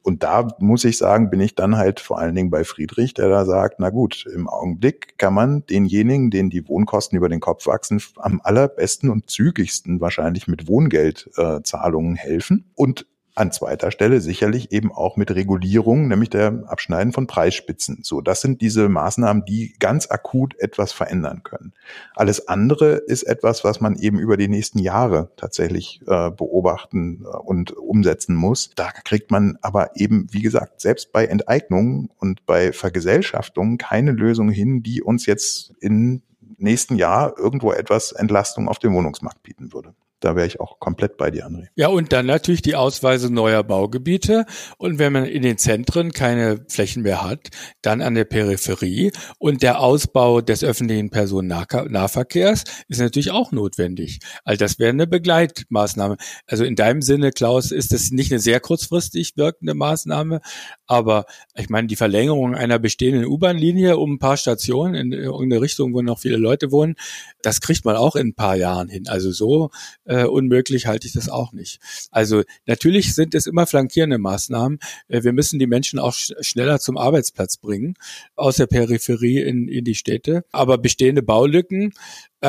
[0.04, 3.30] Und da muss ich sagen, bin ich dann halt vor allen Dingen bei Friedrich, der
[3.30, 7.66] da sagt, na gut, im Augenblick kann man denjenigen, denen die Wohnkosten über den Kopf
[7.66, 12.70] wachsen, am allerbesten und zügigsten wahrscheinlich mit Wohngeldzahlungen äh, helfen.
[12.74, 18.00] Und an zweiter Stelle sicherlich eben auch mit Regulierung, nämlich der Abschneiden von Preisspitzen.
[18.02, 21.72] So, das sind diese Maßnahmen, die ganz akut etwas verändern können.
[22.14, 27.36] Alles andere ist etwas, was man eben über die nächsten Jahre tatsächlich äh, beobachten äh,
[27.36, 28.70] und umsetzen muss.
[28.76, 34.48] Da kriegt man aber eben, wie gesagt, selbst bei Enteignungen und bei Vergesellschaftungen keine Lösung
[34.48, 36.22] hin, die uns jetzt im
[36.56, 39.92] nächsten Jahr irgendwo etwas Entlastung auf dem Wohnungsmarkt bieten würde
[40.24, 41.66] da wäre ich auch komplett bei dir, André.
[41.76, 44.46] Ja, und dann natürlich die Ausweise neuer Baugebiete.
[44.78, 47.50] Und wenn man in den Zentren keine Flächen mehr hat,
[47.82, 49.12] dann an der Peripherie.
[49.38, 54.20] Und der Ausbau des öffentlichen Personennahverkehrs ist natürlich auch notwendig.
[54.44, 56.16] Also das wäre eine Begleitmaßnahme.
[56.46, 60.40] Also in deinem Sinne, Klaus, ist das nicht eine sehr kurzfristig wirkende Maßnahme,
[60.86, 65.94] aber ich meine, die Verlängerung einer bestehenden U-Bahn-Linie um ein paar Stationen in irgendeine Richtung,
[65.94, 66.96] wo noch viele Leute wohnen,
[67.42, 69.08] das kriegt man auch in ein paar Jahren hin.
[69.08, 69.70] Also so
[70.04, 71.80] äh, unmöglich halte ich das auch nicht.
[72.10, 74.78] Also natürlich sind es immer flankierende Maßnahmen.
[75.08, 77.94] Äh, wir müssen die Menschen auch sch schneller zum Arbeitsplatz bringen,
[78.36, 80.44] aus der Peripherie in, in die Städte.
[80.52, 81.92] Aber bestehende Baulücken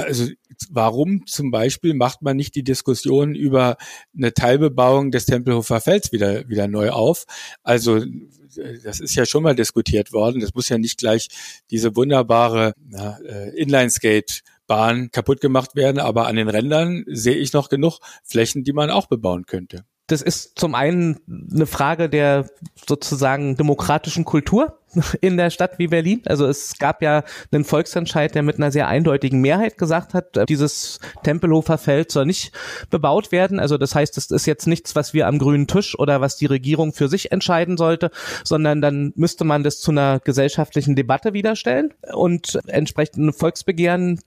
[0.03, 0.27] Also
[0.69, 3.77] warum zum Beispiel macht man nicht die Diskussion über
[4.15, 7.25] eine Teilbebauung des Tempelhofer Felds wieder, wieder neu auf?
[7.63, 8.03] Also
[8.83, 10.41] das ist ja schon mal diskutiert worden.
[10.41, 11.29] Das muss ja nicht gleich
[11.71, 17.69] diese wunderbare äh, Inlineskate Bahn kaputt gemacht werden, aber an den Rändern sehe ich noch
[17.69, 19.85] genug Flächen, die man auch bebauen könnte.
[20.07, 22.47] Das ist zum einen eine Frage der
[22.87, 24.79] sozusagen demokratischen Kultur
[25.21, 26.21] in der Stadt wie Berlin.
[26.25, 30.99] Also es gab ja einen Volksentscheid, der mit einer sehr eindeutigen Mehrheit gesagt hat, dieses
[31.23, 32.51] Tempelhofer Feld soll nicht
[32.91, 33.59] bebaut werden.
[33.59, 36.45] Also das heißt, es ist jetzt nichts, was wir am grünen Tisch oder was die
[36.45, 38.11] Regierung für sich entscheiden sollte,
[38.43, 44.19] sondern dann müsste man das zu einer gesellschaftlichen Debatte wiederstellen und entsprechend Volksbegehren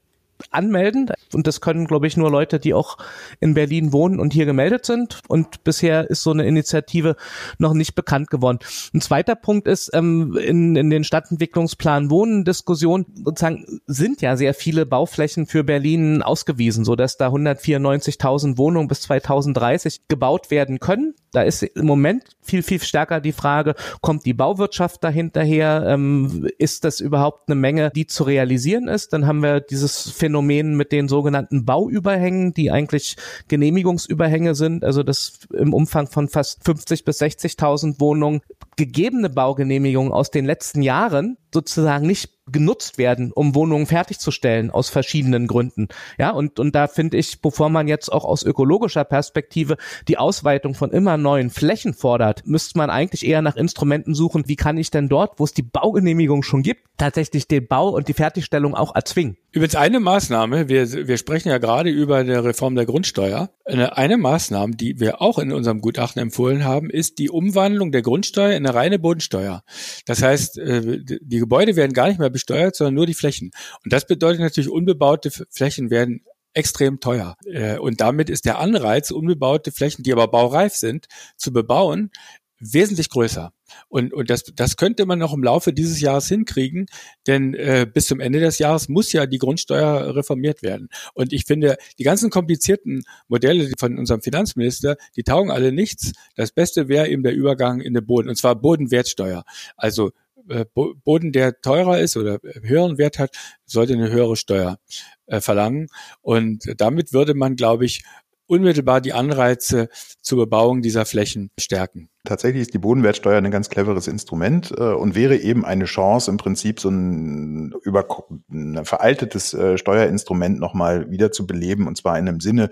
[0.51, 1.10] anmelden.
[1.32, 2.98] Und das können, glaube ich, nur Leute, die auch
[3.40, 5.20] in Berlin wohnen und hier gemeldet sind.
[5.28, 7.16] Und bisher ist so eine Initiative
[7.59, 8.59] noch nicht bekannt geworden.
[8.94, 14.55] Ein zweiter Punkt ist, ähm, in, in den Stadtentwicklungsplan Wohnen Diskussion sozusagen sind ja sehr
[14.55, 21.15] viele Bauflächen für Berlin ausgewiesen, so dass da 194.000 Wohnungen bis 2030 gebaut werden können.
[21.33, 25.85] Da ist im Moment viel, viel stärker die Frage, kommt die Bauwirtschaft dahinterher?
[25.87, 29.13] Ähm, ist das überhaupt eine Menge, die zu realisieren ist?
[29.13, 33.17] Dann haben wir dieses Phänomen mit den sogenannten Bauüberhängen, die eigentlich
[33.49, 38.41] Genehmigungsüberhänge sind, also das im Umfang von fast 50 bis 60.000 Wohnungen
[38.77, 45.47] gegebene Baugenehmigungen aus den letzten Jahren sozusagen nicht genutzt werden, um Wohnungen fertigzustellen aus verschiedenen
[45.47, 45.89] Gründen.
[46.19, 49.77] Ja, und, und da finde ich, bevor man jetzt auch aus ökologischer Perspektive
[50.09, 54.57] die Ausweitung von immer neuen Flächen fordert, müsste man eigentlich eher nach Instrumenten suchen, wie
[54.57, 58.15] kann ich denn dort, wo es die Baugenehmigung schon gibt, tatsächlich den Bau und die
[58.15, 59.37] Fertigstellung auch erzwingen.
[59.59, 63.51] Übrigens eine Maßnahme, wir, wir sprechen ja gerade über eine Reform der Grundsteuer.
[63.65, 68.03] Eine, eine Maßnahme, die wir auch in unserem Gutachten empfohlen haben, ist die Umwandlung der
[68.03, 69.65] Grundsteuer in eine reine Bodensteuer.
[70.07, 73.51] Das heißt, äh, die Gebäude werden gar nicht mehr besteuert, sondern nur die Flächen.
[73.83, 76.25] Und das bedeutet natürlich, unbebaute Flächen werden
[76.55, 77.35] extrem teuer.
[77.45, 82.13] Äh, und damit ist der Anreiz, unbebaute Flächen, die aber baureif sind, zu bebauen,
[82.61, 83.53] wesentlich größer.
[83.89, 86.87] Und, und das, das könnte man noch im Laufe dieses Jahres hinkriegen,
[87.27, 90.89] denn äh, bis zum Ende des Jahres muss ja die Grundsteuer reformiert werden.
[91.15, 96.13] Und ich finde, die ganzen komplizierten Modelle von unserem Finanzminister, die taugen alle nichts.
[96.35, 99.45] Das Beste wäre eben der Übergang in den Boden, und zwar Bodenwertsteuer.
[99.77, 100.11] Also
[100.49, 104.79] äh, Boden, der teurer ist oder höheren Wert hat, sollte eine höhere Steuer
[105.27, 105.89] äh, verlangen.
[106.21, 108.03] Und damit würde man, glaube ich,
[108.47, 109.89] unmittelbar die Anreize
[110.23, 112.09] zur Bebauung dieser Flächen stärken.
[112.29, 116.37] Tatsächlich ist die Bodenwertsteuer ein ganz cleveres Instrument äh, und wäre eben eine Chance, im
[116.37, 118.07] Prinzip so ein, über,
[118.51, 122.69] ein veraltetes äh, Steuerinstrument nochmal wieder zu beleben und zwar in einem Sinne,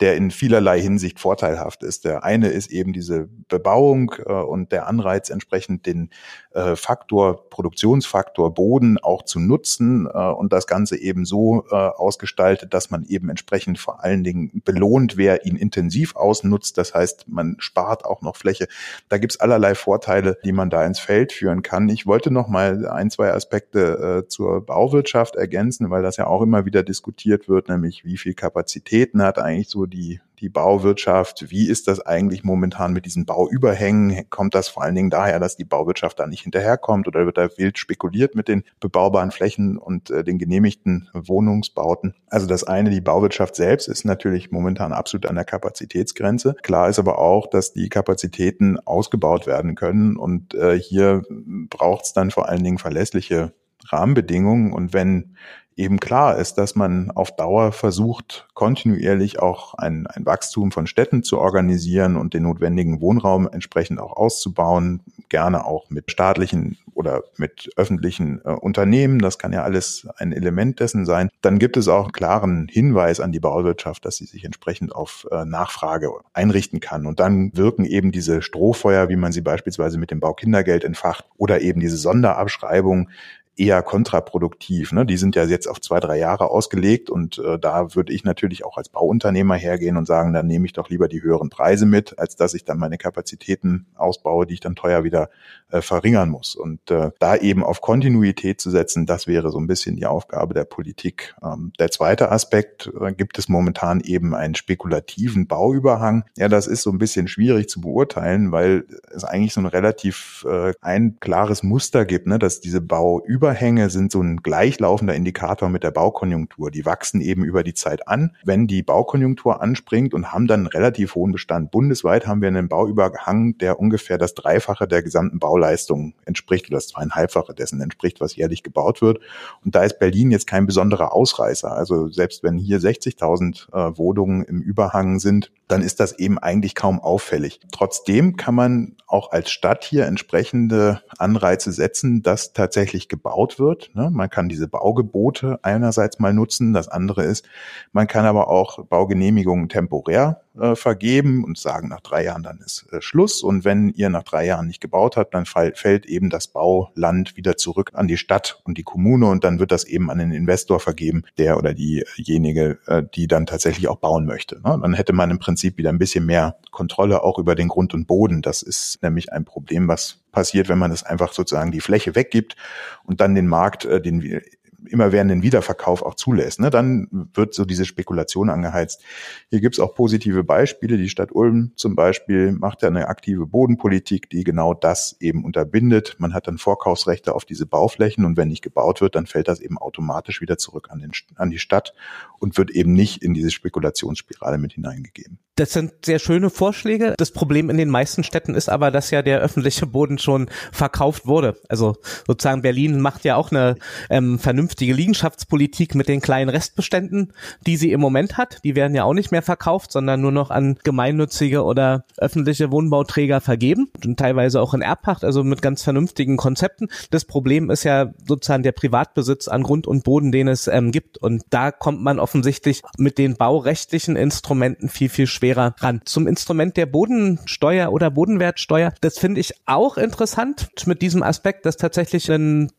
[0.00, 2.06] der in vielerlei Hinsicht vorteilhaft ist.
[2.06, 6.08] Der eine ist eben diese Bebauung äh, und der Anreiz entsprechend den
[6.52, 12.72] äh, Faktor, Produktionsfaktor Boden auch zu nutzen äh, und das Ganze eben so äh, ausgestaltet,
[12.72, 16.78] dass man eben entsprechend vor allen Dingen belohnt, wer ihn intensiv ausnutzt.
[16.78, 18.66] Das heißt, man spart auch noch Fläche
[19.08, 21.88] da gibt's allerlei Vorteile, die man da ins Feld führen kann.
[21.88, 26.42] Ich wollte noch mal ein, zwei Aspekte äh, zur Bauwirtschaft ergänzen, weil das ja auch
[26.42, 31.50] immer wieder diskutiert wird, nämlich wie viel Kapazitäten hat eigentlich so die die Bauwirtschaft?
[31.50, 34.28] Wie ist das eigentlich momentan mit diesen Bauüberhängen?
[34.28, 37.48] Kommt das vor allen Dingen daher, dass die Bauwirtschaft da nicht hinterherkommt oder wird da
[37.56, 42.14] wild spekuliert mit den bebaubaren Flächen und äh, den genehmigten Wohnungsbauten?
[42.28, 46.54] Also das eine, die Bauwirtschaft selbst ist natürlich momentan absolut an der Kapazitätsgrenze.
[46.62, 51.22] Klar ist aber auch, dass die Kapazitäten ausgebaut werden können und äh, hier
[51.70, 53.54] braucht es dann vor allen Dingen verlässliche
[53.88, 54.72] Rahmenbedingungen.
[54.72, 55.36] Und wenn
[55.76, 61.22] eben klar ist, dass man auf Dauer versucht, kontinuierlich auch ein, ein Wachstum von Städten
[61.22, 67.70] zu organisieren und den notwendigen Wohnraum entsprechend auch auszubauen, gerne auch mit staatlichen oder mit
[67.76, 69.18] öffentlichen äh, Unternehmen.
[69.18, 71.28] Das kann ja alles ein Element dessen sein.
[71.42, 75.26] Dann gibt es auch einen klaren Hinweis an die Bauwirtschaft, dass sie sich entsprechend auf
[75.30, 77.06] äh, Nachfrage einrichten kann.
[77.06, 81.60] Und dann wirken eben diese Strohfeuer, wie man sie beispielsweise mit dem Baukindergeld entfacht oder
[81.60, 83.08] eben diese Sonderabschreibung
[83.56, 84.92] eher kontraproduktiv.
[84.92, 85.06] Ne?
[85.06, 88.64] Die sind ja jetzt auf zwei, drei Jahre ausgelegt und äh, da würde ich natürlich
[88.64, 92.18] auch als Bauunternehmer hergehen und sagen, dann nehme ich doch lieber die höheren Preise mit,
[92.18, 95.30] als dass ich dann meine Kapazitäten ausbaue, die ich dann teuer wieder
[95.70, 96.56] äh, verringern muss.
[96.56, 100.54] Und äh, da eben auf Kontinuität zu setzen, das wäre so ein bisschen die Aufgabe
[100.54, 101.34] der Politik.
[101.42, 106.24] Ähm, der zweite Aspekt, äh, gibt es momentan eben einen spekulativen Bauüberhang.
[106.36, 110.44] Ja, das ist so ein bisschen schwierig zu beurteilen, weil es eigentlich so ein relativ
[110.48, 115.68] äh, ein klares Muster gibt, ne, dass diese Bauüberhang Überhänge sind so ein gleichlaufender Indikator
[115.68, 116.70] mit der Baukonjunktur.
[116.70, 118.34] Die wachsen eben über die Zeit an.
[118.42, 121.70] Wenn die Baukonjunktur anspringt und haben dann einen relativ hohen Bestand.
[121.70, 126.88] Bundesweit haben wir einen Bauüberhang, der ungefähr das Dreifache der gesamten Bauleistung entspricht oder das
[126.88, 129.20] zweieinhalbfache dessen entspricht, was jährlich gebaut wird.
[129.62, 131.70] Und da ist Berlin jetzt kein besonderer Ausreißer.
[131.70, 136.74] Also selbst wenn hier 60.000 äh, Wohnungen im Überhang sind, dann ist das eben eigentlich
[136.74, 137.60] kaum auffällig.
[137.72, 143.90] Trotzdem kann man auch als Stadt hier entsprechende Anreize setzen, dass tatsächlich gebaut wird.
[143.94, 144.10] Ne?
[144.10, 146.72] Man kann diese Baugebote einerseits mal nutzen.
[146.72, 147.46] Das andere ist,
[147.92, 152.86] man kann aber auch Baugenehmigungen temporär äh, vergeben und sagen, nach drei Jahren dann ist
[152.92, 153.42] äh, Schluss.
[153.42, 157.36] Und wenn ihr nach drei Jahren nicht gebaut habt, dann fall, fällt eben das Bauland
[157.36, 160.30] wieder zurück an die Stadt und die Kommune und dann wird das eben an den
[160.30, 164.56] Investor vergeben, der oder diejenige, äh, die dann tatsächlich auch bauen möchte.
[164.56, 164.78] Ne?
[164.80, 168.06] Dann hätte man im Prinzip wieder ein bisschen mehr Kontrolle auch über den Grund und
[168.06, 168.42] Boden.
[168.42, 172.56] Das ist nämlich ein Problem, was passiert, wenn man es einfach sozusagen die Fläche weggibt
[173.04, 174.40] und dann den Markt, äh, den
[174.88, 176.60] immerwährenden Wiederverkauf auch zulässt.
[176.60, 176.70] Ne?
[176.70, 179.02] Dann wird so diese Spekulation angeheizt.
[179.50, 180.96] Hier gibt es auch positive Beispiele.
[180.96, 186.16] Die Stadt Ulm zum Beispiel macht ja eine aktive Bodenpolitik, die genau das eben unterbindet.
[186.18, 189.60] Man hat dann Vorkaufsrechte auf diese Bauflächen und wenn nicht gebaut wird, dann fällt das
[189.60, 191.94] eben automatisch wieder zurück an, den, an die Stadt
[192.38, 195.38] und wird eben nicht in diese Spekulationsspirale mit hineingegeben.
[195.56, 197.14] Das sind sehr schöne Vorschläge.
[197.16, 201.26] Das Problem in den meisten Städten ist aber, dass ja der öffentliche Boden schon verkauft
[201.26, 201.56] wurde.
[201.68, 201.96] Also
[202.26, 203.76] sozusagen Berlin macht ja auch eine
[204.10, 207.32] ähm, vernünftige Liegenschaftspolitik mit den kleinen Restbeständen,
[207.66, 208.58] die sie im Moment hat.
[208.64, 213.40] Die werden ja auch nicht mehr verkauft, sondern nur noch an gemeinnützige oder öffentliche Wohnbauträger
[213.40, 216.88] vergeben und teilweise auch in Erbpacht, also mit ganz vernünftigen Konzepten.
[217.10, 221.18] Das Problem ist ja sozusagen der Privatbesitz an Grund und Boden, den es ähm, gibt.
[221.18, 226.00] Und da kommt man offensichtlich mit den baurechtlichen Instrumenten viel, viel schwerer ran.
[226.04, 231.76] Zum Instrument der Bodensteuer oder Bodenwertsteuer, das finde ich auch interessant mit diesem Aspekt, dass
[231.76, 232.70] tatsächlich ein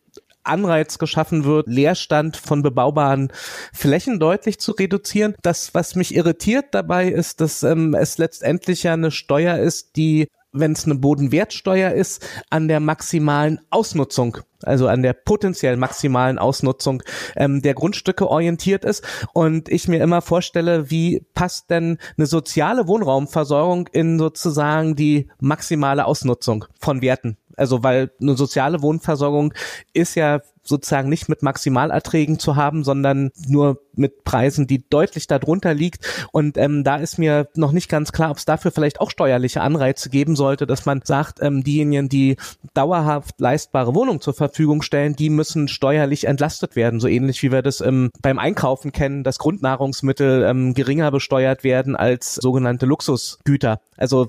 [0.46, 3.32] Anreiz geschaffen wird, Leerstand von bebaubaren
[3.74, 5.36] Flächen deutlich zu reduzieren.
[5.42, 10.28] Das, was mich irritiert dabei, ist, dass ähm, es letztendlich ja eine Steuer ist, die
[10.58, 17.04] wenn es eine Bodenwertsteuer ist, an der maximalen Ausnutzung also an der potenziell maximalen Ausnutzung
[17.36, 19.04] ähm, der Grundstücke orientiert ist.
[19.34, 26.06] Und ich mir immer vorstelle, wie passt denn eine soziale Wohnraumversorgung in sozusagen die maximale
[26.06, 27.38] Ausnutzung von Werten?
[27.58, 29.54] Also weil eine soziale Wohnversorgung
[29.94, 35.74] ist ja sozusagen nicht mit Maximalerträgen zu haben, sondern nur mit Preisen, die deutlich darunter
[35.74, 36.28] liegt.
[36.32, 39.62] Und ähm, da ist mir noch nicht ganz klar, ob es dafür vielleicht auch steuerliche
[39.62, 42.36] Anreize geben sollte, dass man sagt, ähm, diejenigen, die
[42.74, 47.00] dauerhaft leistbare Wohnungen zur Verfügung stellen, die müssen steuerlich entlastet werden.
[47.00, 51.96] So ähnlich wie wir das ähm, beim Einkaufen kennen, dass Grundnahrungsmittel ähm, geringer besteuert werden
[51.96, 53.80] als sogenannte Luxusgüter.
[53.96, 54.28] Also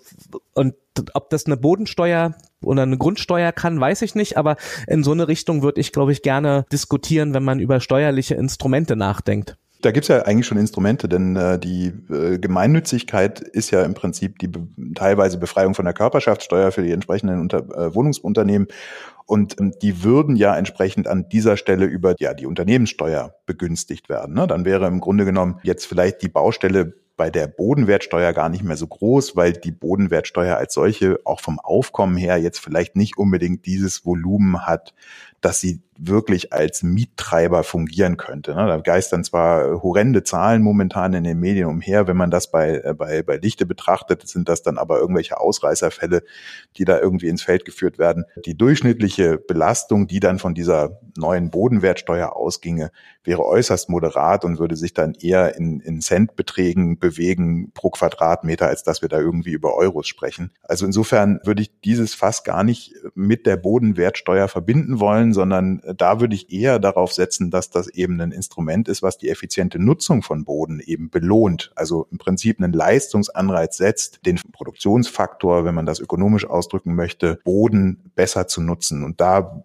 [0.54, 0.74] und
[1.14, 2.34] ob das eine Bodensteuer
[2.66, 4.56] oder eine Grundsteuer kann, weiß ich nicht, aber
[4.86, 8.96] in so eine Richtung würde ich, glaube ich, gerne diskutieren, wenn man über steuerliche Instrumente
[8.96, 9.56] nachdenkt.
[9.82, 14.38] Da gibt's ja eigentlich schon Instrumente, denn äh, die äh, Gemeinnützigkeit ist ja im Prinzip
[14.38, 18.68] die be teilweise Befreiung von der Körperschaftssteuer für die entsprechenden Unter äh, Wohnungsunternehmen.
[19.26, 24.34] Und ähm, die würden ja entsprechend an dieser Stelle über ja, die Unternehmenssteuer begünstigt werden.
[24.34, 24.46] Ne?
[24.46, 28.76] Dann wäre im Grunde genommen jetzt vielleicht die Baustelle bei der Bodenwertsteuer gar nicht mehr
[28.76, 33.66] so groß, weil die Bodenwertsteuer als solche auch vom Aufkommen her jetzt vielleicht nicht unbedingt
[33.66, 34.94] dieses Volumen hat,
[35.46, 38.54] dass sie wirklich als Miettreiber fungieren könnte.
[38.54, 38.66] Ne?
[38.66, 42.94] Da geistern zwar horrende Zahlen momentan in den Medien umher, wenn man das bei, äh,
[42.94, 46.24] bei, bei Dichte betrachtet, sind das dann aber irgendwelche Ausreißerfälle,
[46.76, 48.24] die da irgendwie ins Feld geführt werden.
[48.44, 52.90] Die durchschnittliche Belastung, die dann von dieser neuen Bodenwertsteuer ausginge,
[53.24, 58.82] wäre äußerst moderat und würde sich dann eher in, in Centbeträgen bewegen pro Quadratmeter, als
[58.82, 60.50] dass wir da irgendwie über Euros sprechen.
[60.62, 66.20] Also insofern würde ich dieses Fass gar nicht mit der Bodenwertsteuer verbinden wollen, sondern da
[66.20, 70.22] würde ich eher darauf setzen, dass das eben ein Instrument ist, was die effiziente Nutzung
[70.22, 71.72] von Boden eben belohnt.
[71.76, 78.10] Also im Prinzip einen Leistungsanreiz setzt, den Produktionsfaktor, wenn man das ökonomisch ausdrücken möchte, Boden
[78.14, 79.04] besser zu nutzen.
[79.04, 79.62] Und da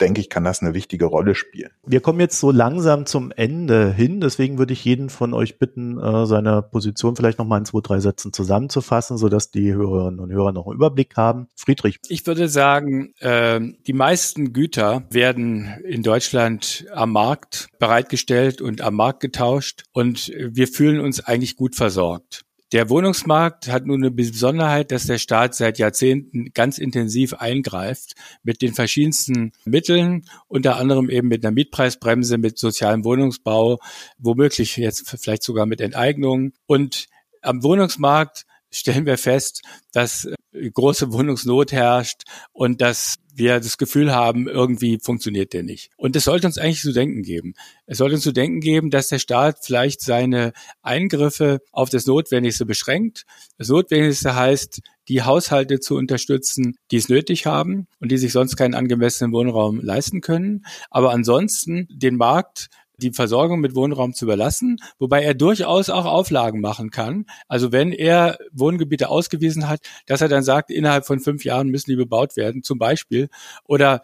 [0.00, 1.70] denke ich, kann das eine wichtige Rolle spielen.
[1.86, 5.98] Wir kommen jetzt so langsam zum Ende hin, deswegen würde ich jeden von euch bitten,
[5.98, 10.32] äh, seine Position vielleicht noch mal in zwei, drei Sätzen zusammenzufassen, sodass die Hörerinnen und
[10.32, 11.48] Hörer noch einen Überblick haben.
[11.56, 11.98] Friedrich.
[12.08, 18.94] Ich würde sagen, äh, die meisten Güter werden in Deutschland am Markt bereitgestellt und am
[18.94, 22.44] Markt getauscht und wir fühlen uns eigentlich gut versorgt.
[22.72, 28.62] Der Wohnungsmarkt hat nun eine Besonderheit, dass der Staat seit Jahrzehnten ganz intensiv eingreift mit
[28.62, 33.78] den verschiedensten Mitteln, unter anderem eben mit einer Mietpreisbremse, mit sozialem Wohnungsbau,
[34.16, 36.54] womöglich jetzt vielleicht sogar mit Enteignungen.
[36.64, 37.08] Und
[37.42, 39.60] am Wohnungsmarkt stellen wir fest,
[39.92, 42.22] dass große Wohnungsnot herrscht
[42.52, 45.90] und dass wir das Gefühl haben, irgendwie funktioniert der nicht.
[45.96, 47.54] Und es sollte uns eigentlich zu denken geben.
[47.86, 50.52] Es sollte uns zu denken geben, dass der Staat vielleicht seine
[50.82, 53.24] Eingriffe auf das Notwendigste beschränkt.
[53.56, 58.56] Das Notwendigste heißt, die Haushalte zu unterstützen, die es nötig haben und die sich sonst
[58.56, 60.64] keinen angemessenen Wohnraum leisten können.
[60.90, 62.68] Aber ansonsten den Markt
[63.02, 67.26] die Versorgung mit Wohnraum zu überlassen, wobei er durchaus auch Auflagen machen kann.
[67.48, 71.90] Also wenn er Wohngebiete ausgewiesen hat, dass er dann sagt, innerhalb von fünf Jahren müssen
[71.90, 73.28] die bebaut werden, zum Beispiel,
[73.64, 74.02] oder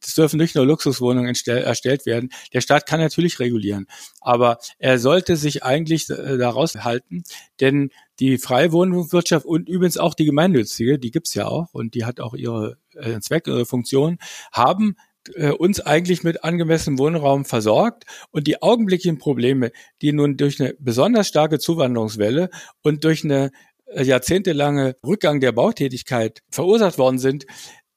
[0.00, 2.28] es dürfen nicht nur Luxuswohnungen erstellt werden.
[2.52, 3.86] Der Staat kann natürlich regulieren,
[4.20, 7.22] aber er sollte sich eigentlich äh, daraus halten,
[7.60, 7.90] denn
[8.20, 12.20] die freie Wohnungswirtschaft und übrigens auch die gemeinnützige, die gibt's ja auch und die hat
[12.20, 14.18] auch ihre äh, Zweck, ihre Funktion,
[14.52, 14.96] haben
[15.34, 19.72] äh, uns eigentlich mit angemessenem Wohnraum versorgt und die augenblicklichen Probleme,
[20.02, 22.50] die nun durch eine besonders starke Zuwanderungswelle
[22.82, 23.50] und durch eine
[23.86, 27.46] äh, jahrzehntelange Rückgang der Bautätigkeit verursacht worden sind,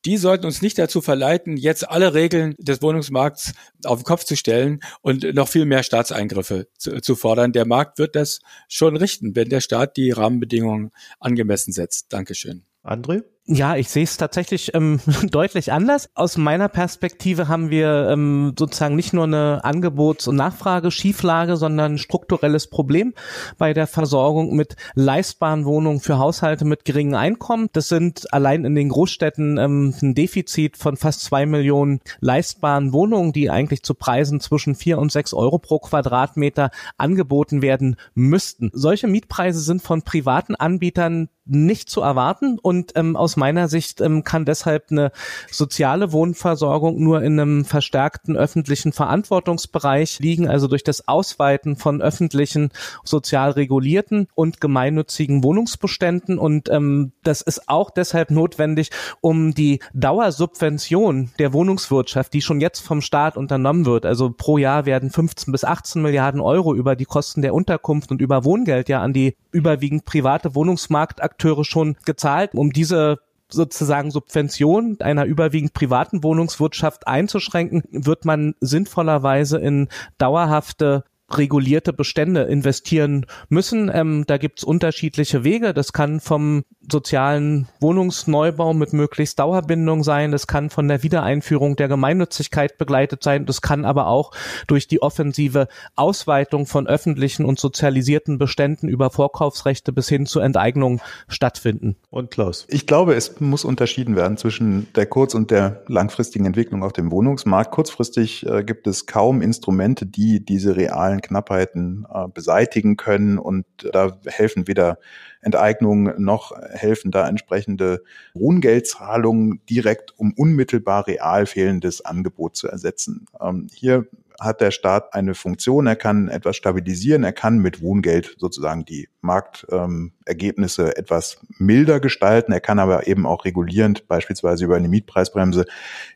[0.05, 4.37] die sollten uns nicht dazu verleiten, jetzt alle Regeln des Wohnungsmarkts auf den Kopf zu
[4.37, 7.51] stellen und noch viel mehr Staatseingriffe zu, zu, fordern.
[7.51, 8.39] Der Markt wird das
[8.69, 12.13] schon richten, wenn der Staat die Rahmenbedingungen angemessen setzt.
[12.13, 12.63] Dankeschön.
[12.83, 13.23] André?
[13.49, 14.99] Ja, ich sehe es tatsächlich ähm,
[15.32, 16.10] deutlich anders.
[16.15, 21.98] Aus meiner Perspektive haben wir ähm, sozusagen nicht nur eine Angebots- und Nachfrageschieflage, sondern ein
[21.98, 23.14] strukturelles Problem
[23.57, 27.69] bei der Versorgung mit leistbaren Wohnungen für Haushalte mit geringen Einkommen.
[27.72, 33.32] Das sind allein in den Großstädten ähm, ein Defizit von fast zwei Millionen leistbaren Wohnungen,
[33.32, 38.72] die eigentlich zu Preisen zwischen vier und sechs Euro pro Quadratmeter angeboten werden müssten.
[38.74, 42.60] Solche Mietpreise sind von privaten Anbietern nicht zu erwarten.
[42.60, 45.11] Und ähm, aus meiner Sicht ähm, kann deshalb eine
[45.52, 52.69] soziale Wohnversorgung nur in einem verstärkten öffentlichen Verantwortungsbereich liegen, also durch das Ausweiten von öffentlichen,
[53.03, 56.38] sozial regulierten und gemeinnützigen Wohnungsbeständen.
[56.40, 58.91] Und ähm, das ist auch deshalb notwendig,
[59.22, 64.86] um die Dauersubvention der Wohnungswirtschaft, die schon jetzt vom Staat unternommen wird, also pro Jahr
[64.86, 69.02] werden 15 bis 18 Milliarden Euro über die Kosten der Unterkunft und über Wohngeld ja
[69.02, 73.17] an die überwiegend private Wohnungsmarktakteure schon gezahlt, um diese
[73.49, 83.25] sozusagen Subvention einer überwiegend privaten Wohnungswirtschaft einzuschränken, wird man sinnvollerweise in dauerhafte regulierte Bestände investieren
[83.49, 83.91] müssen.
[83.93, 85.73] Ähm, da gibt's unterschiedliche Wege.
[85.73, 90.31] Das kann vom sozialen Wohnungsneubau mit möglichst Dauerbindung sein.
[90.31, 93.45] Das kann von der Wiedereinführung der Gemeinnützigkeit begleitet sein.
[93.45, 94.31] Das kann aber auch
[94.67, 101.01] durch die offensive Ausweitung von öffentlichen und sozialisierten Beständen über Vorkaufsrechte bis hin zur Enteignung
[101.27, 101.97] stattfinden.
[102.09, 102.65] Und Klaus?
[102.69, 107.11] Ich glaube, es muss unterschieden werden zwischen der kurz- und der langfristigen Entwicklung auf dem
[107.11, 107.71] Wohnungsmarkt.
[107.71, 114.19] Kurzfristig äh, gibt es kaum Instrumente, die diese realen Knappheiten äh, beseitigen können und da
[114.26, 114.99] helfen weder
[115.41, 118.03] Enteignungen noch helfen da entsprechende
[118.34, 123.27] Wohngeldzahlungen direkt, um unmittelbar real fehlendes Angebot zu ersetzen.
[123.39, 124.07] Ähm, hier
[124.39, 129.09] hat der Staat eine Funktion, er kann etwas stabilisieren, er kann mit Wohngeld sozusagen die
[129.22, 135.65] Marktergebnisse ähm, etwas milder gestalten, er kann aber eben auch regulierend, beispielsweise über eine Mietpreisbremse,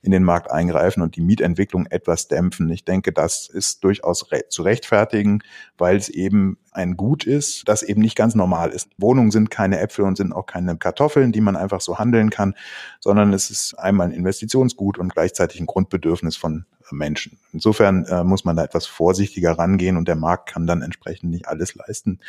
[0.04, 2.70] in den Markt eingreifen und die Mietentwicklung etwas dämpfen.
[2.70, 5.44] Ich denke, das ist durchaus re zu rechtfertigen,
[5.78, 8.90] weil es eben ein Gut ist, das eben nicht ganz normal ist.
[8.98, 12.56] Wohnungen sind keine Äpfel und sind auch keine Kartoffeln, die man einfach so handeln kann,
[13.00, 16.66] sondern es ist einmal ein Investitionsgut und gleichzeitig ein Grundbedürfnis von
[16.96, 17.38] Menschen.
[17.54, 21.48] Insofern äh, muss man da etwas vorsichtiger rangehen und der Markt kann dann entsprechend nicht
[21.48, 22.20] alles leisten.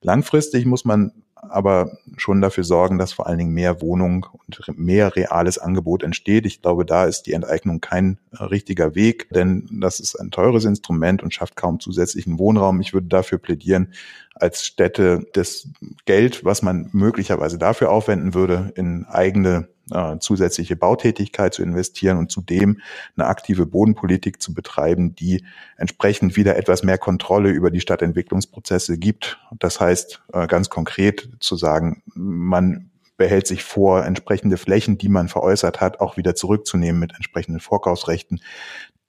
[0.00, 5.16] Langfristig muss man aber schon dafür sorgen, dass vor allen Dingen mehr Wohnung und mehr
[5.16, 6.46] reales Angebot entsteht.
[6.46, 10.64] Ich glaube, da ist die Enteignung kein äh, richtiger Weg, denn das ist ein teures
[10.64, 12.80] Instrument und schafft kaum zusätzlichen Wohnraum.
[12.80, 13.92] Ich würde dafür plädieren,
[14.34, 15.68] als Städte das
[16.04, 22.30] Geld, was man möglicherweise dafür aufwenden würde, in eigene äh, zusätzliche Bautätigkeit zu investieren und
[22.30, 22.80] zudem
[23.16, 25.44] eine aktive Bodenpolitik zu betreiben, die
[25.76, 29.38] entsprechend wieder etwas mehr Kontrolle über die Stadtentwicklungsprozesse gibt.
[29.58, 35.28] Das heißt äh, ganz konkret zu sagen, man behält sich vor, entsprechende Flächen, die man
[35.28, 38.40] veräußert hat, auch wieder zurückzunehmen mit entsprechenden Vorkaufsrechten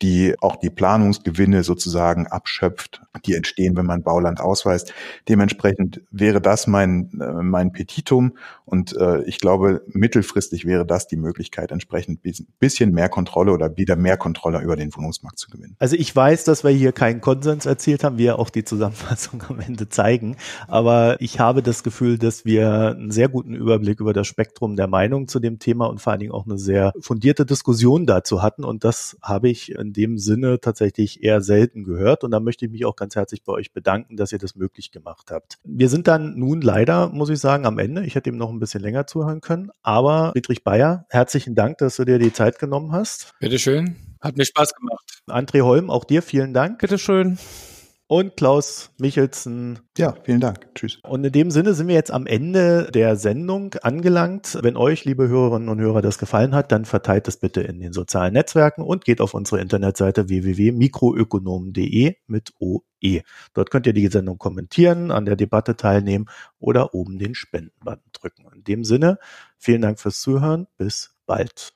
[0.01, 4.93] die auch die Planungsgewinne sozusagen abschöpft, die entstehen, wenn man Bauland ausweist.
[5.29, 11.17] Dementsprechend wäre das mein, äh, mein Petitum und äh, ich glaube, mittelfristig wäre das die
[11.17, 12.21] Möglichkeit, entsprechend
[12.59, 15.75] bisschen mehr Kontrolle oder wieder mehr Kontrolle über den Wohnungsmarkt zu gewinnen.
[15.79, 19.59] Also ich weiß, dass wir hier keinen Konsens erzielt haben, wie auch die Zusammenfassung am
[19.59, 20.37] Ende zeigen,
[20.67, 24.87] aber ich habe das Gefühl, dass wir einen sehr guten Überblick über das Spektrum der
[24.87, 28.63] Meinung zu dem Thema und vor allen Dingen auch eine sehr fundierte Diskussion dazu hatten
[28.63, 32.23] und das habe ich in dem Sinne tatsächlich eher selten gehört.
[32.23, 34.91] Und da möchte ich mich auch ganz herzlich bei euch bedanken, dass ihr das möglich
[34.91, 35.59] gemacht habt.
[35.63, 38.03] Wir sind dann nun leider, muss ich sagen, am Ende.
[38.05, 39.71] Ich hätte ihm noch ein bisschen länger zuhören können.
[39.81, 43.31] Aber Friedrich Bayer, herzlichen Dank, dass du dir die Zeit genommen hast.
[43.39, 43.95] Bitteschön.
[44.21, 45.21] Hat mir Spaß gemacht.
[45.27, 46.79] André Holm, auch dir vielen Dank.
[46.79, 47.37] Bitteschön
[48.13, 49.79] und Klaus Michelsen.
[49.97, 50.67] Ja, vielen Dank.
[50.75, 50.99] Tschüss.
[51.01, 54.59] Und in dem Sinne sind wir jetzt am Ende der Sendung angelangt.
[54.61, 57.91] Wenn euch, liebe Hörerinnen und Hörer, das gefallen hat, dann verteilt es bitte in den
[57.91, 63.21] sozialen Netzwerken und geht auf unsere Internetseite www.mikroökonomen.de mit OE.
[63.55, 66.27] Dort könnt ihr die Sendung kommentieren, an der Debatte teilnehmen
[66.59, 68.45] oder oben den Spendenbutton drücken.
[68.53, 69.17] In dem Sinne,
[69.57, 70.67] vielen Dank fürs Zuhören.
[70.77, 71.71] Bis bald.